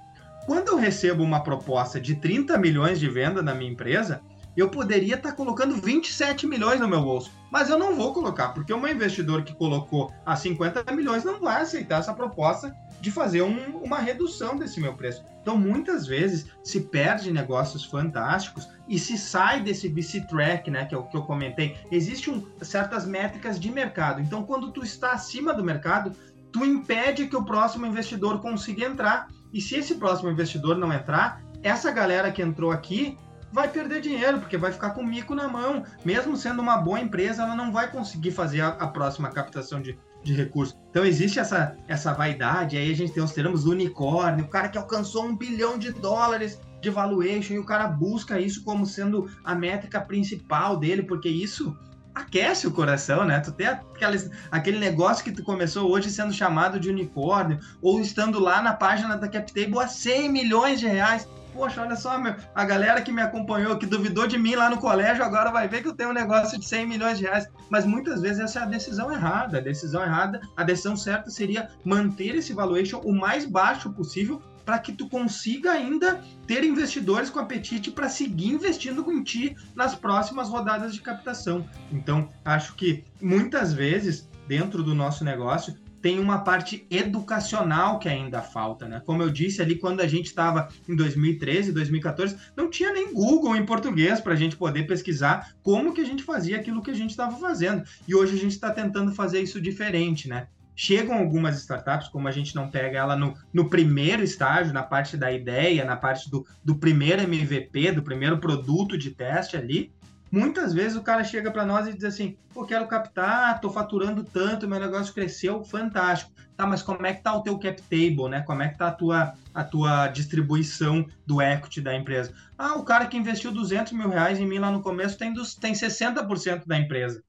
Quando 0.46 0.70
eu 0.70 0.78
recebo 0.78 1.24
uma 1.24 1.44
proposta 1.44 2.00
de 2.00 2.16
30 2.16 2.58
milhões 2.58 3.00
de 3.00 3.10
venda 3.10 3.42
na 3.42 3.54
minha 3.54 3.72
empresa, 3.72 4.22
eu 4.62 4.70
poderia 4.70 5.16
estar 5.16 5.30
tá 5.30 5.36
colocando 5.36 5.76
27 5.76 6.48
milhões 6.48 6.80
no 6.80 6.88
meu 6.88 7.02
bolso. 7.02 7.32
Mas 7.52 7.70
eu 7.70 7.78
não 7.78 7.96
vou 7.96 8.14
colocar, 8.14 8.50
porque 8.50 8.76
meu 8.76 8.90
investidor 8.90 9.44
que 9.44 9.54
colocou 9.54 10.12
a 10.26 10.36
50 10.36 10.92
milhões 10.94 11.24
não 11.24 11.40
vai 11.40 11.62
aceitar 11.62 12.00
essa 12.00 12.14
proposta 12.14 12.76
de 13.00 13.12
fazer 13.12 13.42
um, 13.42 13.78
uma 13.78 14.00
redução 14.00 14.58
desse 14.58 14.80
meu 14.80 14.94
preço. 14.94 15.24
Então, 15.42 15.58
muitas 15.58 16.06
vezes, 16.06 16.48
se 16.64 16.82
perde 16.82 17.32
negócios 17.32 17.86
fantásticos 17.86 18.68
e 18.88 19.00
se 19.00 19.18
sai 19.18 19.62
desse 19.62 19.88
VC 19.88 20.22
track, 20.28 20.70
né, 20.70 20.86
que 20.86 20.96
é 20.96 20.98
o 20.98 21.04
que 21.04 21.16
eu 21.16 21.24
comentei. 21.24 21.78
Existem 21.92 22.34
um, 22.34 22.46
certas 22.62 23.06
métricas 23.06 23.60
de 23.60 23.72
mercado. 23.72 24.20
Então, 24.20 24.44
quando 24.44 24.72
tu 24.72 24.84
está 24.84 25.12
acima 25.12 25.54
do 25.54 25.64
mercado, 25.64 26.12
tu 26.52 26.66
impede 26.66 27.28
que 27.28 27.36
o 27.36 27.46
próximo 27.46 27.86
investidor 27.86 28.42
consiga 28.42 28.86
entrar. 28.86 29.28
E 29.54 29.62
se 29.62 29.76
esse 29.76 29.96
próximo 29.96 30.30
investidor 30.30 30.78
não 30.78 30.92
entrar, 30.92 31.42
essa 31.64 31.92
galera 31.92 32.32
que 32.32 32.42
entrou 32.42 32.72
aqui 32.72 33.18
vai 33.52 33.68
perder 33.70 34.02
dinheiro, 34.02 34.40
porque 34.40 34.58
vai 34.58 34.72
ficar 34.72 34.92
com 34.92 35.04
mico 35.04 35.34
na 35.34 35.48
mão. 35.48 35.84
Mesmo 36.04 36.36
sendo 36.36 36.62
uma 36.62 36.78
boa 36.78 37.00
empresa, 37.00 37.44
ela 37.44 37.56
não 37.56 37.72
vai 37.72 37.90
conseguir 37.90 38.32
fazer 38.32 38.62
a, 38.62 38.70
a 38.70 38.88
próxima 38.88 39.30
captação 39.30 39.82
de, 39.82 39.98
de 40.24 40.34
recursos. 40.34 40.76
Então 40.90 41.06
existe 41.06 41.40
essa, 41.40 41.76
essa 41.88 42.14
vaidade, 42.14 42.78
aí 42.78 42.92
a 42.92 42.96
gente 42.96 43.14
tem 43.14 43.24
os 43.24 43.32
termos 43.32 43.66
unicórnio, 43.66 44.46
o 44.46 44.50
cara 44.50 44.70
que 44.70 44.78
alcançou 44.78 45.26
um 45.26 45.36
bilhão 45.36 45.78
de 45.78 45.92
dólares 45.92 46.60
de 46.82 46.90
valuation 46.90 47.54
e 47.54 47.60
o 47.60 47.66
cara 47.66 47.88
busca 47.88 48.40
isso 48.40 48.64
como 48.64 48.86
sendo 48.86 49.30
a 49.44 49.56
métrica 49.56 50.00
principal 50.00 50.78
dele, 50.78 51.04
porque 51.04 51.30
isso 51.30 51.76
aquece 52.14 52.66
o 52.68 52.72
coração, 52.72 53.26
né? 53.26 53.40
Tu 53.40 53.52
tem 53.52 53.68
aqueles, 53.68 54.30
aquele 54.52 54.80
negócio 54.80 55.24
que 55.24 55.32
tu 55.32 55.44
começou 55.44 55.90
hoje 55.92 56.10
sendo 56.10 56.34
chamado 56.34 56.80
de 56.80 56.90
unicórnio, 56.90 57.60
ou 57.82 58.00
estando 58.02 58.40
lá 58.40 58.62
na 58.62 58.74
página 58.74 59.16
da 59.16 59.28
CapTable 59.28 59.80
a 59.80 59.88
100 59.88 60.30
milhões 60.32 60.80
de 60.80 60.88
reais 60.88 61.28
poxa, 61.58 61.82
olha 61.82 61.96
só, 61.96 62.20
meu, 62.20 62.36
a 62.54 62.64
galera 62.64 63.02
que 63.02 63.12
me 63.12 63.22
acompanhou, 63.22 63.78
que 63.78 63.88
duvidou 63.88 64.28
de 64.28 64.38
mim 64.38 64.54
lá 64.54 64.70
no 64.70 64.78
colégio, 64.78 65.24
agora 65.24 65.52
vai 65.52 65.68
ver 65.68 65.82
que 65.82 65.88
eu 65.88 65.96
tenho 65.96 66.12
um 66.12 66.14
negócio 66.14 66.60
de 66.60 66.66
100 66.66 66.88
milhões 66.88 67.18
de 67.18 67.24
reais. 67.26 67.48
Mas 67.70 67.86
muitas 67.86 68.22
vezes 68.22 68.40
essa 68.40 68.60
é 68.60 68.64
a 68.64 68.66
decisão 68.68 69.12
errada. 69.12 69.58
A 69.58 69.62
decisão 69.62 70.04
errada, 70.04 70.40
a 70.56 70.64
decisão 70.64 70.96
certa 70.96 71.32
seria 71.32 71.70
manter 71.84 72.36
esse 72.36 72.54
valuation 72.54 73.00
o 73.04 73.12
mais 73.12 73.46
baixo 73.46 73.92
possível 73.92 74.42
para 74.64 74.80
que 74.80 74.92
tu 74.92 75.10
consiga 75.10 75.72
ainda 75.72 76.22
ter 76.46 76.64
investidores 76.64 77.30
com 77.30 77.40
apetite 77.40 77.90
para 77.90 78.10
seguir 78.10 78.50
investindo 78.50 79.04
com 79.04 79.24
ti 79.24 79.56
nas 79.74 79.96
próximas 79.96 80.50
rodadas 80.50 80.94
de 80.94 81.02
captação. 81.02 81.66
Então, 81.92 82.30
acho 82.44 82.76
que 82.76 83.06
muitas 83.22 83.74
vezes 83.74 84.30
dentro 84.46 84.84
do 84.84 84.94
nosso 84.94 85.24
negócio 85.24 85.74
tem 86.02 86.20
uma 86.20 86.40
parte 86.40 86.86
educacional 86.90 88.00
que 88.00 88.08
ainda 88.08 88.42
falta, 88.42 88.88
né? 88.88 89.02
Como 89.06 89.22
eu 89.22 89.30
disse 89.30 89.62
ali, 89.62 89.76
quando 89.76 90.02
a 90.02 90.08
gente 90.08 90.28
estava 90.28 90.70
em 90.88 90.96
2013, 90.96 91.72
2014, 91.72 92.38
não 92.56 92.70
tinha 92.70 92.94
nem 92.94 93.14
Google 93.14 93.56
em 93.56 93.66
português 93.66 94.20
para 94.20 94.34
a 94.34 94.38
gente 94.38 94.56
poder 94.56 94.86
pesquisar 94.86 95.54
como 95.64 95.94
que 95.94 96.02
a 96.02 96.06
gente 96.06 96.24
fazia 96.24 96.58
aquilo 96.58 96.82
que 96.82 96.92
a 96.92 96.96
gente 96.96 97.12
estava 97.12 97.38
fazendo. 97.38 97.84
E 98.08 98.16
hoje 98.16 98.36
a 98.36 98.40
gente 98.40 98.52
está 98.52 98.72
tentando 98.72 99.12
fazer 99.12 99.42
isso 99.42 99.60
diferente, 99.60 100.28
né? 100.28 100.48
Chegam 100.80 101.18
algumas 101.18 101.58
startups, 101.58 102.08
como 102.08 102.28
a 102.28 102.32
gente 102.32 102.56
não 102.56 102.70
pega 102.70 103.00
ela 103.00 103.16
no, 103.16 103.34
no 103.52 103.68
primeiro 103.68 104.22
estágio, 104.22 104.72
na 104.72 104.84
parte 104.84 105.18
da 105.18 105.32
ideia, 105.32 105.84
na 105.84 105.96
parte 105.96 106.30
do, 106.30 106.46
do 106.64 106.76
primeiro 106.76 107.24
MVP, 107.24 107.94
do 107.94 108.04
primeiro 108.04 108.38
produto 108.38 108.96
de 108.96 109.10
teste 109.10 109.58
ali, 109.58 109.92
Muitas 110.32 110.74
vezes 110.74 110.98
o 110.98 111.04
cara 111.04 111.24
chega 111.24 111.52
para 111.52 111.66
nós 111.66 111.88
e 111.88 111.94
diz 111.94 112.04
assim: 112.04 112.38
pô, 112.54 112.66
quero 112.66 112.88
captar, 112.88 113.60
tô 113.62 113.70
faturando 113.70 114.24
tanto, 114.24 114.68
meu 114.68 114.80
negócio 114.80 115.14
cresceu, 115.14 115.64
fantástico. 115.64 116.32
Tá, 116.56 116.66
mas 116.66 116.82
como 116.82 117.06
é 117.06 117.14
que 117.14 117.22
tá 117.22 117.34
o 117.36 117.44
teu 117.44 117.58
cap 117.60 117.82
table, 117.84 118.30
né? 118.30 118.42
Como 118.42 118.64
é 118.64 118.68
que 118.68 118.78
tá 118.78 118.88
a 118.88 118.92
tua, 118.92 119.34
a 119.54 119.64
tua 119.64 120.08
distribuição 120.08 121.06
do 121.26 121.42
equity 121.42 121.82
da 121.82 121.96
empresa? 121.96 122.34
Ah, 122.58 122.74
o 122.74 122.84
cara 122.84 123.06
que 123.06 123.16
investiu 123.16 123.52
200 123.52 123.94
mil 123.94 124.10
reais 124.10 124.40
em 124.40 124.48
mim 124.48 124.58
lá 124.58 124.72
no 124.72 124.82
começo 124.82 125.18
tem, 125.18 125.32
dos, 125.32 125.54
tem 125.54 125.74
60% 125.74 126.66
da 126.66 126.78
empresa. 126.78 127.24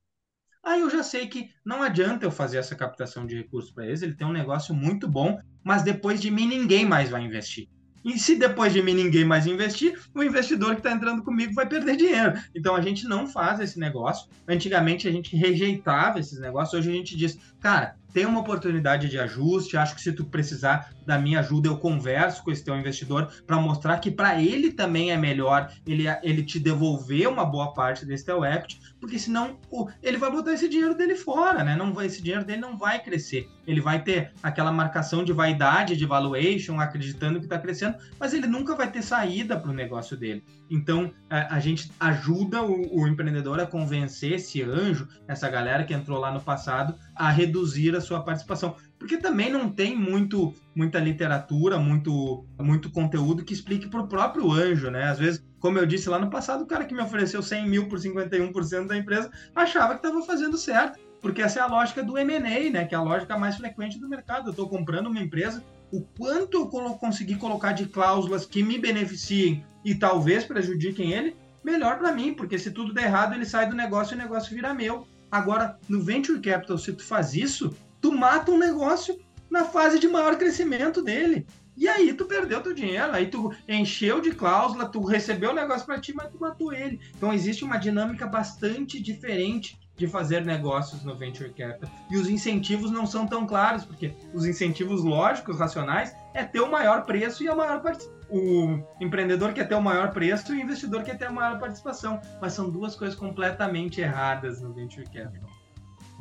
Aí 0.64 0.80
eu 0.80 0.90
já 0.90 1.02
sei 1.02 1.26
que 1.26 1.50
não 1.64 1.82
adianta 1.82 2.24
eu 2.24 2.30
fazer 2.30 2.58
essa 2.58 2.74
captação 2.74 3.26
de 3.26 3.36
recursos 3.36 3.70
para 3.70 3.86
eles, 3.86 4.02
ele 4.02 4.14
tem 4.14 4.26
um 4.26 4.32
negócio 4.32 4.74
muito 4.74 5.06
bom, 5.06 5.38
mas 5.62 5.82
depois 5.82 6.20
de 6.20 6.30
mim 6.30 6.48
ninguém 6.48 6.84
mais 6.84 7.10
vai 7.10 7.22
investir. 7.22 7.68
E 8.08 8.18
se 8.18 8.36
depois 8.36 8.72
de 8.72 8.80
mim 8.80 8.94
ninguém 8.94 9.22
mais 9.22 9.46
investir, 9.46 10.00
o 10.14 10.22
investidor 10.22 10.70
que 10.70 10.80
está 10.80 10.92
entrando 10.92 11.22
comigo 11.22 11.52
vai 11.52 11.68
perder 11.68 11.94
dinheiro. 11.94 12.40
Então 12.54 12.74
a 12.74 12.80
gente 12.80 13.06
não 13.06 13.26
faz 13.26 13.60
esse 13.60 13.78
negócio. 13.78 14.30
Antigamente 14.48 15.06
a 15.06 15.12
gente 15.12 15.36
rejeitava 15.36 16.18
esses 16.18 16.40
negócios, 16.40 16.80
hoje 16.80 16.90
a 16.90 16.94
gente 16.94 17.14
diz, 17.14 17.38
cara, 17.60 17.96
tem 18.12 18.26
uma 18.26 18.40
oportunidade 18.40 19.08
de 19.08 19.18
ajuste. 19.18 19.76
Acho 19.76 19.94
que 19.94 20.00
se 20.00 20.12
tu 20.12 20.24
precisar 20.24 20.90
da 21.06 21.18
minha 21.18 21.40
ajuda, 21.40 21.68
eu 21.68 21.78
converso 21.78 22.42
com 22.42 22.50
esse 22.50 22.64
teu 22.64 22.76
investidor 22.76 23.30
para 23.46 23.56
mostrar 23.56 23.98
que 23.98 24.10
para 24.10 24.42
ele 24.42 24.72
também 24.72 25.10
é 25.10 25.16
melhor 25.16 25.72
ele, 25.86 26.04
ele 26.22 26.42
te 26.42 26.58
devolver 26.58 27.28
uma 27.28 27.44
boa 27.44 27.72
parte 27.72 28.04
desse 28.04 28.24
teu 28.24 28.44
equity, 28.44 28.80
porque 29.00 29.18
senão 29.18 29.58
ele 30.02 30.18
vai 30.18 30.30
botar 30.30 30.52
esse 30.52 30.68
dinheiro 30.68 30.94
dele 30.94 31.14
fora, 31.14 31.64
né? 31.64 31.76
Não 31.76 31.92
vai, 31.92 32.06
esse 32.06 32.22
dinheiro 32.22 32.44
dele 32.44 32.60
não 32.60 32.76
vai 32.76 33.02
crescer. 33.02 33.48
Ele 33.66 33.80
vai 33.80 34.02
ter 34.02 34.32
aquela 34.42 34.72
marcação 34.72 35.24
de 35.24 35.32
vaidade, 35.32 35.96
de 35.96 36.06
valuation, 36.06 36.80
acreditando 36.80 37.38
que 37.38 37.46
está 37.46 37.58
crescendo, 37.58 37.96
mas 38.18 38.34
ele 38.34 38.46
nunca 38.46 38.74
vai 38.74 38.90
ter 38.90 39.02
saída 39.02 39.58
para 39.58 39.70
o 39.70 39.74
negócio 39.74 40.16
dele. 40.16 40.44
Então 40.70 41.12
a, 41.30 41.56
a 41.56 41.60
gente 41.60 41.90
ajuda 41.98 42.62
o, 42.62 43.00
o 43.02 43.08
empreendedor 43.08 43.60
a 43.60 43.66
convencer 43.66 44.32
esse 44.32 44.62
anjo, 44.62 45.08
essa 45.26 45.48
galera 45.48 45.84
que 45.84 45.94
entrou 45.94 46.18
lá 46.18 46.30
no 46.30 46.40
passado, 46.40 46.94
a 47.18 47.30
reduzir 47.30 47.96
a 47.96 48.00
sua 48.00 48.22
participação. 48.22 48.76
Porque 48.96 49.16
também 49.16 49.50
não 49.50 49.68
tem 49.68 49.96
muito, 49.96 50.54
muita 50.74 51.00
literatura, 51.00 51.78
muito, 51.78 52.46
muito 52.60 52.90
conteúdo 52.90 53.44
que 53.44 53.52
explique 53.52 53.88
para 53.88 54.00
o 54.00 54.06
próprio 54.06 54.50
anjo, 54.52 54.88
né? 54.88 55.04
Às 55.04 55.18
vezes, 55.18 55.44
como 55.58 55.78
eu 55.78 55.84
disse 55.84 56.08
lá 56.08 56.18
no 56.18 56.30
passado, 56.30 56.62
o 56.62 56.66
cara 56.66 56.84
que 56.84 56.94
me 56.94 57.02
ofereceu 57.02 57.42
100 57.42 57.68
mil 57.68 57.88
por 57.88 57.98
51% 57.98 58.86
da 58.86 58.96
empresa 58.96 59.30
achava 59.54 59.94
que 59.94 60.06
estava 60.06 60.24
fazendo 60.24 60.56
certo. 60.56 60.98
Porque 61.20 61.42
essa 61.42 61.58
é 61.58 61.62
a 61.62 61.66
lógica 61.66 62.02
do 62.02 62.16
M&A, 62.16 62.70
né? 62.70 62.84
Que 62.84 62.94
é 62.94 62.98
a 62.98 63.02
lógica 63.02 63.36
mais 63.36 63.56
frequente 63.56 63.98
do 63.98 64.08
mercado. 64.08 64.46
Eu 64.46 64.50
estou 64.52 64.68
comprando 64.68 65.08
uma 65.08 65.20
empresa, 65.20 65.64
o 65.92 66.00
quanto 66.00 66.58
eu 66.58 66.94
conseguir 66.94 67.36
colocar 67.36 67.72
de 67.72 67.86
cláusulas 67.86 68.46
que 68.46 68.62
me 68.62 68.78
beneficiem 68.78 69.64
e 69.84 69.96
talvez 69.96 70.44
prejudiquem 70.44 71.12
ele, 71.12 71.36
melhor 71.64 71.98
para 71.98 72.12
mim, 72.12 72.34
porque 72.34 72.58
se 72.58 72.70
tudo 72.70 72.94
der 72.94 73.04
errado, 73.04 73.34
ele 73.34 73.44
sai 73.44 73.68
do 73.68 73.74
negócio 73.74 74.14
e 74.14 74.16
o 74.16 74.22
negócio 74.22 74.54
vira 74.54 74.72
meu. 74.72 75.08
Agora, 75.30 75.78
no 75.88 76.00
Venture 76.00 76.40
Capital, 76.40 76.78
se 76.78 76.92
tu 76.92 77.04
faz 77.04 77.34
isso, 77.34 77.74
tu 78.00 78.12
mata 78.12 78.50
um 78.50 78.58
negócio 78.58 79.18
na 79.50 79.64
fase 79.64 79.98
de 79.98 80.08
maior 80.08 80.36
crescimento 80.36 81.02
dele. 81.02 81.46
E 81.76 81.86
aí 81.86 82.12
tu 82.12 82.24
perdeu 82.24 82.60
teu 82.60 82.74
dinheiro, 82.74 83.12
aí 83.12 83.28
tu 83.28 83.54
encheu 83.68 84.20
de 84.20 84.32
cláusula, 84.32 84.88
tu 84.88 85.00
recebeu 85.00 85.50
o 85.50 85.54
negócio 85.54 85.86
para 85.86 86.00
ti, 86.00 86.12
mas 86.12 86.28
tu 86.28 86.40
matou 86.40 86.72
ele. 86.72 87.00
Então 87.16 87.32
existe 87.32 87.62
uma 87.62 87.76
dinâmica 87.76 88.26
bastante 88.26 89.00
diferente 89.00 89.78
de 89.98 90.06
fazer 90.06 90.44
negócios 90.44 91.02
no 91.04 91.14
venture 91.14 91.50
capital. 91.50 91.90
E 92.08 92.16
os 92.16 92.28
incentivos 92.28 92.90
não 92.90 93.04
são 93.04 93.26
tão 93.26 93.44
claros, 93.44 93.84
porque 93.84 94.14
os 94.32 94.46
incentivos 94.46 95.02
lógicos, 95.02 95.58
racionais, 95.58 96.14
é 96.32 96.44
ter 96.44 96.60
o 96.60 96.70
maior 96.70 97.04
preço 97.04 97.42
e 97.42 97.48
a 97.48 97.54
maior 97.54 97.82
participação. 97.82 98.16
O 98.30 98.78
empreendedor 99.00 99.52
quer 99.52 99.66
ter 99.66 99.74
o 99.74 99.82
maior 99.82 100.12
preço 100.12 100.54
e 100.54 100.58
o 100.58 100.60
investidor 100.62 101.02
quer 101.02 101.18
ter 101.18 101.26
a 101.26 101.32
maior 101.32 101.58
participação. 101.58 102.20
Mas 102.40 102.52
são 102.52 102.70
duas 102.70 102.94
coisas 102.94 103.18
completamente 103.18 104.00
erradas 104.00 104.62
no 104.62 104.72
venture 104.72 105.04
capital. 105.06 105.50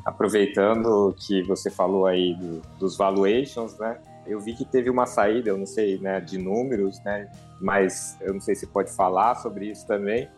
Aproveitando 0.04 1.14
que 1.16 1.42
você 1.42 1.70
falou 1.70 2.06
aí 2.06 2.34
do, 2.34 2.60
dos 2.78 2.96
valuations, 2.96 3.78
né? 3.78 3.98
Eu 4.26 4.40
vi 4.40 4.54
que 4.54 4.64
teve 4.64 4.90
uma 4.90 5.06
saída, 5.06 5.50
eu 5.50 5.56
não 5.56 5.66
sei, 5.66 5.98
né, 5.98 6.20
de 6.20 6.36
números, 6.36 7.00
né? 7.04 7.30
Mas 7.60 8.16
eu 8.20 8.32
não 8.32 8.40
sei 8.40 8.54
se 8.54 8.66
pode 8.66 8.90
falar 8.90 9.36
sobre 9.36 9.70
isso 9.70 9.86
também 9.86 10.28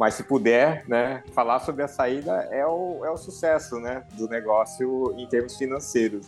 mas 0.00 0.14
se 0.14 0.22
puder, 0.24 0.82
né, 0.88 1.22
falar 1.34 1.60
sobre 1.60 1.82
a 1.82 1.88
saída 1.88 2.48
é 2.50 2.64
o, 2.64 3.04
é 3.04 3.10
o 3.10 3.18
sucesso, 3.18 3.78
né, 3.78 4.02
do 4.14 4.26
negócio 4.26 5.14
em 5.18 5.26
termos 5.26 5.58
financeiros. 5.58 6.26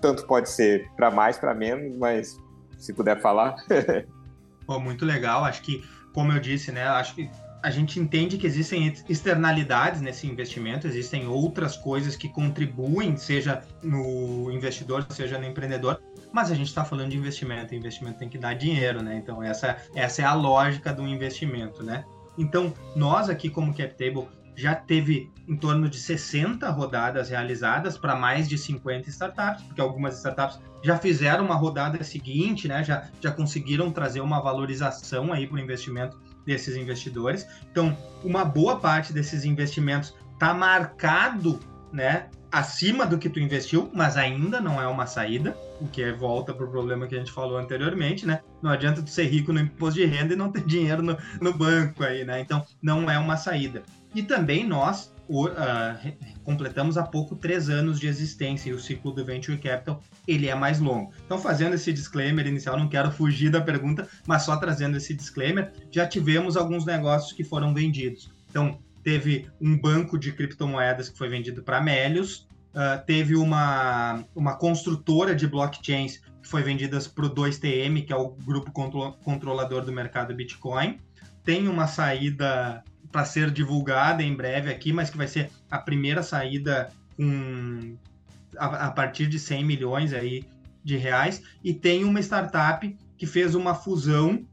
Tanto 0.00 0.26
pode 0.26 0.48
ser 0.48 0.90
para 0.96 1.10
mais, 1.10 1.36
para 1.36 1.52
menos, 1.52 1.94
mas 1.98 2.40
se 2.78 2.94
puder 2.94 3.20
falar. 3.20 3.56
Pô, 4.66 4.80
muito 4.80 5.04
legal. 5.04 5.44
Acho 5.44 5.60
que, 5.60 5.84
como 6.14 6.32
eu 6.32 6.40
disse, 6.40 6.72
né, 6.72 6.88
acho 6.88 7.14
que 7.14 7.30
a 7.62 7.70
gente 7.70 8.00
entende 8.00 8.38
que 8.38 8.46
existem 8.46 8.90
externalidades 9.06 10.00
nesse 10.00 10.26
investimento, 10.26 10.86
existem 10.86 11.28
outras 11.28 11.76
coisas 11.76 12.16
que 12.16 12.26
contribuem, 12.26 13.18
seja 13.18 13.62
no 13.82 14.50
investidor, 14.50 15.06
seja 15.10 15.38
no 15.38 15.44
empreendedor, 15.44 16.00
mas 16.32 16.50
a 16.50 16.54
gente 16.54 16.68
está 16.68 16.86
falando 16.86 17.10
de 17.10 17.18
investimento, 17.18 17.74
investimento 17.74 18.18
tem 18.18 18.30
que 18.30 18.38
dar 18.38 18.54
dinheiro, 18.54 19.02
né? 19.02 19.16
Então 19.22 19.42
essa, 19.42 19.76
essa 19.94 20.22
é 20.22 20.24
a 20.24 20.32
lógica 20.32 20.90
do 20.90 21.06
investimento, 21.06 21.82
né? 21.82 22.02
Então, 22.40 22.72
nós 22.96 23.28
aqui 23.28 23.50
como 23.50 23.74
CapTable 23.74 24.26
já 24.56 24.74
teve 24.74 25.30
em 25.46 25.56
torno 25.56 25.88
de 25.88 25.98
60 25.98 26.68
rodadas 26.70 27.28
realizadas 27.28 27.96
para 27.98 28.16
mais 28.16 28.48
de 28.48 28.56
50 28.56 29.08
startups, 29.10 29.62
porque 29.64 29.80
algumas 29.80 30.16
startups 30.16 30.58
já 30.82 30.96
fizeram 30.96 31.44
uma 31.44 31.54
rodada 31.54 32.02
seguinte, 32.02 32.66
né? 32.66 32.82
Já, 32.82 33.08
já 33.20 33.30
conseguiram 33.30 33.90
trazer 33.90 34.20
uma 34.20 34.40
valorização 34.40 35.32
aí 35.32 35.46
para 35.46 35.56
o 35.56 35.60
investimento 35.60 36.18
desses 36.46 36.76
investidores. 36.76 37.46
Então, 37.70 37.96
uma 38.24 38.44
boa 38.44 38.78
parte 38.80 39.12
desses 39.12 39.44
investimentos 39.44 40.14
está 40.32 40.54
marcado, 40.54 41.60
né? 41.92 42.28
Acima 42.50 43.06
do 43.06 43.18
que 43.18 43.28
tu 43.28 43.38
investiu, 43.38 43.90
mas 43.94 44.16
ainda 44.16 44.60
não 44.60 44.80
é 44.80 44.86
uma 44.86 45.06
saída, 45.06 45.56
o 45.80 45.86
que 45.86 46.02
é 46.02 46.12
volta 46.12 46.52
para 46.52 46.64
o 46.64 46.70
problema 46.70 47.06
que 47.06 47.14
a 47.14 47.18
gente 47.18 47.32
falou 47.32 47.56
anteriormente, 47.56 48.26
né? 48.26 48.40
Não 48.62 48.70
adianta 48.70 49.02
tu 49.02 49.10
ser 49.10 49.26
rico 49.26 49.52
no 49.52 49.60
imposto 49.60 50.00
de 50.00 50.06
renda 50.06 50.34
e 50.34 50.36
não 50.36 50.50
ter 50.50 50.64
dinheiro 50.66 51.02
no, 51.02 51.16
no 51.40 51.52
banco 51.52 52.02
aí, 52.02 52.24
né? 52.24 52.40
Então, 52.40 52.64
não 52.82 53.10
é 53.10 53.18
uma 53.18 53.36
saída. 53.36 53.82
E 54.14 54.22
também 54.22 54.66
nós 54.66 55.12
o, 55.28 55.46
uh, 55.46 55.52
completamos 56.42 56.98
há 56.98 57.04
pouco 57.04 57.36
três 57.36 57.70
anos 57.70 58.00
de 58.00 58.08
existência 58.08 58.70
e 58.70 58.72
o 58.72 58.80
ciclo 58.80 59.12
do 59.12 59.24
Venture 59.24 59.56
Capital 59.56 60.02
ele 60.26 60.48
é 60.48 60.54
mais 60.56 60.80
longo. 60.80 61.12
Então, 61.24 61.38
fazendo 61.38 61.74
esse 61.74 61.92
disclaimer 61.92 62.46
inicial, 62.46 62.76
não 62.76 62.88
quero 62.88 63.12
fugir 63.12 63.48
da 63.48 63.60
pergunta, 63.60 64.08
mas 64.26 64.42
só 64.42 64.56
trazendo 64.56 64.96
esse 64.96 65.14
disclaimer, 65.14 65.72
já 65.90 66.06
tivemos 66.06 66.56
alguns 66.56 66.84
negócios 66.84 67.32
que 67.32 67.44
foram 67.44 67.72
vendidos. 67.72 68.32
Então, 68.50 68.80
teve 69.02 69.48
um 69.60 69.78
banco 69.78 70.18
de 70.18 70.32
criptomoedas 70.32 71.08
que 71.08 71.18
foi 71.18 71.28
vendido 71.28 71.62
para 71.62 71.80
Melios, 71.80 72.48
uh, 72.74 73.04
teve 73.06 73.36
uma, 73.36 74.24
uma 74.34 74.56
construtora 74.56 75.34
de 75.34 75.46
blockchains 75.46 76.18
que 76.42 76.48
foi 76.48 76.62
vendida 76.62 76.98
para 77.14 77.26
o 77.26 77.34
2TM, 77.34 78.04
que 78.04 78.12
é 78.12 78.16
o 78.16 78.30
grupo 78.30 78.72
controlador 78.72 79.84
do 79.84 79.92
mercado 79.92 80.34
Bitcoin. 80.34 80.98
Tem 81.44 81.68
uma 81.68 81.86
saída 81.86 82.82
para 83.10 83.24
ser 83.24 83.50
divulgada 83.50 84.22
em 84.22 84.34
breve 84.34 84.70
aqui, 84.70 84.92
mas 84.92 85.10
que 85.10 85.16
vai 85.16 85.26
ser 85.26 85.50
a 85.70 85.78
primeira 85.78 86.22
saída 86.22 86.90
com, 87.16 87.96
a, 88.56 88.86
a 88.86 88.90
partir 88.90 89.26
de 89.26 89.38
100 89.38 89.64
milhões 89.64 90.12
aí 90.12 90.44
de 90.82 90.96
reais. 90.96 91.42
E 91.62 91.74
tem 91.74 92.04
uma 92.04 92.20
startup 92.20 92.96
que 93.16 93.26
fez 93.26 93.54
uma 93.54 93.74
fusão, 93.74 94.46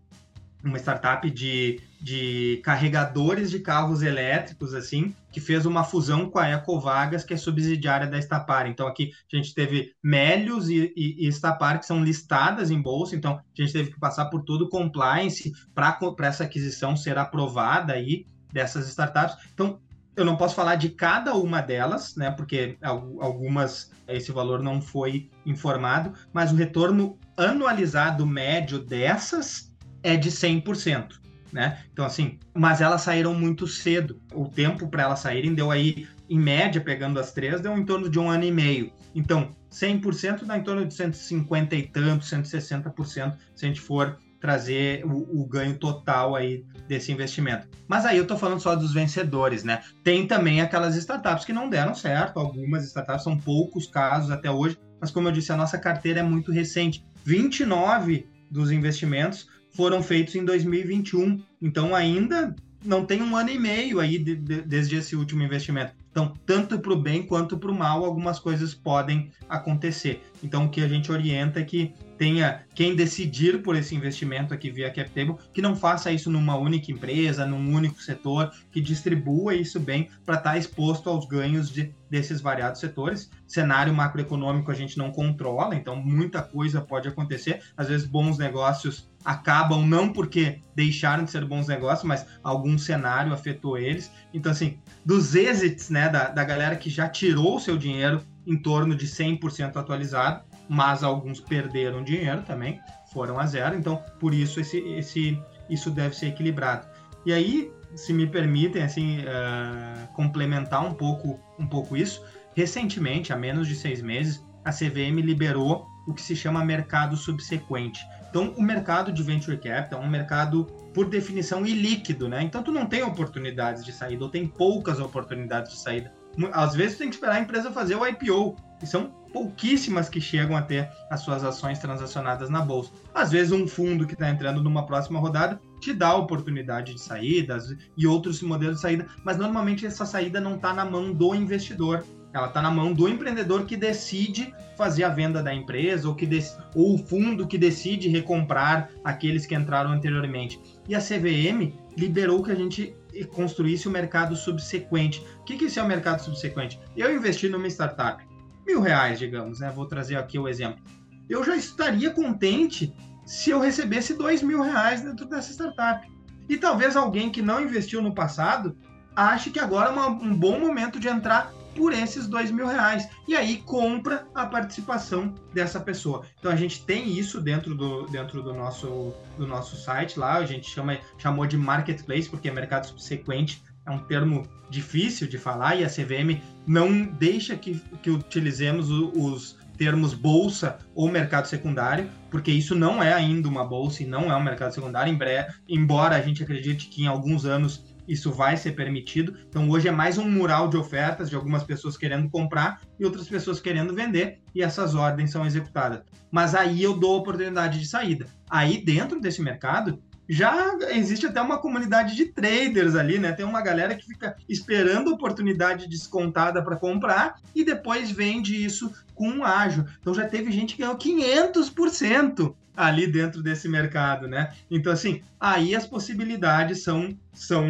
uma 0.63 0.77
startup 0.77 1.29
de 1.29 1.79
de 1.99 2.61
carregadores 2.63 3.49
de 3.49 3.59
carros 3.59 4.01
elétricos, 4.01 4.73
assim, 4.73 5.15
que 5.31 5.39
fez 5.39 5.65
uma 5.65 5.83
fusão 5.83 6.29
com 6.29 6.39
a 6.39 6.49
Ecovagas, 6.49 7.23
que 7.23 7.33
é 7.33 7.37
subsidiária 7.37 8.07
da 8.07 8.17
Estapar. 8.17 8.67
Então, 8.67 8.87
aqui 8.87 9.11
a 9.31 9.35
gente 9.35 9.53
teve 9.53 9.93
Melios 10.03 10.69
e, 10.69 10.93
e, 10.95 11.25
e 11.25 11.27
Estapar, 11.27 11.79
que 11.79 11.85
são 11.85 12.03
listadas 12.03 12.71
em 12.71 12.81
bolsa, 12.81 13.15
então 13.15 13.33
a 13.33 13.61
gente 13.61 13.73
teve 13.73 13.91
que 13.91 13.99
passar 13.99 14.25
por 14.25 14.43
todo 14.43 14.63
o 14.63 14.69
compliance 14.69 15.51
para 15.73 15.97
essa 16.21 16.43
aquisição 16.43 16.95
ser 16.95 17.17
aprovada 17.17 17.93
aí 17.93 18.25
dessas 18.53 18.87
startups. 18.87 19.37
Então, 19.53 19.79
eu 20.15 20.25
não 20.25 20.35
posso 20.35 20.55
falar 20.55 20.75
de 20.75 20.89
cada 20.89 21.35
uma 21.35 21.61
delas, 21.61 22.15
né, 22.15 22.31
porque 22.31 22.77
algumas 22.81 23.91
esse 24.07 24.31
valor 24.31 24.63
não 24.63 24.81
foi 24.81 25.29
informado, 25.45 26.13
mas 26.33 26.51
o 26.51 26.55
retorno 26.55 27.19
anualizado 27.35 28.25
médio 28.25 28.79
dessas 28.79 29.71
é 30.01 30.15
de 30.15 30.31
100% 30.31 31.26
né? 31.51 31.79
Então, 31.91 32.05
assim, 32.05 32.37
mas 32.53 32.81
elas 32.81 33.01
saíram 33.01 33.33
muito 33.33 33.67
cedo. 33.67 34.19
O 34.33 34.47
tempo 34.47 34.87
para 34.87 35.03
elas 35.03 35.19
saírem 35.19 35.53
deu 35.53 35.71
aí, 35.71 36.07
em 36.29 36.39
média, 36.39 36.81
pegando 36.81 37.19
as 37.19 37.31
três, 37.31 37.61
deu 37.61 37.77
em 37.77 37.85
torno 37.85 38.09
de 38.09 38.19
um 38.19 38.29
ano 38.29 38.43
e 38.43 38.51
meio. 38.51 38.91
Então, 39.15 39.51
100% 39.71 40.45
dá 40.45 40.57
em 40.57 40.63
torno 40.63 40.85
de 40.85 40.93
150 40.93 41.75
e 41.75 41.83
tanto, 41.83 42.25
160%, 42.25 43.35
se 43.55 43.65
a 43.65 43.67
gente 43.67 43.81
for 43.81 44.17
trazer 44.39 45.03
o, 45.05 45.41
o, 45.41 45.45
ganho 45.47 45.77
total 45.77 46.35
aí 46.35 46.63
desse 46.87 47.11
investimento. 47.11 47.67
Mas 47.87 48.05
aí 48.05 48.17
eu 48.17 48.23
estou 48.23 48.37
falando 48.37 48.59
só 48.59 48.75
dos 48.75 48.93
vencedores, 48.93 49.63
né? 49.63 49.81
Tem 50.03 50.27
também 50.27 50.61
aquelas 50.61 50.95
startups 50.95 51.43
que 51.43 51.51
não 51.51 51.69
deram 51.69 51.95
certo, 51.95 52.39
algumas 52.39 52.85
startups 52.85 53.23
são 53.23 53.37
poucos 53.37 53.87
casos 53.87 54.29
até 54.29 54.49
hoje, 54.49 54.77
mas 55.01 55.09
como 55.09 55.27
eu 55.27 55.31
disse, 55.31 55.51
a 55.51 55.57
nossa 55.57 55.77
carteira 55.77 56.19
é 56.19 56.23
muito 56.23 56.51
recente. 56.51 57.03
29 57.25 58.27
dos 58.49 58.71
investimentos 58.71 59.47
foram 59.77 60.01
feitos 60.01 60.33
em 60.35 60.43
2021. 60.43 61.39
Então 61.61 61.95
ainda 61.95 62.53
não 62.83 63.05
tem 63.05 63.21
um 63.21 63.35
ano 63.35 63.49
e 63.49 63.59
meio 63.59 63.99
aí 63.99 64.17
de, 64.17 64.35
de, 64.35 64.61
desde 64.61 64.95
esse 64.95 65.15
último 65.15 65.43
investimento. 65.43 65.93
Então, 66.09 66.33
tanto 66.47 66.79
para 66.79 66.93
o 66.93 66.99
bem 66.99 67.21
quanto 67.21 67.59
para 67.59 67.69
o 67.69 67.75
mal, 67.75 68.03
algumas 68.03 68.39
coisas 68.39 68.73
podem 68.73 69.29
acontecer. 69.47 70.23
Então, 70.41 70.65
o 70.65 70.69
que 70.69 70.81
a 70.81 70.87
gente 70.87 71.11
orienta 71.11 71.59
é 71.59 71.63
que 71.63 71.93
tenha 72.17 72.63
quem 72.73 72.95
decidir 72.95 73.61
por 73.61 73.75
esse 73.75 73.93
investimento 73.93 74.51
aqui 74.51 74.71
via 74.71 74.89
CapTable, 74.89 75.35
que 75.53 75.61
não 75.61 75.75
faça 75.75 76.11
isso 76.11 76.31
numa 76.31 76.57
única 76.57 76.91
empresa, 76.91 77.45
num 77.45 77.71
único 77.71 78.01
setor, 78.01 78.51
que 78.71 78.81
distribua 78.81 79.53
isso 79.53 79.79
bem 79.79 80.09
para 80.25 80.37
estar 80.37 80.51
tá 80.51 80.57
exposto 80.57 81.07
aos 81.07 81.27
ganhos 81.27 81.69
de, 81.69 81.93
desses 82.09 82.41
variados 82.41 82.79
setores. 82.79 83.29
Cenário 83.45 83.93
macroeconômico 83.93 84.71
a 84.71 84.75
gente 84.75 84.97
não 84.97 85.11
controla, 85.11 85.75
então 85.75 85.95
muita 85.95 86.41
coisa 86.41 86.81
pode 86.81 87.07
acontecer. 87.07 87.61
Às 87.75 87.89
vezes, 87.89 88.07
bons 88.07 88.39
negócios 88.39 89.07
acabam 89.27 89.85
não 89.85 90.07
porque 90.13 90.61
deixaram 90.73 91.25
de 91.25 91.31
ser 91.31 91.43
bons 91.43 91.67
negócios, 91.67 92.05
mas 92.05 92.25
algum 92.41 92.77
cenário 92.77 93.33
afetou 93.33 93.77
eles. 93.77 94.09
Então, 94.33 94.49
assim, 94.53 94.79
dos 95.05 95.35
exits, 95.35 95.89
né, 95.89 96.07
da, 96.07 96.29
da 96.29 96.45
galera 96.45 96.77
que 96.77 96.89
já 96.89 97.09
tirou 97.09 97.57
o 97.57 97.59
seu 97.59 97.77
dinheiro 97.77 98.21
em 98.45 98.55
torno 98.55 98.95
de 98.95 99.05
100% 99.05 99.75
atualizado, 99.75 100.45
mas 100.69 101.03
alguns 101.03 101.41
perderam 101.41 102.05
dinheiro 102.05 102.41
também, 102.43 102.79
foram 103.11 103.37
a 103.37 103.45
zero. 103.45 103.75
Então, 103.75 104.01
por 104.17 104.33
isso, 104.33 104.61
esse, 104.61 104.77
esse, 104.77 105.37
isso 105.69 105.91
deve 105.91 106.15
ser 106.15 106.27
equilibrado. 106.27 106.87
E 107.25 107.33
aí, 107.33 107.69
se 107.97 108.13
me 108.13 108.27
permitem, 108.27 108.81
assim, 108.81 109.19
uh, 109.19 110.07
complementar 110.13 110.85
um 110.85 110.93
pouco, 110.93 111.37
um 111.59 111.67
pouco 111.67 111.97
isso, 111.97 112.23
recentemente, 112.55 113.33
há 113.33 113.35
menos 113.35 113.67
de 113.67 113.75
seis 113.75 114.01
meses, 114.01 114.41
a 114.63 114.71
CVM 114.71 115.19
liberou 115.19 115.85
o 116.07 116.13
que 116.13 116.21
se 116.21 116.33
chama 116.33 116.63
mercado 116.63 117.17
subsequente. 117.17 117.99
Então, 118.29 118.53
o 118.57 118.61
mercado 118.61 119.11
de 119.11 119.23
venture 119.23 119.57
capital 119.57 120.01
é 120.01 120.05
um 120.05 120.09
mercado, 120.09 120.65
por 120.93 121.09
definição, 121.09 121.65
ilíquido, 121.65 122.27
né? 122.27 122.43
Então, 122.43 122.61
tu 122.61 122.71
não 122.71 122.85
tem 122.85 123.03
oportunidades 123.03 123.83
de 123.83 123.91
saída, 123.91 124.23
ou 124.23 124.29
tem 124.29 124.47
poucas 124.47 124.99
oportunidades 124.99 125.71
de 125.71 125.79
saída. 125.79 126.13
Às 126.51 126.75
vezes, 126.75 126.95
tu 126.95 126.99
tem 126.99 127.09
que 127.09 127.15
esperar 127.15 127.35
a 127.35 127.39
empresa 127.39 127.71
fazer 127.71 127.95
o 127.95 128.05
IPO. 128.05 128.55
E 128.81 128.85
são 128.85 129.09
pouquíssimas 129.33 130.07
que 130.07 130.21
chegam 130.21 130.55
a 130.55 130.61
ter 130.61 130.89
as 131.09 131.21
suas 131.21 131.43
ações 131.43 131.79
transacionadas 131.79 132.49
na 132.49 132.61
bolsa. 132.61 132.91
Às 133.13 133.31
vezes, 133.31 133.51
um 133.51 133.67
fundo 133.67 134.05
que 134.05 134.13
está 134.13 134.29
entrando 134.29 134.63
numa 134.63 134.85
próxima 134.85 135.19
rodada 135.19 135.59
te 135.81 135.93
dá 135.93 136.15
oportunidade 136.15 136.93
de 136.93 137.01
saídas 137.01 137.75
e 137.95 138.05
outros 138.05 138.41
modelos 138.41 138.75
de 138.75 138.81
saída, 138.81 139.07
mas 139.23 139.37
normalmente 139.37 139.85
essa 139.85 140.05
saída 140.05 140.39
não 140.39 140.55
está 140.55 140.73
na 140.73 140.85
mão 140.85 141.11
do 141.11 141.33
investidor. 141.33 142.03
Ela 142.37 142.47
está 142.47 142.61
na 142.61 142.69
mão 142.69 142.93
do 142.93 143.09
empreendedor 143.09 143.65
que 143.65 143.75
decide 143.75 144.53
fazer 144.77 145.03
a 145.03 145.09
venda 145.09 145.41
da 145.41 145.51
empresa 145.51 146.07
ou, 146.07 146.13
que 146.13 146.29
ou 146.75 146.93
o 146.93 146.97
fundo 146.99 147.47
que 147.47 147.57
decide 147.57 148.09
recomprar 148.09 148.91
aqueles 149.03 149.47
que 149.47 149.55
entraram 149.55 149.91
anteriormente. 149.91 150.61
E 150.87 150.93
a 150.93 150.99
CVM 150.99 151.73
liberou 151.97 152.43
que 152.43 152.51
a 152.51 152.55
gente 152.55 152.95
construísse 153.33 153.87
o 153.87 153.91
mercado 153.91 154.35
subsequente. 154.35 155.25
O 155.39 155.43
que, 155.45 155.57
que 155.57 155.79
é 155.79 155.81
o 155.81 155.87
mercado 155.87 156.19
subsequente? 156.19 156.79
Eu 156.95 157.15
investi 157.15 157.49
numa 157.49 157.67
startup, 157.67 158.23
mil 158.67 158.81
reais, 158.81 159.17
digamos, 159.17 159.59
né? 159.59 159.71
Vou 159.75 159.87
trazer 159.87 160.15
aqui 160.15 160.37
o 160.37 160.47
exemplo. 160.47 160.79
Eu 161.27 161.43
já 161.43 161.55
estaria 161.55 162.11
contente 162.11 162.93
se 163.25 163.49
eu 163.49 163.59
recebesse 163.59 164.13
dois 164.13 164.43
mil 164.43 164.61
reais 164.61 165.01
dentro 165.01 165.25
dessa 165.25 165.51
startup. 165.51 166.07
E 166.47 166.55
talvez 166.55 166.95
alguém 166.95 167.31
que 167.31 167.41
não 167.41 167.59
investiu 167.59 167.99
no 167.99 168.13
passado 168.13 168.77
ache 169.15 169.49
que 169.49 169.59
agora 169.59 169.89
é 169.89 169.91
uma, 169.91 170.07
um 170.07 170.35
bom 170.35 170.59
momento 170.59 170.99
de 170.99 171.07
entrar 171.07 171.51
por 171.77 171.93
esses 171.93 172.27
dois 172.27 172.51
mil 172.51 172.67
reais. 172.67 173.07
E 173.27 173.35
aí 173.35 173.57
compra 173.57 174.27
a 174.33 174.45
participação 174.45 175.33
dessa 175.53 175.79
pessoa. 175.79 176.25
Então 176.39 176.51
a 176.51 176.55
gente 176.55 176.83
tem 176.83 177.17
isso 177.17 177.39
dentro 177.39 177.75
do, 177.75 178.07
dentro 178.07 178.41
do, 178.41 178.53
nosso, 178.53 179.13
do 179.37 179.45
nosso 179.45 179.77
site 179.77 180.19
lá, 180.19 180.37
a 180.37 180.45
gente 180.45 180.69
chama, 180.69 180.97
chamou 181.17 181.45
de 181.45 181.55
marketplace, 181.55 182.29
porque 182.29 182.49
é 182.49 182.51
mercado 182.51 182.87
subsequente 182.87 183.61
é 183.87 183.91
um 183.91 183.99
termo 183.99 184.45
difícil 184.69 185.27
de 185.27 185.37
falar 185.37 185.77
e 185.77 185.85
a 185.85 185.87
CVM 185.87 186.41
não 186.67 187.03
deixa 187.03 187.55
que, 187.55 187.81
que 188.03 188.09
utilizemos 188.09 188.89
os 188.91 189.55
termos 189.77 190.13
bolsa 190.13 190.79
ou 190.93 191.09
mercado 191.09 191.47
secundário, 191.47 192.09
porque 192.29 192.51
isso 192.51 192.75
não 192.75 193.01
é 193.01 193.13
ainda 193.13 193.47
uma 193.47 193.63
bolsa 193.63 194.03
e 194.03 194.05
não 194.05 194.29
é 194.31 194.35
um 194.35 194.43
mercado 194.43 194.73
secundário, 194.73 195.13
em 195.13 195.15
breve, 195.15 195.53
embora 195.69 196.15
a 196.15 196.21
gente 196.21 196.43
acredite 196.43 196.87
que 196.87 197.03
em 197.03 197.07
alguns 197.07 197.45
anos 197.45 197.85
isso 198.07 198.31
vai 198.31 198.55
ser 198.57 198.71
permitido. 198.71 199.35
Então 199.47 199.69
hoje 199.69 199.87
é 199.87 199.91
mais 199.91 200.17
um 200.17 200.29
mural 200.29 200.69
de 200.69 200.77
ofertas 200.77 201.29
de 201.29 201.35
algumas 201.35 201.63
pessoas 201.63 201.97
querendo 201.97 202.29
comprar 202.29 202.81
e 202.99 203.05
outras 203.05 203.27
pessoas 203.27 203.59
querendo 203.59 203.93
vender 203.93 204.39
e 204.53 204.61
essas 204.61 204.95
ordens 204.95 205.31
são 205.31 205.45
executadas. 205.45 206.01
Mas 206.31 206.55
aí 206.55 206.81
eu 206.81 206.97
dou 206.97 207.17
oportunidade 207.17 207.79
de 207.79 207.87
saída. 207.87 208.27
Aí 208.49 208.83
dentro 208.83 209.19
desse 209.19 209.41
mercado 209.41 210.01
já 210.29 210.77
existe 210.89 211.25
até 211.25 211.41
uma 211.41 211.57
comunidade 211.57 212.15
de 212.15 212.25
traders 212.25 212.95
ali, 212.95 213.17
né? 213.17 213.31
Tem 213.31 213.45
uma 213.45 213.61
galera 213.61 213.95
que 213.95 214.05
fica 214.05 214.35
esperando 214.49 215.13
oportunidade 215.13 215.87
descontada 215.87 216.61
para 216.61 216.75
comprar 216.75 217.35
e 217.55 217.63
depois 217.63 218.11
vende 218.11 218.63
isso 218.63 218.91
com 219.15 219.29
um 219.29 219.45
ágio. 219.45 219.85
Então 220.01 220.13
já 220.13 220.27
teve 220.27 220.51
gente 220.51 220.75
que 220.75 220.81
ganhou 220.81 220.97
500% 220.97 222.53
ali 222.77 223.07
dentro 223.07 223.41
desse 223.41 223.67
mercado, 223.67 224.27
né? 224.27 224.53
Então, 224.69 224.93
assim, 224.93 225.23
aí 225.39 225.75
as 225.75 225.87
possibilidades 225.87 226.83
são, 226.83 227.17
são 227.33 227.65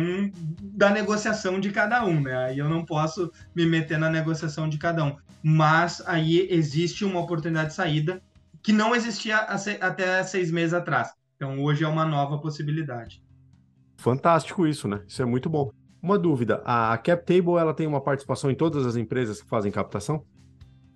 da 0.61 0.89
negociação 0.89 1.61
de 1.61 1.71
cada 1.71 2.03
um, 2.03 2.19
né? 2.19 2.35
Aí 2.35 2.59
eu 2.59 2.67
não 2.67 2.83
posso 2.83 3.31
me 3.55 3.65
meter 3.65 3.97
na 3.97 4.09
negociação 4.09 4.67
de 4.67 4.77
cada 4.77 5.05
um. 5.05 5.15
Mas 5.41 6.03
aí 6.05 6.45
existe 6.51 7.05
uma 7.05 7.21
oportunidade 7.21 7.69
de 7.69 7.75
saída 7.75 8.21
que 8.61 8.73
não 8.73 8.93
existia 8.93 9.37
até 9.37 10.21
seis 10.23 10.51
meses 10.51 10.73
atrás. 10.73 11.13
Então, 11.37 11.63
hoje 11.63 11.85
é 11.85 11.87
uma 11.87 12.03
nova 12.03 12.37
possibilidade. 12.39 13.23
Fantástico 13.95 14.67
isso, 14.67 14.89
né? 14.89 15.03
Isso 15.07 15.21
é 15.21 15.25
muito 15.25 15.49
bom. 15.49 15.71
Uma 16.01 16.19
dúvida, 16.19 16.61
a 16.65 16.97
CapTable 16.97 17.57
ela 17.57 17.73
tem 17.73 17.87
uma 17.87 18.01
participação 18.01 18.51
em 18.51 18.55
todas 18.55 18.85
as 18.85 18.97
empresas 18.97 19.41
que 19.41 19.47
fazem 19.47 19.71
captação? 19.71 20.25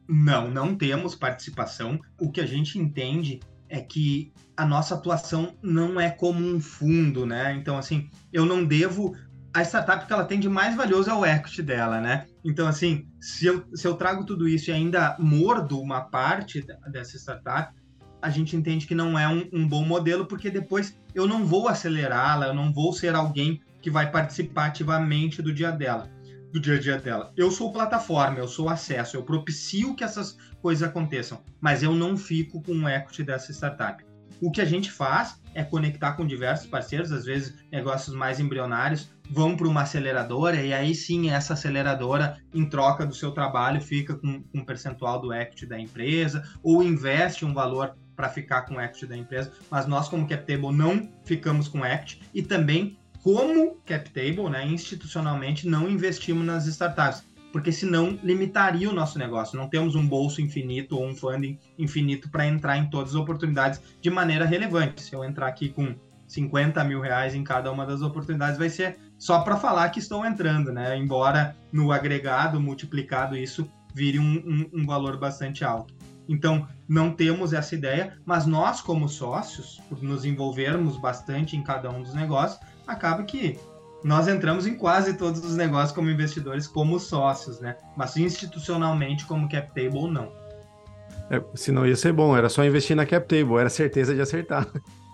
Não, 0.08 0.52
não 0.52 0.76
temos 0.76 1.16
participação. 1.16 1.98
O 2.20 2.30
que 2.30 2.42
a 2.42 2.46
gente 2.46 2.78
entende 2.78 3.40
é 3.72 3.82
que 3.82 4.32
a 4.56 4.66
nossa 4.66 4.96
atuação 4.96 5.58
não 5.64 6.00
é 6.00 6.10
como 6.10 6.46
um 6.46 6.60
fundo, 6.60 7.26
né? 7.26 7.56
Então, 7.56 7.78
assim, 7.78 8.10
eu 8.32 8.46
não 8.46 8.64
devo. 8.64 9.16
A 9.54 9.64
startup 9.64 10.06
que 10.06 10.14
ela 10.14 10.26
tem 10.26 10.40
de 10.40 10.48
mais 10.48 10.76
valioso 10.76 11.10
é 11.10 11.14
o 11.14 11.26
equity 11.26 11.64
dela, 11.64 12.00
né? 12.00 12.26
Então, 12.44 12.68
assim, 12.68 13.08
se 13.20 13.46
eu, 13.46 13.66
se 13.74 13.88
eu 13.88 13.96
trago 13.96 14.26
tudo 14.26 14.48
isso 14.48 14.70
e 14.70 14.74
ainda 14.74 15.16
mordo 15.20 15.80
uma 15.80 16.02
parte 16.02 16.64
dessa 16.90 17.18
startup, 17.18 17.74
a 18.22 18.30
gente 18.30 18.56
entende 18.56 18.86
que 18.86 18.94
não 18.94 19.18
é 19.18 19.28
um, 19.28 19.50
um 19.52 19.68
bom 19.68 19.84
modelo, 19.84 20.26
porque 20.26 20.50
depois 20.50 20.96
eu 21.16 21.28
não 21.28 21.46
vou 21.46 21.68
acelerá-la, 21.68 22.48
eu 22.48 22.54
não 22.54 22.72
vou 22.72 22.94
ser 22.94 23.16
alguém 23.16 23.60
que 23.82 23.90
vai 23.90 24.12
participar 24.12 24.68
ativamente 24.68 25.42
do 25.42 25.54
dia 25.54 25.72
dela 25.72 26.10
do 26.52 26.60
dia 26.60 26.76
a 26.76 26.80
dia 26.80 26.98
dela. 26.98 27.32
Eu 27.36 27.50
sou 27.52 27.72
plataforma, 27.72 28.40
eu 28.40 28.48
sou 28.48 28.70
acesso, 28.70 29.16
eu 29.16 29.24
propicio 29.24 29.96
que 29.96 30.04
essas 30.04 30.38
coisas 30.62 30.88
aconteçam, 30.88 31.42
mas 31.60 31.82
eu 31.82 31.94
não 31.94 32.18
fico 32.18 32.62
com 32.62 32.74
o 32.74 32.90
equity 32.90 33.24
dessa 33.24 33.52
startup. 33.52 34.04
O 34.42 34.52
que 34.52 34.60
a 34.60 34.66
gente 34.66 34.92
faz 34.92 35.40
é 35.54 35.64
conectar 35.64 36.14
com 36.14 36.26
diversos 36.26 36.68
parceiros, 36.68 37.12
às 37.12 37.26
vezes 37.26 37.56
negócios 37.72 38.16
mais 38.16 38.40
embrionários 38.40 39.12
vão 39.30 39.56
para 39.56 39.68
uma 39.68 39.84
aceleradora 39.84 40.62
e 40.62 40.74
aí 40.74 40.96
sim 40.96 41.30
essa 41.30 41.54
aceleradora, 41.54 42.38
em 42.54 42.66
troca 42.66 43.06
do 43.06 43.14
seu 43.14 43.32
trabalho, 43.32 43.80
fica 43.80 44.16
com, 44.16 44.44
um 44.54 44.66
percentual 44.66 45.22
do 45.22 45.34
equity 45.34 45.66
da 45.66 45.80
empresa 45.80 46.44
ou 46.64 46.84
investe 46.84 47.46
um 47.46 47.54
valor 47.54 47.96
para 48.16 48.30
ficar 48.30 48.64
com 48.64 48.76
o 48.76 48.82
equity 48.82 49.06
da 49.06 49.16
empresa, 49.16 49.52
mas 49.70 49.86
nós 49.86 50.10
como 50.10 50.28
CapTable 50.28 50.76
não 50.76 51.10
ficamos 51.24 51.68
com 51.68 51.86
equity 51.86 52.22
e 52.34 52.42
também 52.42 52.98
como 53.24 53.78
CapTable, 53.86 54.50
né, 54.50 54.66
institucionalmente, 54.68 55.68
não 55.68 55.90
investimos 55.90 56.46
nas 56.46 56.66
startups, 56.66 57.24
porque 57.52 57.72
senão 57.72 58.18
limitaria 58.24 58.90
o 58.90 58.94
nosso 58.94 59.20
negócio. 59.20 59.58
Não 59.58 59.68
temos 59.68 59.96
um 59.96 60.08
bolso 60.08 60.42
infinito 60.42 60.98
ou 60.98 61.06
um 61.06 61.16
funding 61.16 61.60
infinito 61.78 62.30
para 62.30 62.48
entrar 62.48 62.78
em 62.78 62.90
todas 62.90 63.10
as 63.10 63.16
oportunidades 63.16 63.82
de 64.02 64.10
maneira 64.10 64.46
relevante. 64.46 65.02
Se 65.02 65.14
eu 65.14 65.24
entrar 65.24 65.48
aqui 65.48 65.70
com 65.70 65.94
50 66.28 66.84
mil 66.86 67.02
reais 67.02 67.36
em 67.36 67.44
cada 67.44 67.72
uma 67.72 67.86
das 67.86 68.02
oportunidades, 68.02 68.58
vai 68.58 68.70
ser 68.70 68.98
só 69.18 69.42
para 69.42 69.58
falar 69.58 69.90
que 69.90 70.00
estou 70.00 70.26
entrando, 70.26 70.72
né? 70.72 70.98
Embora 70.98 71.56
no 71.72 71.92
agregado, 71.92 72.60
multiplicado, 72.60 73.36
isso 73.36 73.70
vire 73.94 74.18
um, 74.18 74.70
um, 74.74 74.82
um 74.82 74.86
valor 74.86 75.18
bastante 75.18 75.66
alto. 75.66 75.94
Então, 76.28 76.66
não 76.88 77.12
temos 77.12 77.52
essa 77.52 77.76
ideia, 77.76 78.18
mas 78.26 78.46
nós, 78.46 78.80
como 78.80 79.10
sócios, 79.10 79.82
por 79.90 80.02
nos 80.02 80.24
envolvermos 80.24 80.98
bastante 80.98 81.58
em 81.58 81.64
cada 81.64 81.90
um 81.90 82.02
dos 82.02 82.14
negócios, 82.14 82.60
acaba 82.88 83.24
que 83.24 83.60
nós 84.04 84.28
entramos 84.28 84.66
em 84.66 84.76
quase 84.76 85.14
todos 85.14 85.44
os 85.46 85.56
negócios 85.56 85.92
como 85.92 86.10
investidores, 86.10 86.68
como 86.68 87.00
sócios, 87.00 87.60
né? 87.60 87.76
Mas 87.96 88.18
institucionalmente, 88.18 89.26
como 89.26 89.48
CapTable, 89.48 90.10
não. 90.10 90.32
É, 91.30 91.42
senão 91.56 91.86
ia 91.86 91.96
ser 91.96 92.12
bom, 92.12 92.36
era 92.36 92.50
só 92.50 92.64
investir 92.64 92.96
na 92.96 93.06
CapTable, 93.06 93.58
era 93.58 93.70
certeza 93.70 94.14
de 94.14 94.22
acertar. 94.22 94.68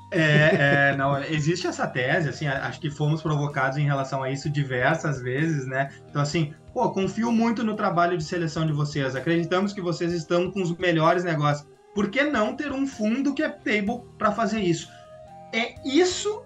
É, 0.09 0.91
é, 0.91 0.95
não, 0.97 1.21
existe 1.21 1.67
essa 1.67 1.85
tese, 1.85 2.29
assim, 2.29 2.47
acho 2.47 2.79
que 2.79 2.89
fomos 2.89 3.21
provocados 3.21 3.77
em 3.77 3.83
relação 3.83 4.23
a 4.23 4.31
isso 4.31 4.49
diversas 4.49 5.21
vezes, 5.21 5.67
né? 5.67 5.89
Então, 6.09 6.21
assim, 6.21 6.53
pô, 6.73 6.89
confio 6.91 7.29
muito 7.29 7.61
no 7.61 7.75
trabalho 7.75 8.17
de 8.17 8.23
seleção 8.23 8.65
de 8.65 8.71
vocês, 8.71 9.17
acreditamos 9.17 9.73
que 9.73 9.81
vocês 9.81 10.13
estão 10.13 10.49
com 10.49 10.61
os 10.61 10.75
melhores 10.77 11.25
negócios. 11.25 11.67
Por 11.93 12.09
que 12.09 12.23
não 12.23 12.55
ter 12.55 12.71
um 12.71 12.87
fundo 12.87 13.35
CapTable 13.35 14.03
para 14.17 14.31
fazer 14.31 14.61
isso? 14.61 14.87
É 15.53 15.75
isso 15.85 16.41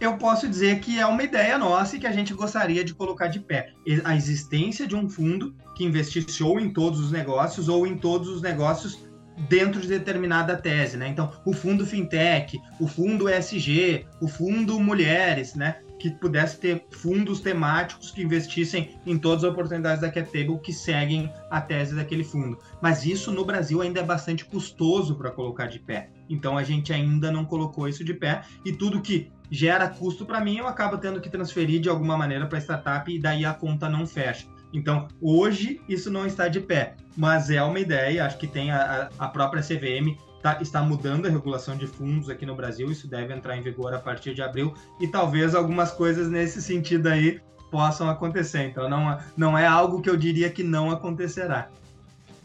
eu 0.00 0.16
posso 0.16 0.48
dizer 0.48 0.80
que 0.80 0.98
é 0.98 1.06
uma 1.06 1.22
ideia 1.22 1.58
nossa 1.58 1.96
e 1.96 1.98
que 1.98 2.06
a 2.06 2.12
gente 2.12 2.32
gostaria 2.32 2.84
de 2.84 2.94
colocar 2.94 3.28
de 3.28 3.40
pé. 3.40 3.72
A 4.04 4.14
existência 4.14 4.86
de 4.86 4.94
um 4.94 5.08
fundo 5.08 5.54
que 5.74 5.84
investisse 5.84 6.42
ou 6.42 6.60
em 6.60 6.72
todos 6.72 7.00
os 7.00 7.10
negócios 7.10 7.68
ou 7.68 7.86
em 7.86 7.96
todos 7.96 8.28
os 8.28 8.40
negócios 8.40 9.08
dentro 9.48 9.80
de 9.80 9.88
determinada 9.88 10.56
tese, 10.56 10.96
né? 10.96 11.08
Então, 11.08 11.32
o 11.44 11.52
fundo 11.52 11.86
fintech, 11.86 12.60
o 12.80 12.88
fundo 12.88 13.28
ESG, 13.28 14.06
o 14.20 14.26
fundo 14.26 14.80
mulheres, 14.80 15.54
né? 15.54 15.76
Que 15.98 16.10
pudesse 16.10 16.58
ter 16.58 16.86
fundos 16.90 17.40
temáticos 17.40 18.10
que 18.10 18.22
investissem 18.22 18.98
em 19.04 19.18
todas 19.18 19.44
as 19.44 19.50
oportunidades 19.50 20.00
da 20.00 20.10
CapTable 20.10 20.58
que 20.60 20.72
seguem 20.72 21.32
a 21.50 21.60
tese 21.60 21.94
daquele 21.94 22.24
fundo. 22.24 22.58
Mas 22.80 23.04
isso 23.04 23.32
no 23.32 23.44
Brasil 23.44 23.80
ainda 23.80 24.00
é 24.00 24.04
bastante 24.04 24.44
custoso 24.44 25.16
para 25.16 25.30
colocar 25.30 25.66
de 25.66 25.78
pé. 25.78 26.10
Então 26.28 26.56
a 26.56 26.62
gente 26.62 26.92
ainda 26.92 27.30
não 27.32 27.44
colocou 27.44 27.88
isso 27.88 28.04
de 28.04 28.14
pé 28.14 28.42
e 28.64 28.72
tudo 28.72 29.00
que 29.00 29.30
gera 29.50 29.88
custo 29.88 30.26
para 30.26 30.40
mim, 30.40 30.58
eu 30.58 30.66
acabo 30.66 30.98
tendo 30.98 31.20
que 31.20 31.30
transferir 31.30 31.80
de 31.80 31.88
alguma 31.88 32.16
maneira 32.16 32.46
para 32.46 32.58
a 32.58 32.60
startup 32.60 33.10
e 33.10 33.18
daí 33.18 33.44
a 33.44 33.54
conta 33.54 33.88
não 33.88 34.06
fecha. 34.06 34.46
Então, 34.72 35.08
hoje 35.20 35.80
isso 35.88 36.10
não 36.10 36.26
está 36.26 36.48
de 36.48 36.60
pé, 36.60 36.94
mas 37.16 37.50
é 37.50 37.62
uma 37.62 37.80
ideia. 37.80 38.26
Acho 38.26 38.38
que 38.38 38.46
tem 38.46 38.70
a, 38.70 39.08
a 39.18 39.28
própria 39.28 39.62
CVM 39.62 40.16
tá, 40.42 40.58
está 40.60 40.82
mudando 40.82 41.26
a 41.26 41.30
regulação 41.30 41.76
de 41.76 41.86
fundos 41.86 42.28
aqui 42.28 42.46
no 42.46 42.54
Brasil. 42.54 42.90
Isso 42.90 43.08
deve 43.08 43.34
entrar 43.34 43.56
em 43.56 43.62
vigor 43.62 43.92
a 43.94 43.98
partir 43.98 44.34
de 44.34 44.42
abril 44.42 44.74
e 45.00 45.08
talvez 45.08 45.54
algumas 45.54 45.90
coisas 45.90 46.28
nesse 46.28 46.62
sentido 46.62 47.08
aí 47.08 47.40
possam 47.70 48.08
acontecer. 48.08 48.64
Então, 48.64 48.88
não, 48.88 49.18
não 49.36 49.58
é 49.58 49.66
algo 49.66 50.00
que 50.00 50.08
eu 50.08 50.16
diria 50.16 50.50
que 50.50 50.62
não 50.62 50.90
acontecerá. 50.90 51.68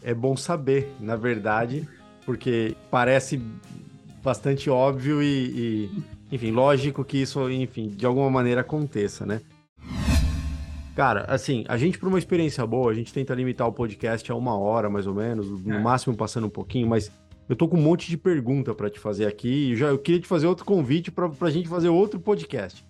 É 0.02 0.12
bom 0.12 0.36
saber, 0.36 0.94
na 1.00 1.16
verdade, 1.16 1.88
porque 2.26 2.76
parece 2.90 3.40
bastante 4.22 4.68
óbvio 4.68 5.22
e, 5.22 5.88
e 5.90 6.04
enfim, 6.32 6.50
lógico 6.50 7.04
que 7.04 7.18
isso, 7.18 7.48
enfim, 7.50 7.88
de 7.88 8.04
alguma 8.04 8.30
maneira 8.30 8.62
aconteça, 8.62 9.24
né? 9.24 9.40
Cara, 10.94 11.24
assim, 11.28 11.64
a 11.68 11.76
gente, 11.76 11.98
para 11.98 12.08
uma 12.08 12.18
experiência 12.18 12.64
boa, 12.64 12.90
a 12.90 12.94
gente 12.94 13.12
tenta 13.12 13.34
limitar 13.34 13.66
o 13.66 13.72
podcast 13.72 14.30
a 14.30 14.34
uma 14.34 14.56
hora, 14.56 14.88
mais 14.88 15.06
ou 15.06 15.14
menos, 15.14 15.48
no 15.48 15.74
é. 15.74 15.78
máximo 15.80 16.16
passando 16.16 16.46
um 16.46 16.50
pouquinho, 16.50 16.86
mas 16.86 17.10
eu 17.48 17.54
tô 17.54 17.68
com 17.68 17.76
um 17.76 17.82
monte 17.82 18.08
de 18.08 18.16
pergunta 18.16 18.74
para 18.74 18.88
te 18.88 18.98
fazer 18.98 19.26
aqui. 19.26 19.72
E 19.72 19.76
já 19.76 19.88
eu 19.88 19.98
queria 19.98 20.20
te 20.20 20.26
fazer 20.26 20.46
outro 20.46 20.64
convite 20.64 21.10
para 21.10 21.30
a 21.40 21.50
gente 21.50 21.68
fazer 21.68 21.88
outro 21.88 22.18
podcast. 22.18 22.84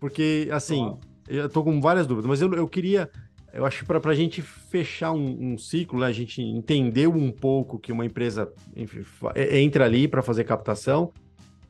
Porque, 0.00 0.48
assim, 0.52 0.96
eu 1.28 1.48
tô 1.48 1.62
com 1.62 1.80
várias 1.80 2.06
dúvidas, 2.06 2.28
mas 2.28 2.40
eu, 2.40 2.52
eu 2.54 2.68
queria. 2.68 3.10
Eu 3.52 3.64
acho 3.64 3.80
que 3.80 3.84
para 3.86 4.10
a 4.10 4.14
gente 4.14 4.42
fechar 4.42 5.12
um, 5.12 5.52
um, 5.52 5.58
ciclo, 5.58 6.00
né, 6.00 6.06
a 6.06 6.12
gente 6.12 6.40
entender 6.40 7.06
um 7.06 7.30
pouco 7.30 7.78
que 7.78 7.90
uma 7.90 8.04
empresa 8.04 8.52
enfim, 8.76 9.04
entra 9.34 9.86
ali 9.86 10.06
para 10.06 10.22
fazer 10.22 10.44
captação, 10.44 11.12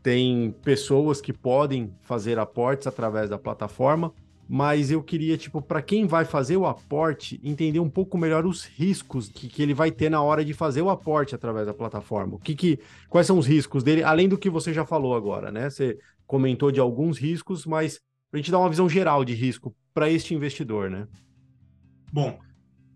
tem 0.02 0.54
pessoas 0.64 1.20
que 1.20 1.32
podem 1.32 1.92
fazer 2.02 2.38
aportes 2.38 2.86
através 2.86 3.30
da 3.30 3.38
plataforma, 3.38 4.12
mas 4.48 4.90
eu 4.90 5.02
queria, 5.02 5.36
tipo, 5.36 5.60
para 5.60 5.82
quem 5.82 6.06
vai 6.06 6.24
fazer 6.24 6.56
o 6.56 6.66
aporte, 6.66 7.38
entender 7.44 7.80
um 7.80 7.90
pouco 7.90 8.16
melhor 8.16 8.46
os 8.46 8.64
riscos 8.64 9.28
que, 9.28 9.46
que 9.46 9.62
ele 9.62 9.74
vai 9.74 9.90
ter 9.90 10.08
na 10.08 10.22
hora 10.22 10.42
de 10.42 10.54
fazer 10.54 10.80
o 10.80 10.88
aporte 10.88 11.34
através 11.34 11.66
da 11.66 11.74
plataforma. 11.74 12.36
O 12.36 12.38
que, 12.38 12.54
que 12.54 12.78
quais 13.10 13.26
são 13.26 13.36
os 13.36 13.46
riscos 13.46 13.82
dele, 13.82 14.02
além 14.02 14.26
do 14.26 14.38
que 14.38 14.48
você 14.48 14.72
já 14.72 14.86
falou 14.86 15.14
agora, 15.14 15.52
né? 15.52 15.68
Você 15.68 15.98
comentou 16.26 16.72
de 16.72 16.80
alguns 16.80 17.18
riscos, 17.18 17.66
mas 17.66 18.00
para 18.30 18.38
a 18.38 18.42
gente 18.42 18.50
dar 18.50 18.58
uma 18.58 18.70
visão 18.70 18.88
geral 18.88 19.22
de 19.22 19.34
risco 19.34 19.74
para 19.92 20.08
este 20.08 20.34
investidor, 20.34 20.88
né? 20.88 21.06
Bom, 22.10 22.38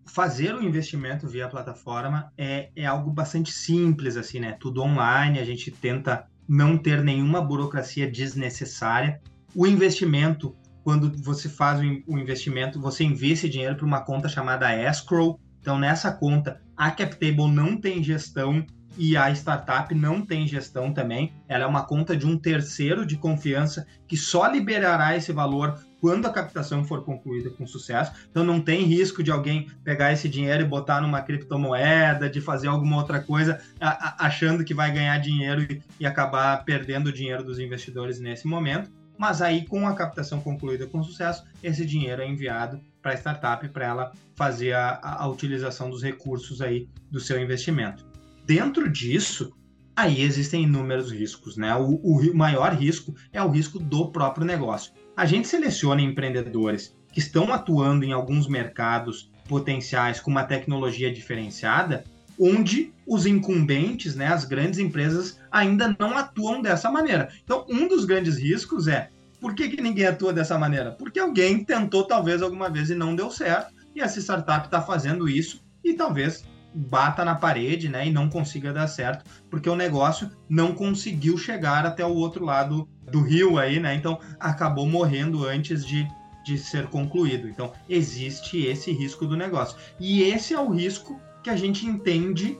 fazer 0.06 0.54
o 0.54 0.62
investimento 0.62 1.28
via 1.28 1.48
plataforma 1.48 2.32
é, 2.36 2.70
é 2.74 2.86
algo 2.86 3.10
bastante 3.10 3.52
simples, 3.52 4.16
assim, 4.16 4.40
né? 4.40 4.56
Tudo 4.58 4.82
online, 4.82 5.38
a 5.38 5.44
gente 5.44 5.70
tenta 5.70 6.26
não 6.48 6.78
ter 6.78 7.02
nenhuma 7.02 7.42
burocracia 7.42 8.10
desnecessária. 8.10 9.20
O 9.54 9.66
investimento 9.66 10.56
quando 10.84 11.12
você 11.22 11.48
faz 11.48 11.80
o 11.80 12.18
investimento, 12.18 12.80
você 12.80 13.04
envia 13.04 13.32
esse 13.32 13.48
dinheiro 13.48 13.76
para 13.76 13.86
uma 13.86 14.00
conta 14.00 14.28
chamada 14.28 14.74
escrow. 14.74 15.40
Então, 15.60 15.78
nessa 15.78 16.10
conta, 16.10 16.60
a 16.76 16.90
CapTable 16.90 17.50
não 17.50 17.76
tem 17.76 18.02
gestão 18.02 18.66
e 18.96 19.16
a 19.16 19.30
startup 19.30 19.94
não 19.94 20.24
tem 20.24 20.46
gestão 20.46 20.92
também. 20.92 21.32
Ela 21.48 21.64
é 21.64 21.66
uma 21.66 21.84
conta 21.84 22.16
de 22.16 22.26
um 22.26 22.36
terceiro 22.36 23.06
de 23.06 23.16
confiança 23.16 23.86
que 24.06 24.16
só 24.16 24.46
liberará 24.46 25.16
esse 25.16 25.32
valor 25.32 25.78
quando 26.00 26.26
a 26.26 26.32
captação 26.32 26.84
for 26.84 27.04
concluída 27.04 27.48
com 27.50 27.64
sucesso. 27.64 28.12
Então 28.28 28.42
não 28.42 28.60
tem 28.60 28.82
risco 28.84 29.22
de 29.22 29.30
alguém 29.30 29.68
pegar 29.84 30.12
esse 30.12 30.28
dinheiro 30.28 30.62
e 30.62 30.66
botar 30.66 31.00
numa 31.00 31.22
criptomoeda, 31.22 32.28
de 32.28 32.40
fazer 32.40 32.66
alguma 32.66 32.96
outra 32.96 33.20
coisa 33.20 33.60
achando 33.80 34.64
que 34.64 34.74
vai 34.74 34.92
ganhar 34.92 35.16
dinheiro 35.18 35.66
e 35.98 36.04
acabar 36.04 36.64
perdendo 36.64 37.06
o 37.06 37.12
dinheiro 37.12 37.44
dos 37.44 37.60
investidores 37.60 38.18
nesse 38.18 38.48
momento 38.48 38.90
mas 39.18 39.42
aí 39.42 39.66
com 39.66 39.86
a 39.86 39.94
captação 39.94 40.40
concluída 40.40 40.86
com 40.86 41.02
sucesso, 41.02 41.44
esse 41.62 41.84
dinheiro 41.84 42.22
é 42.22 42.28
enviado 42.28 42.80
para 43.00 43.12
a 43.12 43.16
startup 43.16 43.68
para 43.68 43.86
ela 43.86 44.12
fazer 44.34 44.72
a, 44.72 44.98
a, 45.02 45.28
utilização 45.28 45.90
dos 45.90 46.02
recursos 46.02 46.60
aí 46.62 46.88
do 47.10 47.20
seu 47.20 47.40
investimento. 47.40 48.06
Dentro 48.46 48.90
disso, 48.90 49.52
aí 49.94 50.22
existem 50.22 50.64
inúmeros 50.64 51.12
riscos, 51.12 51.56
né? 51.56 51.74
O, 51.74 51.96
o 51.96 52.34
maior 52.34 52.72
risco 52.72 53.14
é 53.32 53.42
o 53.42 53.50
risco 53.50 53.78
do 53.78 54.10
próprio 54.10 54.46
negócio. 54.46 54.92
A 55.16 55.26
gente 55.26 55.48
seleciona 55.48 56.00
empreendedores 56.00 56.96
que 57.12 57.18
estão 57.18 57.52
atuando 57.52 58.04
em 58.04 58.12
alguns 58.12 58.48
mercados 58.48 59.30
potenciais 59.46 60.18
com 60.18 60.30
uma 60.30 60.44
tecnologia 60.44 61.12
diferenciada 61.12 62.04
onde 62.42 62.92
os 63.06 63.24
incumbentes, 63.24 64.16
né, 64.16 64.26
as 64.26 64.44
grandes 64.44 64.78
empresas, 64.78 65.38
ainda 65.50 65.94
não 65.98 66.18
atuam 66.18 66.60
dessa 66.60 66.90
maneira. 66.90 67.28
Então, 67.44 67.64
um 67.68 67.86
dos 67.86 68.04
grandes 68.04 68.36
riscos 68.36 68.88
é 68.88 69.10
por 69.40 69.54
que, 69.54 69.68
que 69.68 69.82
ninguém 69.82 70.06
atua 70.06 70.32
dessa 70.32 70.58
maneira? 70.58 70.92
Porque 70.92 71.18
alguém 71.18 71.64
tentou 71.64 72.04
talvez 72.04 72.42
alguma 72.42 72.68
vez 72.68 72.90
e 72.90 72.94
não 72.94 73.14
deu 73.14 73.30
certo, 73.30 73.74
e 73.94 74.00
essa 74.00 74.20
startup 74.20 74.66
está 74.66 74.80
fazendo 74.80 75.28
isso 75.28 75.62
e 75.84 75.94
talvez 75.94 76.44
bata 76.74 77.24
na 77.24 77.34
parede 77.34 77.88
né, 77.88 78.06
e 78.06 78.12
não 78.12 78.28
consiga 78.28 78.72
dar 78.72 78.86
certo, 78.86 79.24
porque 79.50 79.68
o 79.68 79.76
negócio 79.76 80.30
não 80.48 80.74
conseguiu 80.74 81.36
chegar 81.36 81.84
até 81.84 82.04
o 82.04 82.14
outro 82.14 82.44
lado 82.44 82.88
do 83.10 83.20
rio 83.20 83.58
aí, 83.58 83.78
né? 83.78 83.94
Então 83.94 84.18
acabou 84.40 84.88
morrendo 84.88 85.44
antes 85.44 85.84
de, 85.84 86.08
de 86.44 86.56
ser 86.56 86.86
concluído. 86.86 87.48
Então 87.48 87.72
existe 87.88 88.64
esse 88.64 88.90
risco 88.90 89.26
do 89.26 89.36
negócio. 89.36 89.76
E 90.00 90.22
esse 90.22 90.54
é 90.54 90.60
o 90.60 90.70
risco 90.70 91.20
que 91.42 91.50
a 91.50 91.56
gente 91.56 91.86
entende 91.86 92.58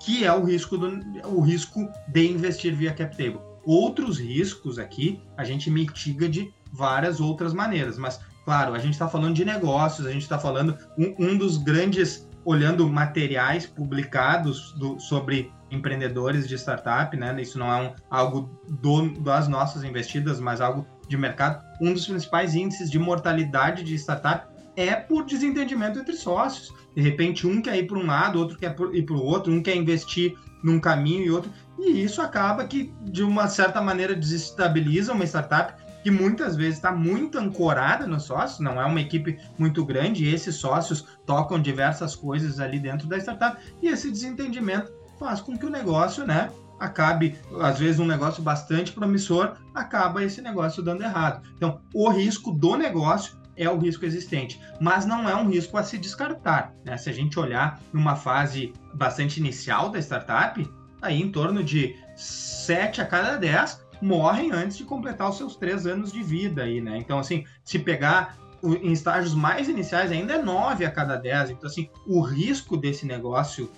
que 0.00 0.24
é 0.24 0.32
o 0.32 0.44
risco, 0.44 0.76
do, 0.76 1.00
o 1.28 1.40
risco 1.40 1.88
de 2.08 2.28
investir 2.28 2.74
via 2.74 2.92
cap 2.92 3.16
table. 3.16 3.40
Outros 3.64 4.18
riscos 4.18 4.78
aqui 4.78 5.22
a 5.36 5.44
gente 5.44 5.70
mitiga 5.70 6.28
de 6.28 6.52
várias 6.72 7.20
outras 7.20 7.52
maneiras, 7.52 7.96
mas 7.96 8.20
claro, 8.44 8.74
a 8.74 8.78
gente 8.78 8.94
está 8.94 9.08
falando 9.08 9.34
de 9.34 9.44
negócios, 9.44 10.06
a 10.06 10.10
gente 10.10 10.22
está 10.22 10.38
falando 10.38 10.76
um, 10.98 11.14
um, 11.18 11.38
dos 11.38 11.58
grandes 11.58 12.28
olhando 12.44 12.88
materiais 12.88 13.66
publicados 13.66 14.72
do, 14.72 14.98
sobre 14.98 15.52
empreendedores 15.70 16.48
de 16.48 16.56
startup, 16.56 17.16
né? 17.16 17.40
Isso 17.40 17.58
não 17.58 17.72
é 17.72 17.82
um, 17.82 17.94
algo 18.10 18.60
do, 18.68 19.10
das 19.20 19.46
nossas 19.46 19.84
investidas, 19.84 20.40
mas 20.40 20.60
algo 20.60 20.84
de 21.08 21.16
mercado. 21.16 21.62
Um 21.80 21.92
dos 21.92 22.06
principais 22.06 22.54
índices 22.56 22.90
de 22.90 22.98
mortalidade 22.98 23.84
de 23.84 23.94
startup 23.94 24.51
é 24.76 24.94
por 24.94 25.24
desentendimento 25.24 25.98
entre 25.98 26.14
sócios. 26.14 26.72
De 26.94 27.02
repente, 27.02 27.46
um 27.46 27.60
quer 27.60 27.76
ir 27.78 27.86
para 27.86 27.98
um 27.98 28.06
lado, 28.06 28.38
outro 28.38 28.58
quer 28.58 28.76
ir 28.92 29.02
para 29.02 29.14
o 29.14 29.24
outro, 29.24 29.52
um 29.52 29.62
quer 29.62 29.76
investir 29.76 30.36
num 30.62 30.78
caminho 30.78 31.24
e 31.24 31.30
outro. 31.30 31.50
E 31.78 32.02
isso 32.02 32.22
acaba 32.22 32.64
que, 32.64 32.92
de 33.02 33.22
uma 33.22 33.48
certa 33.48 33.80
maneira, 33.80 34.14
desestabiliza 34.14 35.12
uma 35.12 35.24
startup 35.24 35.74
que 36.02 36.10
muitas 36.10 36.56
vezes 36.56 36.76
está 36.76 36.90
muito 36.90 37.38
ancorada 37.38 38.06
nos 38.06 38.24
sócios, 38.24 38.58
não 38.58 38.80
é 38.80 38.84
uma 38.84 39.00
equipe 39.00 39.38
muito 39.56 39.84
grande, 39.84 40.24
e 40.24 40.34
esses 40.34 40.56
sócios 40.56 41.06
tocam 41.24 41.60
diversas 41.60 42.16
coisas 42.16 42.58
ali 42.58 42.80
dentro 42.80 43.06
da 43.06 43.18
startup, 43.18 43.56
e 43.80 43.86
esse 43.86 44.10
desentendimento 44.10 44.92
faz 45.18 45.40
com 45.40 45.56
que 45.56 45.64
o 45.64 45.70
negócio, 45.70 46.26
né, 46.26 46.50
acabe, 46.80 47.38
às 47.60 47.78
vezes 47.78 48.00
um 48.00 48.06
negócio 48.06 48.42
bastante 48.42 48.90
promissor, 48.90 49.56
acaba 49.72 50.24
esse 50.24 50.42
negócio 50.42 50.82
dando 50.82 51.04
errado. 51.04 51.46
Então, 51.56 51.80
o 51.94 52.10
risco 52.10 52.50
do 52.50 52.76
negócio 52.76 53.36
é 53.56 53.68
o 53.68 53.78
risco 53.78 54.04
existente, 54.04 54.60
mas 54.80 55.04
não 55.04 55.28
é 55.28 55.34
um 55.34 55.48
risco 55.48 55.76
a 55.76 55.82
se 55.82 55.98
descartar. 55.98 56.74
Né? 56.84 56.96
Se 56.96 57.10
a 57.10 57.12
gente 57.12 57.38
olhar 57.38 57.80
numa 57.92 58.16
fase 58.16 58.72
bastante 58.94 59.38
inicial 59.40 59.90
da 59.90 59.98
startup, 59.98 60.68
aí 61.00 61.20
em 61.20 61.30
torno 61.30 61.62
de 61.62 61.96
7 62.16 63.00
a 63.00 63.06
cada 63.06 63.36
10 63.36 63.82
morrem 64.00 64.50
antes 64.52 64.76
de 64.76 64.84
completar 64.84 65.30
os 65.30 65.36
seus 65.36 65.56
3 65.56 65.86
anos 65.86 66.12
de 66.12 66.22
vida 66.22 66.64
aí, 66.64 66.80
né? 66.80 66.98
Então, 66.98 67.18
assim, 67.18 67.44
se 67.64 67.78
pegar 67.78 68.36
em 68.64 68.92
estágios 68.92 69.34
mais 69.34 69.68
iniciais 69.68 70.12
ainda 70.12 70.34
é 70.34 70.42
9 70.42 70.84
a 70.84 70.90
cada 70.90 71.16
10. 71.16 71.50
Então, 71.50 71.68
assim, 71.68 71.88
o 72.06 72.20
risco 72.20 72.76
desse 72.76 73.06
negócio 73.06 73.70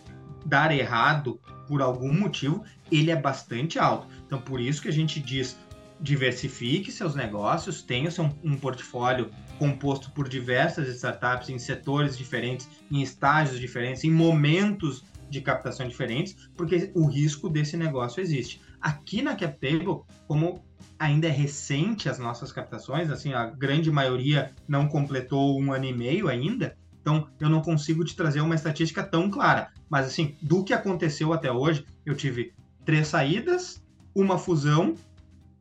dar 0.44 0.70
errado 0.70 1.40
por 1.66 1.80
algum 1.80 2.12
motivo, 2.12 2.62
ele 2.92 3.10
é 3.10 3.16
bastante 3.16 3.78
alto. 3.78 4.06
Então, 4.26 4.40
por 4.40 4.60
isso 4.60 4.82
que 4.82 4.88
a 4.88 4.92
gente 4.92 5.20
diz 5.20 5.58
diversifique 6.00 6.90
seus 6.90 7.14
negócios, 7.14 7.82
tenha 7.82 8.10
um 8.42 8.56
portfólio 8.56 9.30
composto 9.58 10.10
por 10.10 10.28
diversas 10.28 10.88
startups 10.88 11.48
em 11.48 11.58
setores 11.58 12.16
diferentes, 12.16 12.68
em 12.90 13.02
estágios 13.02 13.58
diferentes, 13.58 14.04
em 14.04 14.10
momentos 14.10 15.04
de 15.30 15.40
captação 15.40 15.88
diferentes, 15.88 16.48
porque 16.56 16.90
o 16.94 17.06
risco 17.06 17.48
desse 17.48 17.76
negócio 17.76 18.20
existe. 18.20 18.60
Aqui 18.80 19.22
na 19.22 19.34
CapTable, 19.34 20.02
como 20.26 20.62
ainda 20.98 21.26
é 21.26 21.30
recente 21.30 22.08
as 22.08 22.18
nossas 22.18 22.52
captações, 22.52 23.10
assim, 23.10 23.32
a 23.32 23.46
grande 23.46 23.90
maioria 23.90 24.52
não 24.68 24.86
completou 24.86 25.60
um 25.60 25.72
ano 25.72 25.86
e 25.86 25.92
meio 25.92 26.28
ainda, 26.28 26.76
então 27.00 27.28
eu 27.40 27.48
não 27.48 27.60
consigo 27.60 28.04
te 28.04 28.16
trazer 28.16 28.40
uma 28.40 28.54
estatística 28.54 29.02
tão 29.02 29.30
clara. 29.30 29.70
Mas 29.90 30.06
assim, 30.06 30.36
do 30.40 30.64
que 30.64 30.72
aconteceu 30.72 31.32
até 31.32 31.50
hoje, 31.50 31.84
eu 32.04 32.14
tive 32.14 32.52
três 32.84 33.08
saídas, 33.08 33.82
uma 34.14 34.38
fusão 34.38 34.94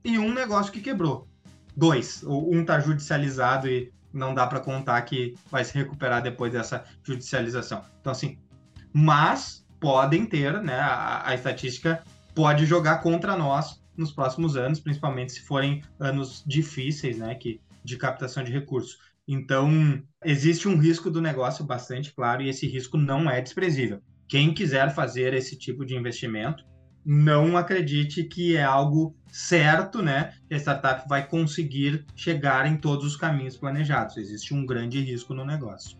e 0.03 0.19
um 0.19 0.33
negócio 0.33 0.71
que 0.71 0.81
quebrou 0.81 1.27
dois. 1.75 2.23
Um 2.23 2.61
está 2.61 2.79
judicializado 2.79 3.67
e 3.67 3.91
não 4.13 4.33
dá 4.33 4.45
para 4.45 4.59
contar 4.59 5.01
que 5.01 5.35
vai 5.49 5.63
se 5.63 5.73
recuperar 5.73 6.21
depois 6.21 6.51
dessa 6.51 6.83
judicialização. 7.03 7.81
Então, 7.99 8.11
assim, 8.11 8.37
mas 8.91 9.65
podem 9.79 10.25
ter, 10.25 10.61
né? 10.61 10.79
A, 10.79 11.29
a 11.29 11.35
estatística 11.35 12.03
pode 12.35 12.65
jogar 12.65 12.99
contra 12.99 13.35
nós 13.35 13.81
nos 13.97 14.11
próximos 14.11 14.55
anos, 14.55 14.79
principalmente 14.79 15.33
se 15.33 15.41
forem 15.41 15.81
anos 15.99 16.43
difíceis, 16.45 17.17
né? 17.17 17.35
Que, 17.35 17.59
de 17.83 17.97
captação 17.97 18.43
de 18.43 18.51
recursos. 18.51 18.97
Então, 19.27 20.01
existe 20.23 20.67
um 20.67 20.77
risco 20.77 21.09
do 21.09 21.21
negócio 21.21 21.65
bastante 21.65 22.13
claro 22.13 22.41
e 22.41 22.49
esse 22.49 22.67
risco 22.67 22.97
não 22.97 23.29
é 23.29 23.41
desprezível. 23.41 24.01
Quem 24.27 24.53
quiser 24.53 24.93
fazer 24.93 25.33
esse 25.33 25.57
tipo 25.57 25.85
de 25.85 25.95
investimento, 25.95 26.63
não 27.05 27.57
acredite 27.57 28.23
que 28.23 28.55
é 28.55 28.63
algo 28.63 29.15
certo, 29.31 30.01
né? 30.01 30.33
Que 30.47 30.53
a 30.53 30.57
startup 30.57 31.07
vai 31.07 31.27
conseguir 31.27 32.05
chegar 32.15 32.65
em 32.65 32.77
todos 32.77 33.05
os 33.05 33.15
caminhos 33.17 33.57
planejados. 33.57 34.17
Existe 34.17 34.53
um 34.53 34.65
grande 34.65 35.01
risco 35.01 35.33
no 35.33 35.45
negócio. 35.45 35.97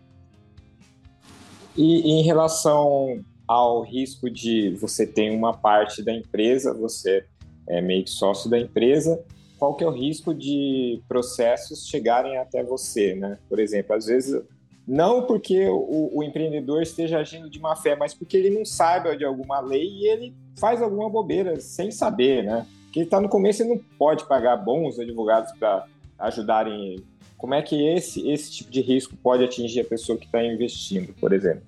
E 1.76 2.12
em 2.12 2.22
relação 2.22 3.24
ao 3.46 3.82
risco 3.82 4.30
de 4.30 4.76
você 4.80 5.06
ter 5.06 5.30
uma 5.30 5.52
parte 5.52 6.02
da 6.02 6.12
empresa, 6.12 6.72
você 6.72 7.26
é 7.68 7.80
meio 7.80 8.04
que 8.04 8.10
sócio 8.10 8.48
da 8.48 8.58
empresa, 8.58 9.22
qual 9.58 9.74
que 9.74 9.84
é 9.84 9.86
o 9.86 9.90
risco 9.90 10.32
de 10.32 11.02
processos 11.08 11.86
chegarem 11.86 12.36
até 12.38 12.62
você, 12.62 13.14
né? 13.14 13.38
Por 13.48 13.58
exemplo, 13.58 13.94
às 13.94 14.06
vezes 14.06 14.42
não 14.86 15.26
porque 15.26 15.66
o, 15.68 16.10
o, 16.12 16.22
empreendedor 16.22 16.82
esteja 16.82 17.18
agindo 17.18 17.48
de 17.48 17.58
má 17.58 17.74
fé, 17.74 17.96
mas 17.96 18.12
porque 18.12 18.36
ele 18.36 18.50
não 18.50 18.64
saiba 18.64 19.16
de 19.16 19.24
alguma 19.24 19.60
lei 19.60 19.88
e 19.88 20.06
ele 20.06 20.34
faz 20.58 20.80
alguma 20.82 21.08
bobeira 21.08 21.60
sem 21.60 21.90
saber, 21.90 22.44
né? 22.44 22.66
Porque 22.84 23.00
ele 23.00 23.06
está 23.06 23.20
no 23.20 23.28
começo 23.28 23.62
e 23.62 23.68
não 23.68 23.78
pode 23.98 24.26
pagar 24.26 24.56
bons 24.56 24.98
advogados 24.98 25.52
para 25.58 25.86
ajudarem 26.18 26.92
ele. 26.92 27.06
Como 27.36 27.54
é 27.54 27.60
que 27.60 27.88
esse, 27.88 28.30
esse 28.30 28.52
tipo 28.52 28.70
de 28.70 28.80
risco 28.80 29.16
pode 29.16 29.44
atingir 29.44 29.80
a 29.80 29.84
pessoa 29.84 30.16
que 30.16 30.26
está 30.26 30.42
investindo, 30.42 31.12
por 31.14 31.32
exemplo? 31.32 31.62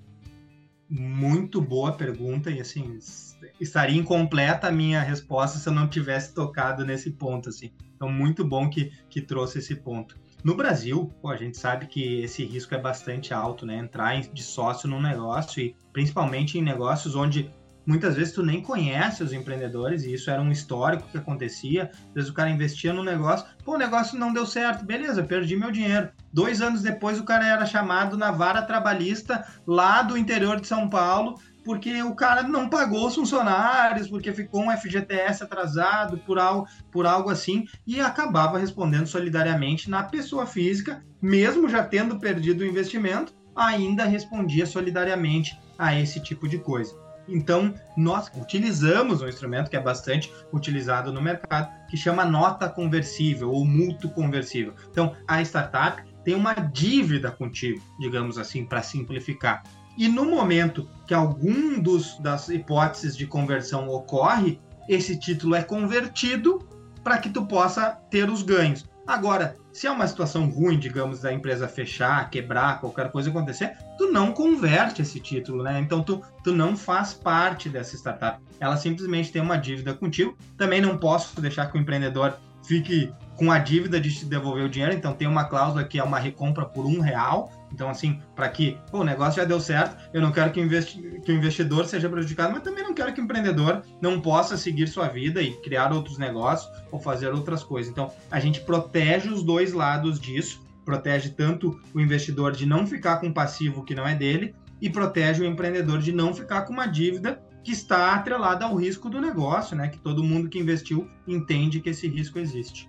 Muito 0.89 1.61
boa 1.61 1.91
pergunta 1.91 2.49
e 2.49 2.61
assim 2.61 2.97
estaria 3.59 3.99
incompleta 3.99 4.67
a 4.67 4.71
minha 4.71 5.01
resposta 5.01 5.59
se 5.59 5.67
eu 5.67 5.73
não 5.73 5.87
tivesse 5.87 6.33
tocado 6.33 6.85
nesse 6.85 7.11
ponto 7.11 7.49
assim. 7.49 7.71
Então 7.95 8.09
muito 8.09 8.45
bom 8.45 8.69
que, 8.69 8.91
que 9.09 9.21
trouxe 9.21 9.59
esse 9.59 9.75
ponto. 9.75 10.17
No 10.43 10.55
Brasil, 10.55 11.11
pô, 11.21 11.29
a 11.29 11.35
gente 11.35 11.57
sabe 11.57 11.87
que 11.87 12.21
esse 12.21 12.45
risco 12.45 12.73
é 12.73 12.77
bastante 12.77 13.33
alto, 13.33 13.65
né? 13.65 13.77
Entrar 13.77 14.21
de 14.21 14.43
sócio 14.43 14.87
num 14.87 15.01
negócio 15.01 15.61
e 15.61 15.75
principalmente 15.91 16.57
em 16.57 16.61
negócios 16.61 17.15
onde 17.15 17.51
muitas 17.87 18.15
vezes 18.15 18.33
tu 18.33 18.43
nem 18.43 18.61
conhece 18.61 19.23
os 19.23 19.31
empreendedores 19.31 20.03
e 20.03 20.13
isso 20.13 20.29
era 20.29 20.41
um 20.41 20.51
histórico 20.51 21.07
que 21.09 21.17
acontecia. 21.17 21.89
Às 22.09 22.13
vezes 22.13 22.29
o 22.29 22.33
cara 22.33 22.49
investia 22.49 22.91
no 22.91 23.03
negócio, 23.03 23.47
pô, 23.63 23.75
o 23.75 23.77
negócio 23.77 24.19
não 24.19 24.33
deu 24.33 24.45
certo, 24.45 24.85
beleza, 24.85 25.23
perdi 25.23 25.55
meu 25.55 25.71
dinheiro. 25.71 26.09
Dois 26.33 26.61
anos 26.61 26.81
depois 26.81 27.17
o 27.17 27.23
cara 27.23 27.47
era 27.47 27.65
chamado 27.65 28.17
na 28.17 28.29
vara 28.29 28.61
trabalhista 28.61 29.47
lá 29.65 30.01
do 30.01 30.17
interior 30.17 30.59
de 30.59 30.67
São 30.67 30.89
Paulo 30.89 31.39
porque 31.63 32.01
o 32.01 32.15
cara 32.15 32.43
não 32.43 32.69
pagou 32.69 33.07
os 33.07 33.15
funcionários, 33.15 34.07
porque 34.07 34.31
ficou 34.31 34.63
um 34.63 34.71
FGTS 34.71 35.43
atrasado 35.43 36.17
por 36.19 36.39
algo, 36.39 36.65
por 36.89 37.05
algo 37.05 37.29
assim, 37.29 37.65
e 37.85 37.99
acabava 37.99 38.57
respondendo 38.57 39.05
solidariamente 39.05 39.89
na 39.89 40.01
pessoa 40.01 40.45
física, 40.45 41.03
mesmo 41.21 41.67
já 41.67 41.83
tendo 41.83 42.21
perdido 42.21 42.61
o 42.61 42.65
investimento, 42.65 43.33
ainda 43.53 44.05
respondia 44.05 44.65
solidariamente 44.65 45.59
a 45.77 45.93
esse 45.93 46.21
tipo 46.21 46.47
de 46.47 46.57
coisa. 46.57 47.06
Então, 47.27 47.73
nós 47.95 48.31
utilizamos 48.35 49.21
um 49.21 49.27
instrumento 49.27 49.69
que 49.69 49.75
é 49.75 49.81
bastante 49.81 50.31
utilizado 50.53 51.11
no 51.11 51.21
mercado, 51.21 51.69
que 51.89 51.97
chama 51.97 52.25
nota 52.25 52.69
conversível 52.69 53.51
ou 53.51 53.65
mútuo 53.65 54.09
conversível. 54.11 54.73
Então, 54.89 55.15
a 55.27 55.41
startup 55.41 56.03
tem 56.23 56.35
uma 56.35 56.53
dívida 56.53 57.31
contigo, 57.31 57.81
digamos 57.99 58.37
assim, 58.37 58.65
para 58.65 58.81
simplificar. 58.81 59.63
E 59.97 60.07
no 60.07 60.25
momento 60.25 60.87
que 61.07 61.13
algum 61.13 61.79
dos, 61.79 62.19
das 62.19 62.49
hipóteses 62.49 63.17
de 63.17 63.25
conversão 63.25 63.89
ocorre, 63.89 64.59
esse 64.87 65.17
título 65.17 65.55
é 65.55 65.63
convertido 65.63 66.59
para 67.03 67.17
que 67.17 67.29
tu 67.29 67.45
possa 67.45 67.91
ter 68.09 68.29
os 68.29 68.43
ganhos. 68.43 68.85
Agora, 69.07 69.55
se 69.71 69.87
é 69.87 69.91
uma 69.91 70.05
situação 70.05 70.49
ruim, 70.49 70.77
digamos, 70.77 71.21
da 71.21 71.31
empresa 71.31 71.65
fechar, 71.65 72.29
quebrar, 72.29 72.81
qualquer 72.81 73.09
coisa 73.09 73.29
acontecer, 73.29 73.77
tu 73.97 74.11
não 74.11 74.33
converte 74.33 75.01
esse 75.01 75.17
título, 75.19 75.63
né? 75.63 75.79
Então 75.79 76.03
tu, 76.03 76.21
tu 76.43 76.51
não 76.51 76.75
faz 76.75 77.13
parte 77.13 77.69
dessa 77.69 77.95
startup. 77.95 78.43
Ela 78.59 78.75
simplesmente 78.75 79.31
tem 79.31 79.41
uma 79.41 79.55
dívida 79.55 79.93
contigo. 79.93 80.37
Também 80.57 80.81
não 80.81 80.97
posso 80.97 81.39
deixar 81.39 81.71
que 81.71 81.77
o 81.77 81.81
empreendedor 81.81 82.37
fique 82.67 83.13
com 83.37 83.49
a 83.49 83.59
dívida 83.59 83.99
de 83.99 84.13
te 84.13 84.25
devolver 84.25 84.65
o 84.65 84.69
dinheiro, 84.69 84.93
então 84.93 85.13
tem 85.13 85.27
uma 85.27 85.45
cláusula 85.45 85.83
que 85.83 85.99
é 85.99 86.03
uma 86.03 86.19
recompra 86.19 86.65
por 86.65 86.85
um 86.85 86.99
real. 86.99 87.51
Então, 87.71 87.89
assim, 87.89 88.21
para 88.35 88.49
que 88.49 88.77
pô, 88.89 88.99
o 88.99 89.03
negócio 89.03 89.41
já 89.41 89.45
deu 89.45 89.59
certo, 89.59 89.97
eu 90.13 90.21
não 90.21 90.31
quero 90.31 90.51
que 90.51 90.59
o, 90.59 90.63
investi 90.63 91.21
que 91.23 91.31
o 91.31 91.35
investidor 91.35 91.85
seja 91.85 92.09
prejudicado, 92.09 92.53
mas 92.53 92.63
também 92.63 92.83
não 92.83 92.93
quero 92.93 93.13
que 93.13 93.21
o 93.21 93.23
empreendedor 93.23 93.83
não 94.01 94.21
possa 94.21 94.57
seguir 94.57 94.87
sua 94.87 95.07
vida 95.07 95.41
e 95.41 95.53
criar 95.61 95.91
outros 95.91 96.17
negócios 96.17 96.71
ou 96.91 96.99
fazer 96.99 97.33
outras 97.33 97.63
coisas. 97.63 97.91
Então, 97.91 98.11
a 98.31 98.39
gente 98.39 98.61
protege 98.61 99.29
os 99.29 99.43
dois 99.43 99.73
lados 99.73 100.19
disso, 100.19 100.65
protege 100.85 101.29
tanto 101.29 101.79
o 101.93 101.99
investidor 101.99 102.53
de 102.53 102.65
não 102.65 102.87
ficar 102.87 103.17
com 103.17 103.27
um 103.27 103.33
passivo 103.33 103.83
que 103.83 103.93
não 103.93 104.07
é 104.07 104.15
dele 104.15 104.55
e 104.81 104.89
protege 104.89 105.43
o 105.43 105.45
empreendedor 105.45 105.99
de 105.99 106.11
não 106.11 106.33
ficar 106.33 106.61
com 106.61 106.73
uma 106.73 106.87
dívida 106.87 107.41
que 107.63 107.71
está 107.71 108.13
atrelada 108.13 108.65
ao 108.65 108.75
risco 108.75 109.09
do 109.09 109.19
negócio, 109.19 109.75
né? 109.75 109.89
Que 109.89 109.97
todo 109.97 110.23
mundo 110.23 110.47
que 110.47 110.57
investiu 110.57 111.09
entende 111.27 111.81
que 111.81 111.89
esse 111.89 112.07
risco 112.07 112.39
existe. 112.39 112.87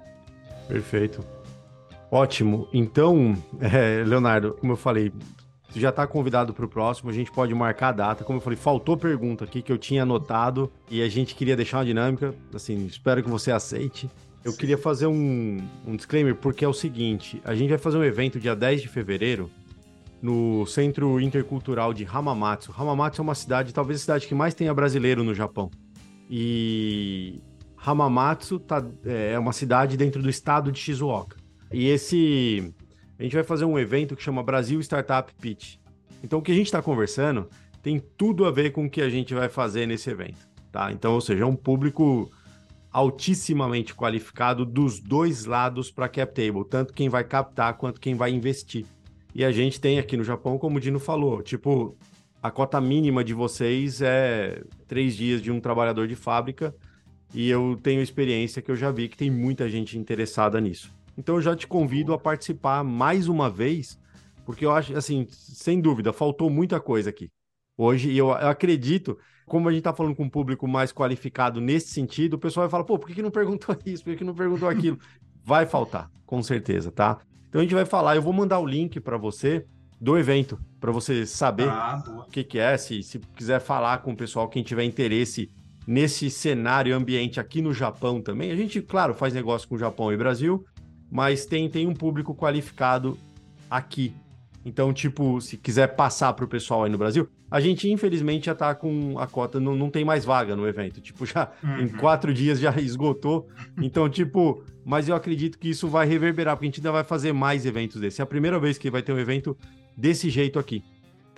Perfeito. 0.68 1.38
Ótimo. 2.11 2.69
Então, 2.73 3.37
é, 3.61 4.03
Leonardo, 4.05 4.55
como 4.55 4.73
eu 4.73 4.77
falei, 4.77 5.13
você 5.69 5.81
já 5.81 5.91
está 5.91 6.07
convidado 6.07 6.55
para 6.55 6.65
o 6.65 6.69
próximo, 6.69 7.11
a 7.11 7.13
gente 7.13 7.31
pode 7.31 7.55
marcar 7.55 7.89
a 7.89 7.93
data. 7.93 8.25
Como 8.25 8.39
eu 8.39 8.43
falei, 8.43 8.57
faltou 8.57 8.97
pergunta 8.97 9.45
aqui 9.45 9.61
que 9.61 9.71
eu 9.71 9.79
tinha 9.79 10.03
anotado 10.03 10.73
e 10.91 11.03
a 11.03 11.09
gente 11.09 11.35
queria 11.35 11.55
deixar 11.55 11.79
uma 11.79 11.85
dinâmica. 11.85 12.35
Assim, 12.55 12.87
espero 12.87 13.23
que 13.23 13.29
você 13.29 13.53
aceite. 13.53 14.09
Eu 14.45 14.53
Sim. 14.53 14.59
queria 14.59 14.79
fazer 14.79 15.07
um, 15.07 15.59
um 15.87 15.97
disclaimer, 15.97 16.35
porque 16.35 16.65
é 16.65 16.69
o 16.69 16.73
seguinte: 16.73 17.43
a 17.45 17.55
gente 17.55 17.69
vai 17.69 17.79
fazer 17.79 17.99
um 17.99 18.05
evento 18.05 18.41
dia 18.41 18.57
10 18.57 18.83
de 18.83 18.89
fevereiro 18.89 19.51
no 20.23 20.67
Centro 20.67 21.21
Intercultural 21.21 21.93
de 21.93 22.05
Hamamatsu. 22.05 22.75
Hamamatsu 22.77 23.21
é 23.21 23.25
uma 23.25 23.35
cidade, 23.35 23.75
talvez 23.75 24.01
a 24.01 24.03
cidade 24.03 24.27
que 24.27 24.35
mais 24.35 24.55
tenha 24.55 24.73
brasileiro 24.73 25.23
no 25.23 25.35
Japão. 25.35 25.71
E 26.31 27.41
Hamamatsu 27.77 28.59
tá, 28.59 28.85
é 29.05 29.39
uma 29.39 29.53
cidade 29.53 29.97
dentro 29.97 30.23
do 30.23 30.31
estado 30.31 30.73
de 30.73 30.79
Shizuoka. 30.79 31.37
E 31.73 31.89
esse. 31.89 32.73
A 33.19 33.23
gente 33.23 33.35
vai 33.35 33.45
fazer 33.45 33.64
um 33.64 33.79
evento 33.79 34.14
que 34.14 34.23
chama 34.23 34.43
Brasil 34.43 34.81
Startup 34.81 35.33
Pitch. 35.41 35.77
Então, 36.23 36.39
o 36.39 36.43
que 36.43 36.53
a 36.53 36.55
gente 36.55 36.66
está 36.66 36.81
conversando 36.81 37.49
tem 37.83 38.01
tudo 38.16 38.45
a 38.45 38.51
ver 38.51 38.71
com 38.71 38.87
o 38.87 38.91
que 38.91 39.01
a 39.01 39.09
gente 39.09 39.35
vai 39.35 39.49
fazer 39.49 39.87
nesse 39.87 40.11
evento. 40.11 40.49
Tá? 40.71 40.93
Então, 40.93 41.14
ou 41.14 41.21
seja, 41.21 41.43
é 41.43 41.47
um 41.47 41.57
público 41.57 42.31
altissimamente 42.91 43.95
qualificado 43.95 44.64
dos 44.64 45.01
dois 45.01 45.45
lados 45.45 45.91
para 45.91 46.07
a 46.07 46.09
cap 46.09 46.33
table, 46.35 46.64
tanto 46.69 46.93
quem 46.93 47.09
vai 47.09 47.25
captar 47.25 47.75
quanto 47.75 48.01
quem 48.01 48.14
vai 48.14 48.31
investir. 48.31 48.87
E 49.35 49.45
a 49.45 49.53
gente 49.53 49.81
tem 49.81 49.99
aqui 49.99 50.16
no 50.16 50.25
Japão, 50.25 50.59
como 50.59 50.79
o 50.79 50.81
Dino 50.81 50.99
falou, 50.99 51.43
tipo, 51.43 51.97
a 52.43 52.51
cota 52.51 52.81
mínima 52.81 53.23
de 53.23 53.35
vocês 53.35 54.01
é 54.01 54.62
três 54.87 55.16
dias 55.16 55.43
de 55.43 55.51
um 55.51 55.61
trabalhador 55.61 56.09
de 56.09 56.16
fábrica 56.16 56.75
e 57.35 57.49
eu 57.49 57.79
tenho 57.83 58.01
experiência 58.01 58.62
que 58.62 58.71
eu 58.71 58.77
já 58.77 58.91
vi 58.91 59.09
que 59.09 59.16
tem 59.16 59.31
muita 59.31 59.69
gente 59.69 59.99
interessada 59.99 60.61
nisso. 60.61 60.97
Então 61.19 61.35
eu 61.35 61.43
já 61.43 61.57
te 61.57 61.66
convido 61.66 62.14
a 62.14 62.19
participar 62.19 62.85
mais 62.85 63.29
uma 63.29 63.51
vez, 63.51 63.99
porque 64.47 64.64
eu 64.64 64.71
acho, 64.71 64.97
assim, 64.97 65.27
sem 65.29 65.81
dúvida, 65.81 66.12
faltou 66.12 66.49
muita 66.49 66.81
coisa 66.81 67.11
aqui. 67.11 67.29
Hoje, 67.77 68.11
e 68.11 68.16
eu, 68.16 68.29
eu 68.29 68.49
acredito, 68.49 69.19
como 69.47 69.69
a 69.69 69.73
gente 69.73 69.81
está 69.81 69.93
falando 69.93 70.14
com 70.14 70.25
um 70.25 70.31
público 70.31 70.66
mais 70.69 70.93
qualificado 70.93 71.61
nesse 71.61 71.89
sentido, 71.89 72.35
o 72.35 72.39
pessoal 72.39 72.64
vai 72.66 72.71
falar, 72.71 72.85
pô, 72.85 72.99
por 72.99 73.09
que, 73.09 73.16
que 73.16 73.23
não 73.23 73.31
perguntou 73.31 73.77
isso? 73.85 74.05
Por 74.05 74.12
que, 74.12 74.19
que 74.19 74.25
não 74.25 74.35
perguntou 74.35 74.69
aquilo? 74.69 74.99
vai 75.49 75.64
faltar, 75.64 76.11
com 76.27 76.43
certeza, 76.43 76.93
tá? 76.93 77.19
Então 77.49 77.61
a 77.61 77.64
gente 77.64 77.75
vai 77.75 77.87
falar, 77.87 78.14
eu 78.14 78.21
vou 78.21 78.35
mandar 78.35 78.59
o 78.59 78.66
link 78.66 79.01
para 79.01 79.16
você 79.16 79.64
do 79.99 80.19
evento, 80.19 80.61
para 80.79 80.93
você 80.93 81.25
saber 81.25 81.71
ah, 81.71 82.05
o 82.07 82.31
que, 82.31 82.45
que 82.45 82.59
é, 82.59 82.77
se, 82.77 83.03
se 83.03 83.19
quiser 83.35 83.59
falar 83.59 84.03
com 84.03 84.12
o 84.12 84.16
pessoal, 84.16 84.47
quem 84.47 84.62
tiver 84.62 84.85
interesse 84.85 85.51
nesse 85.87 86.29
cenário 86.29 86.95
ambiente 86.95 87.41
aqui 87.41 87.62
no 87.62 87.73
Japão 87.73 88.21
também. 88.21 88.51
A 88.51 88.57
gente, 88.57 88.83
claro, 88.83 89.14
faz 89.14 89.33
negócio 89.33 89.66
com 89.66 89.75
o 89.75 89.79
Japão 89.79 90.12
e 90.12 90.19
Brasil, 90.19 90.66
mas 91.11 91.47
tem, 91.47 91.69
tem 91.69 91.87
um 91.87 91.95
público 91.95 92.35
qualificado 92.35 93.19
aqui. 93.71 94.15
Então, 94.65 94.93
tipo, 94.93 95.41
se 95.41 95.57
quiser 95.57 95.95
passar 95.95 96.33
para 96.33 96.45
o 96.45 96.49
pessoal 96.49 96.85
aí 96.85 96.91
no 96.91 96.99
Brasil, 96.99 97.29
a 97.51 97.61
gente 97.61 97.91
infelizmente 97.91 98.47
já 98.47 98.53
está 98.53 98.75
com 98.75 99.19
a 99.19 99.27
cota, 99.27 99.59
não, 99.59 99.75
não 99.75 99.89
tem 99.89 100.05
mais 100.05 100.25
vaga 100.25 100.55
no 100.55 100.67
evento. 100.67 101.01
Tipo, 101.01 101.25
já 101.25 101.51
uhum. 101.63 101.81
em 101.81 101.89
quatro 101.89 102.35
dias 102.35 102.59
já 102.59 102.75
esgotou. 102.81 103.49
Então, 103.81 104.09
tipo, 104.09 104.63
mas 104.85 105.09
eu 105.09 105.17
acredito 105.17 105.59
que 105.59 105.71
isso 105.71 105.89
vai 105.89 106.07
reverberar, 106.07 106.57
porque 106.57 106.67
a 106.67 106.69
gente 106.69 106.81
ainda 106.81 106.93
vai 106.93 107.05
fazer 107.05 107.33
mais 107.33 107.65
eventos 107.65 108.01
desses. 108.01 108.21
É 108.21 108.23
a 108.23 108.27
primeira 108.27 108.59
vez 108.59 108.77
que 108.77 108.91
vai 108.91 109.03
ter 109.03 109.13
um 109.13 109.19
evento 109.19 109.57
desse 109.97 110.29
jeito 110.29 110.59
aqui 110.59 110.85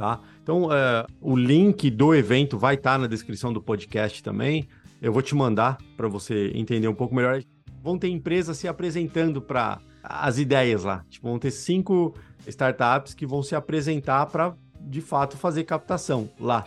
tá? 0.01 0.19
Então, 0.43 0.65
uh, 0.65 1.07
o 1.21 1.37
link 1.37 1.91
do 1.91 2.15
evento 2.15 2.57
vai 2.57 2.75
estar 2.75 2.93
tá 2.93 2.99
na 2.99 3.07
descrição 3.07 3.53
do 3.53 3.61
podcast 3.61 4.23
também. 4.23 4.67
Eu 5.01 5.13
vou 5.13 5.21
te 5.21 5.35
mandar 5.35 5.77
para 5.95 6.09
você 6.09 6.51
entender 6.55 6.89
um 6.89 6.95
pouco 6.95 7.15
melhor. 7.15 7.43
Vão 7.83 7.99
ter 7.99 8.09
empresas 8.09 8.59
se 8.59 8.69
apresentando 8.69 9.41
para 9.41 9.81
as 10.03 10.39
ideias 10.39 10.85
lá. 10.85 11.05
Tipo, 11.09 11.29
vão 11.29 11.39
ter 11.39 11.51
cinco 11.51 12.15
startups 12.47 13.15
que 13.15 13.27
vão 13.27 13.43
se 13.43 13.55
apresentar 13.55 14.27
para, 14.27 14.55
de 14.81 15.01
fato, 15.01 15.37
fazer 15.37 15.65
captação 15.65 16.29
lá. 16.39 16.67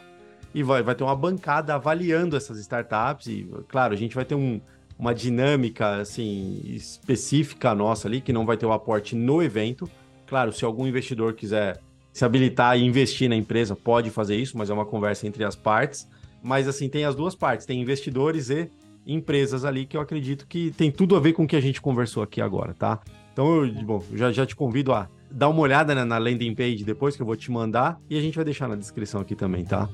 E 0.53 0.61
vai, 0.61 0.83
vai 0.83 0.95
ter 0.95 1.03
uma 1.03 1.15
bancada 1.15 1.73
avaliando 1.73 2.37
essas 2.37 2.59
startups. 2.59 3.27
E, 3.27 3.47
claro, 3.67 3.93
a 3.93 3.97
gente 3.97 4.15
vai 4.15 4.25
ter 4.25 4.35
um, 4.35 4.61
uma 4.97 5.13
dinâmica 5.13 5.97
assim 5.97 6.61
específica 6.63 7.73
nossa 7.73 8.07
ali, 8.07 8.21
que 8.21 8.31
não 8.31 8.45
vai 8.45 8.57
ter 8.57 8.65
o 8.65 8.71
aporte 8.71 9.15
no 9.15 9.41
evento. 9.41 9.89
Claro, 10.27 10.51
se 10.53 10.63
algum 10.63 10.87
investidor 10.87 11.33
quiser 11.33 11.79
se 12.11 12.23
habilitar 12.23 12.77
e 12.77 12.83
investir 12.83 13.27
na 13.27 13.35
empresa, 13.35 13.75
pode 13.75 14.11
fazer 14.11 14.35
isso, 14.35 14.57
mas 14.57 14.69
é 14.69 14.73
uma 14.73 14.85
conversa 14.85 15.25
entre 15.25 15.43
as 15.43 15.55
partes. 15.55 16.07
Mas 16.43 16.67
assim, 16.67 16.87
tem 16.87 17.05
as 17.05 17.15
duas 17.15 17.33
partes, 17.33 17.65
tem 17.65 17.81
investidores 17.81 18.49
e 18.49 18.69
empresas 19.05 19.65
ali 19.65 19.85
que 19.85 19.97
eu 19.97 20.01
acredito 20.01 20.47
que 20.47 20.71
tem 20.71 20.91
tudo 20.91 21.15
a 21.15 21.19
ver 21.19 21.33
com 21.33 21.43
o 21.43 21.47
que 21.47 21.55
a 21.55 21.61
gente 21.61 21.81
conversou 21.81 22.23
aqui 22.23 22.41
agora, 22.41 22.73
tá? 22.73 22.99
Então, 23.31 23.65
eu, 23.65 23.73
bom, 23.83 24.03
já, 24.13 24.31
já 24.31 24.45
te 24.45 24.55
convido 24.55 24.93
a 24.93 25.09
dar 25.29 25.49
uma 25.49 25.61
olhada 25.61 25.95
na, 25.95 26.05
na 26.05 26.17
landing 26.17 26.53
page 26.53 26.83
depois 26.83 27.15
que 27.15 27.21
eu 27.21 27.25
vou 27.25 27.35
te 27.35 27.51
mandar 27.51 27.99
e 28.09 28.17
a 28.17 28.21
gente 28.21 28.35
vai 28.35 28.45
deixar 28.45 28.67
na 28.67 28.75
descrição 28.75 29.21
aqui 29.21 29.35
também, 29.35 29.65
tá? 29.65 29.89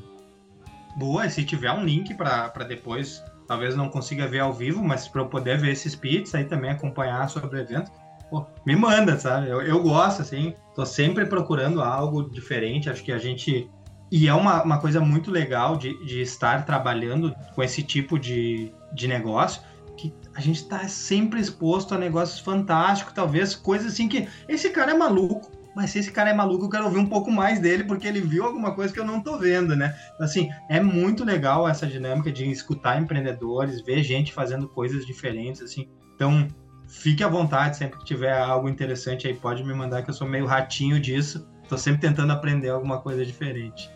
Boa, 0.98 1.30
se 1.30 1.46
tiver 1.46 1.72
um 1.72 1.84
link 1.84 2.14
para 2.14 2.50
depois 2.68 3.24
talvez 3.50 3.76
não 3.76 3.90
consiga 3.90 4.28
ver 4.28 4.42
ao 4.42 4.54
vivo, 4.54 4.84
mas 4.84 5.08
para 5.08 5.22
eu 5.22 5.26
poder 5.26 5.58
ver 5.58 5.72
esses 5.72 5.96
pits 5.96 6.36
aí 6.36 6.46
também 6.46 6.70
acompanhar 6.70 7.28
sobre 7.30 7.58
o 7.58 7.60
evento, 7.60 7.92
pô, 8.30 8.46
me 8.64 8.76
manda, 8.76 9.18
sabe? 9.18 9.50
Eu, 9.50 9.60
eu 9.64 9.82
gosto, 9.82 10.22
assim, 10.22 10.54
tô 10.76 10.86
sempre 10.86 11.26
procurando 11.26 11.82
algo 11.82 12.30
diferente, 12.30 12.92
acho 12.92 13.04
que 13.04 13.12
a 13.12 13.18
gente. 13.18 13.68
E 14.12 14.28
é 14.28 14.34
uma, 14.36 14.62
uma 14.62 14.80
coisa 14.80 15.02
muito 15.02 15.32
legal 15.32 15.78
de, 15.78 16.06
de 16.06 16.22
estar 16.22 16.64
trabalhando 16.64 17.36
com 17.56 17.64
esse 17.64 17.82
tipo 17.82 18.20
de, 18.20 18.72
de 18.94 19.08
negócio, 19.08 19.62
que 19.98 20.14
a 20.34 20.40
gente 20.40 20.62
está 20.62 20.88
sempre 20.88 21.40
exposto 21.40 21.94
a 21.94 21.98
negócios 21.98 22.40
fantásticos, 22.40 23.14
talvez 23.14 23.56
coisas 23.56 23.94
assim 23.94 24.08
que 24.08 24.28
esse 24.48 24.70
cara 24.70 24.92
é 24.92 24.98
maluco, 24.98 25.52
mas 25.76 25.92
se 25.92 26.00
esse 26.00 26.12
cara 26.12 26.30
é 26.30 26.34
maluco, 26.34 26.66
eu 26.66 26.70
quero 26.70 26.86
ouvir 26.86 26.98
um 26.98 27.06
pouco 27.06 27.32
mais 27.32 27.60
dele, 27.60 27.84
porque 27.84 28.08
ele 28.08 28.22
viu 28.22 28.44
alguma 28.44 28.74
coisa 28.74 28.94
que 28.94 29.00
eu 29.00 29.06
não 29.06 29.22
tô 29.22 29.38
vendo, 29.38 29.76
né? 29.76 29.96
Então, 30.14 30.26
assim, 30.26 30.50
é 30.70 30.80
muito 30.80 31.24
legal 31.24 31.68
essa 31.68 31.86
dinâmica 31.86 32.32
de 32.32 32.50
escutar 32.50 33.02
empreendedores, 33.02 33.82
ver 33.82 34.04
gente 34.04 34.34
fazendo 34.34 34.68
coisas 34.68 35.06
diferentes, 35.06 35.62
assim. 35.62 35.88
Então, 36.16 36.48
fique 36.88 37.24
à 37.24 37.28
vontade, 37.28 37.78
sempre 37.78 38.00
que 38.00 38.06
tiver 38.06 38.38
algo 38.38 38.68
interessante 38.68 39.28
aí, 39.28 39.34
pode 39.34 39.64
me 39.64 39.74
mandar, 39.74 40.02
que 40.04 40.10
eu 40.10 40.14
sou 40.14 40.28
meio 40.28 40.46
ratinho 40.46 41.00
disso. 41.00 41.48
Tô 41.68 41.78
sempre 41.78 42.02
tentando 42.02 42.34
aprender 42.34 42.70
alguma 42.70 43.00
coisa 43.00 43.26
diferente. 43.26 43.90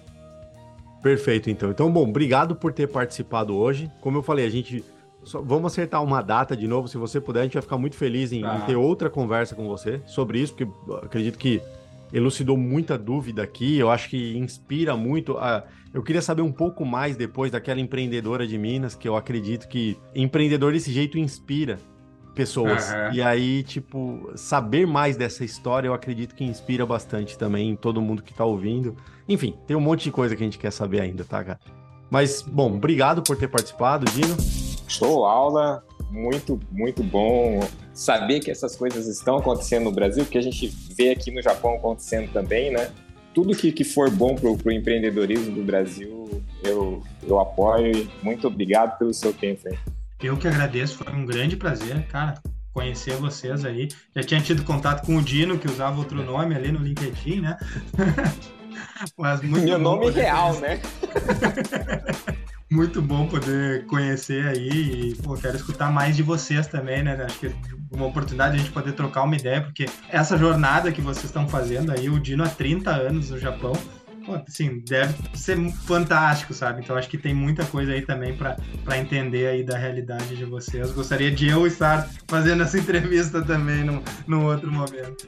Perfeito, 1.04 1.50
então. 1.50 1.70
Então, 1.70 1.92
bom, 1.92 2.08
obrigado 2.08 2.56
por 2.56 2.72
ter 2.72 2.88
participado 2.88 3.54
hoje. 3.56 3.92
Como 4.00 4.18
eu 4.18 4.24
falei, 4.24 4.46
a 4.46 4.50
gente 4.50 4.84
só, 5.24 5.42
vamos 5.42 5.72
acertar 5.72 6.02
uma 6.04 6.22
data 6.22 6.56
de 6.56 6.68
novo, 6.68 6.88
se 6.88 6.98
você 6.98 7.20
puder, 7.20 7.42
a 7.42 7.44
gente 7.44 7.54
vai 7.54 7.62
ficar 7.62 7.78
muito 7.78 7.96
feliz 7.96 8.32
em, 8.32 8.42
tá. 8.42 8.58
em 8.58 8.62
ter 8.62 8.76
outra 8.76 9.10
conversa 9.10 9.54
com 9.54 9.68
você 9.68 10.02
sobre 10.06 10.40
isso, 10.40 10.54
porque 10.54 10.72
acredito 11.06 11.38
que 11.38 11.62
elucidou 12.12 12.56
muita 12.56 12.98
dúvida 12.98 13.44
aqui, 13.44 13.78
eu 13.78 13.90
acho 13.90 14.10
que 14.10 14.38
inspira 14.38 14.96
muito. 14.96 15.38
A... 15.38 15.64
Eu 15.94 16.04
queria 16.04 16.22
saber 16.22 16.42
um 16.42 16.52
pouco 16.52 16.86
mais 16.86 17.18
depois 17.18 17.52
daquela 17.52 17.80
empreendedora 17.80 18.48
de 18.48 18.58
Minas, 18.58 18.96
que 18.96 19.08
eu 19.08 19.16
acredito 19.16 19.68
que 19.68 19.98
empreendedor 20.16 20.74
desse 20.74 20.92
jeito 20.92 21.18
inspira 21.18 21.80
pessoas. 22.34 22.92
Uhum. 22.92 23.14
E 23.14 23.22
aí, 23.22 23.64
tipo, 23.64 24.32
saber 24.36 24.86
mais 24.86 25.16
dessa 25.16 25.46
história, 25.46 25.88
eu 25.88 25.94
acredito 25.94 26.36
que 26.36 26.44
inspira 26.44 26.86
bastante 26.86 27.38
também 27.38 27.70
em 27.70 27.76
todo 27.76 28.02
mundo 28.02 28.22
que 28.22 28.34
tá 28.34 28.44
ouvindo. 28.44 28.96
Enfim, 29.28 29.56
tem 29.66 29.78
um 29.78 29.82
monte 29.82 30.04
de 30.04 30.12
coisa 30.12 30.36
que 30.36 30.42
a 30.42 30.46
gente 30.46 30.58
quer 30.58 30.72
saber 30.72 31.02
ainda, 31.02 31.24
tá, 31.24 31.44
cara? 31.44 31.60
Mas, 32.10 32.42
bom, 32.42 32.76
obrigado 32.76 33.24
por 33.24 33.38
ter 33.38 33.48
participado, 33.48 34.06
Dino. 34.12 34.36
Show 34.88 35.26
aula, 35.26 35.84
muito, 36.12 36.60
muito 36.72 37.04
bom 37.04 37.60
saber 37.94 38.40
que 38.40 38.52
essas 38.52 38.76
coisas 38.76 39.08
estão 39.08 39.38
acontecendo 39.38 39.86
no 39.86 39.92
Brasil, 39.92 40.24
porque 40.24 40.38
a 40.38 40.42
gente 40.42 40.68
vê 40.96 41.12
aqui 41.12 41.32
no 41.32 41.42
Japão 41.42 41.76
acontecendo 41.76 42.32
também, 42.32 42.72
né? 42.72 42.92
Tudo 43.34 43.56
que, 43.56 43.72
que 43.72 43.84
for 43.84 44.12
bom 44.12 44.36
para 44.36 44.48
o 44.48 44.72
empreendedorismo 44.72 45.56
do 45.56 45.64
Brasil, 45.64 46.44
eu, 46.64 47.02
eu 47.24 47.40
apoio. 47.40 48.08
Muito 48.22 48.48
obrigado 48.48 48.98
pelo 49.00 49.14
seu 49.14 49.34
tempo 49.34 49.68
aí. 49.68 49.78
Eu 50.22 50.38
que 50.38 50.48
agradeço, 50.48 50.98
foi 50.98 51.14
um 51.14 51.26
grande 51.26 51.56
prazer, 51.56 52.06
cara, 52.08 52.36
conhecer 52.74 53.16
vocês 53.16 53.64
aí. 53.66 53.90
Já 54.16 54.24
tinha 54.24 54.42
tido 54.42 54.64
contato 54.64 55.06
com 55.06 55.18
o 55.18 55.22
Dino, 55.22 55.60
que 55.60 55.68
usava 55.68 55.98
outro 55.98 56.24
nome 56.24 56.56
ali 56.56 56.72
no 56.72 56.80
LinkedIn, 56.80 57.42
né? 57.42 57.58
Mas 59.18 59.42
muito 59.42 59.66
Meu 59.66 59.78
nome 59.78 60.10
real, 60.10 60.60
né? 60.60 60.82
muito 62.72 63.02
bom 63.02 63.28
poder 63.28 63.86
conhecer 63.86 64.48
aí 64.48 65.12
e 65.12 65.16
pô, 65.16 65.36
quero 65.36 65.56
escutar 65.56 65.92
mais 65.92 66.16
de 66.16 66.24
vocês 66.24 66.66
também, 66.66 67.04
né? 67.04 67.16
Acho 67.24 67.40
que 67.40 67.48
é 67.48 67.54
uma 67.92 68.08
oportunidade 68.08 68.56
de 68.56 68.62
a 68.62 68.64
gente 68.64 68.74
poder 68.74 68.94
trocar 68.94 69.24
uma 69.24 69.36
ideia, 69.36 69.62
porque 69.62 69.86
essa 70.10 70.38
jornada 70.38 70.92
que 70.92 71.02
vocês 71.02 71.26
estão 71.26 71.48
fazendo 71.48 71.92
aí, 71.92 72.10
o 72.10 72.20
Dino 72.20 72.44
há 72.44 72.50
30 72.50 72.90
anos 72.90 73.30
no 73.30 73.38
Japão, 73.38 73.74
assim, 74.48 74.80
deve 74.80 75.14
ser 75.38 75.58
fantástico, 75.72 76.54
sabe? 76.54 76.82
Então 76.82 76.96
acho 76.96 77.10
que 77.10 77.18
tem 77.18 77.34
muita 77.34 77.66
coisa 77.66 77.92
aí 77.92 78.02
também 78.02 78.36
para 78.36 78.58
entender 78.98 79.48
aí 79.48 79.64
da 79.64 79.78
realidade 79.78 80.36
de 80.36 80.46
vocês. 80.46 80.92
Gostaria 80.92 81.32
de 81.32 81.48
eu 81.48 81.66
estar 81.68 82.10
fazendo 82.28 82.64
essa 82.64 82.78
entrevista 82.80 83.42
também 83.42 83.84
num, 83.84 84.02
num 84.28 84.46
outro 84.46 84.72
momento. 84.72 85.28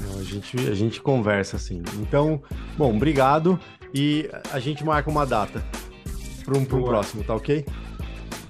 Não, 0.00 0.20
a, 0.20 0.22
gente, 0.22 0.56
a 0.68 0.74
gente 0.74 1.00
conversa 1.00 1.56
assim. 1.56 1.82
Então, 1.94 2.42
bom, 2.76 2.94
obrigado 2.94 3.58
e 3.92 4.30
a 4.52 4.58
gente 4.58 4.84
marca 4.84 5.10
uma 5.10 5.26
data 5.26 5.62
para 6.44 6.56
um, 6.56 6.62
um 6.62 6.64
próximo, 6.84 7.24
tá 7.24 7.34
ok? 7.34 7.64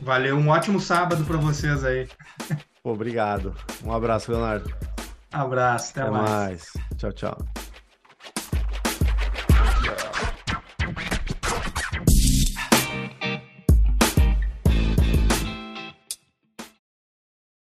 Valeu, 0.00 0.36
um 0.36 0.48
ótimo 0.48 0.78
sábado 0.78 1.24
para 1.24 1.36
vocês 1.36 1.84
aí. 1.84 2.08
Obrigado. 2.84 3.54
Um 3.84 3.92
abraço, 3.92 4.30
Leonardo. 4.30 4.72
Abraço, 5.32 5.90
até, 5.90 6.02
até 6.02 6.10
mais. 6.10 6.30
mais. 6.30 6.72
Tchau, 6.96 7.12
tchau. 7.12 7.65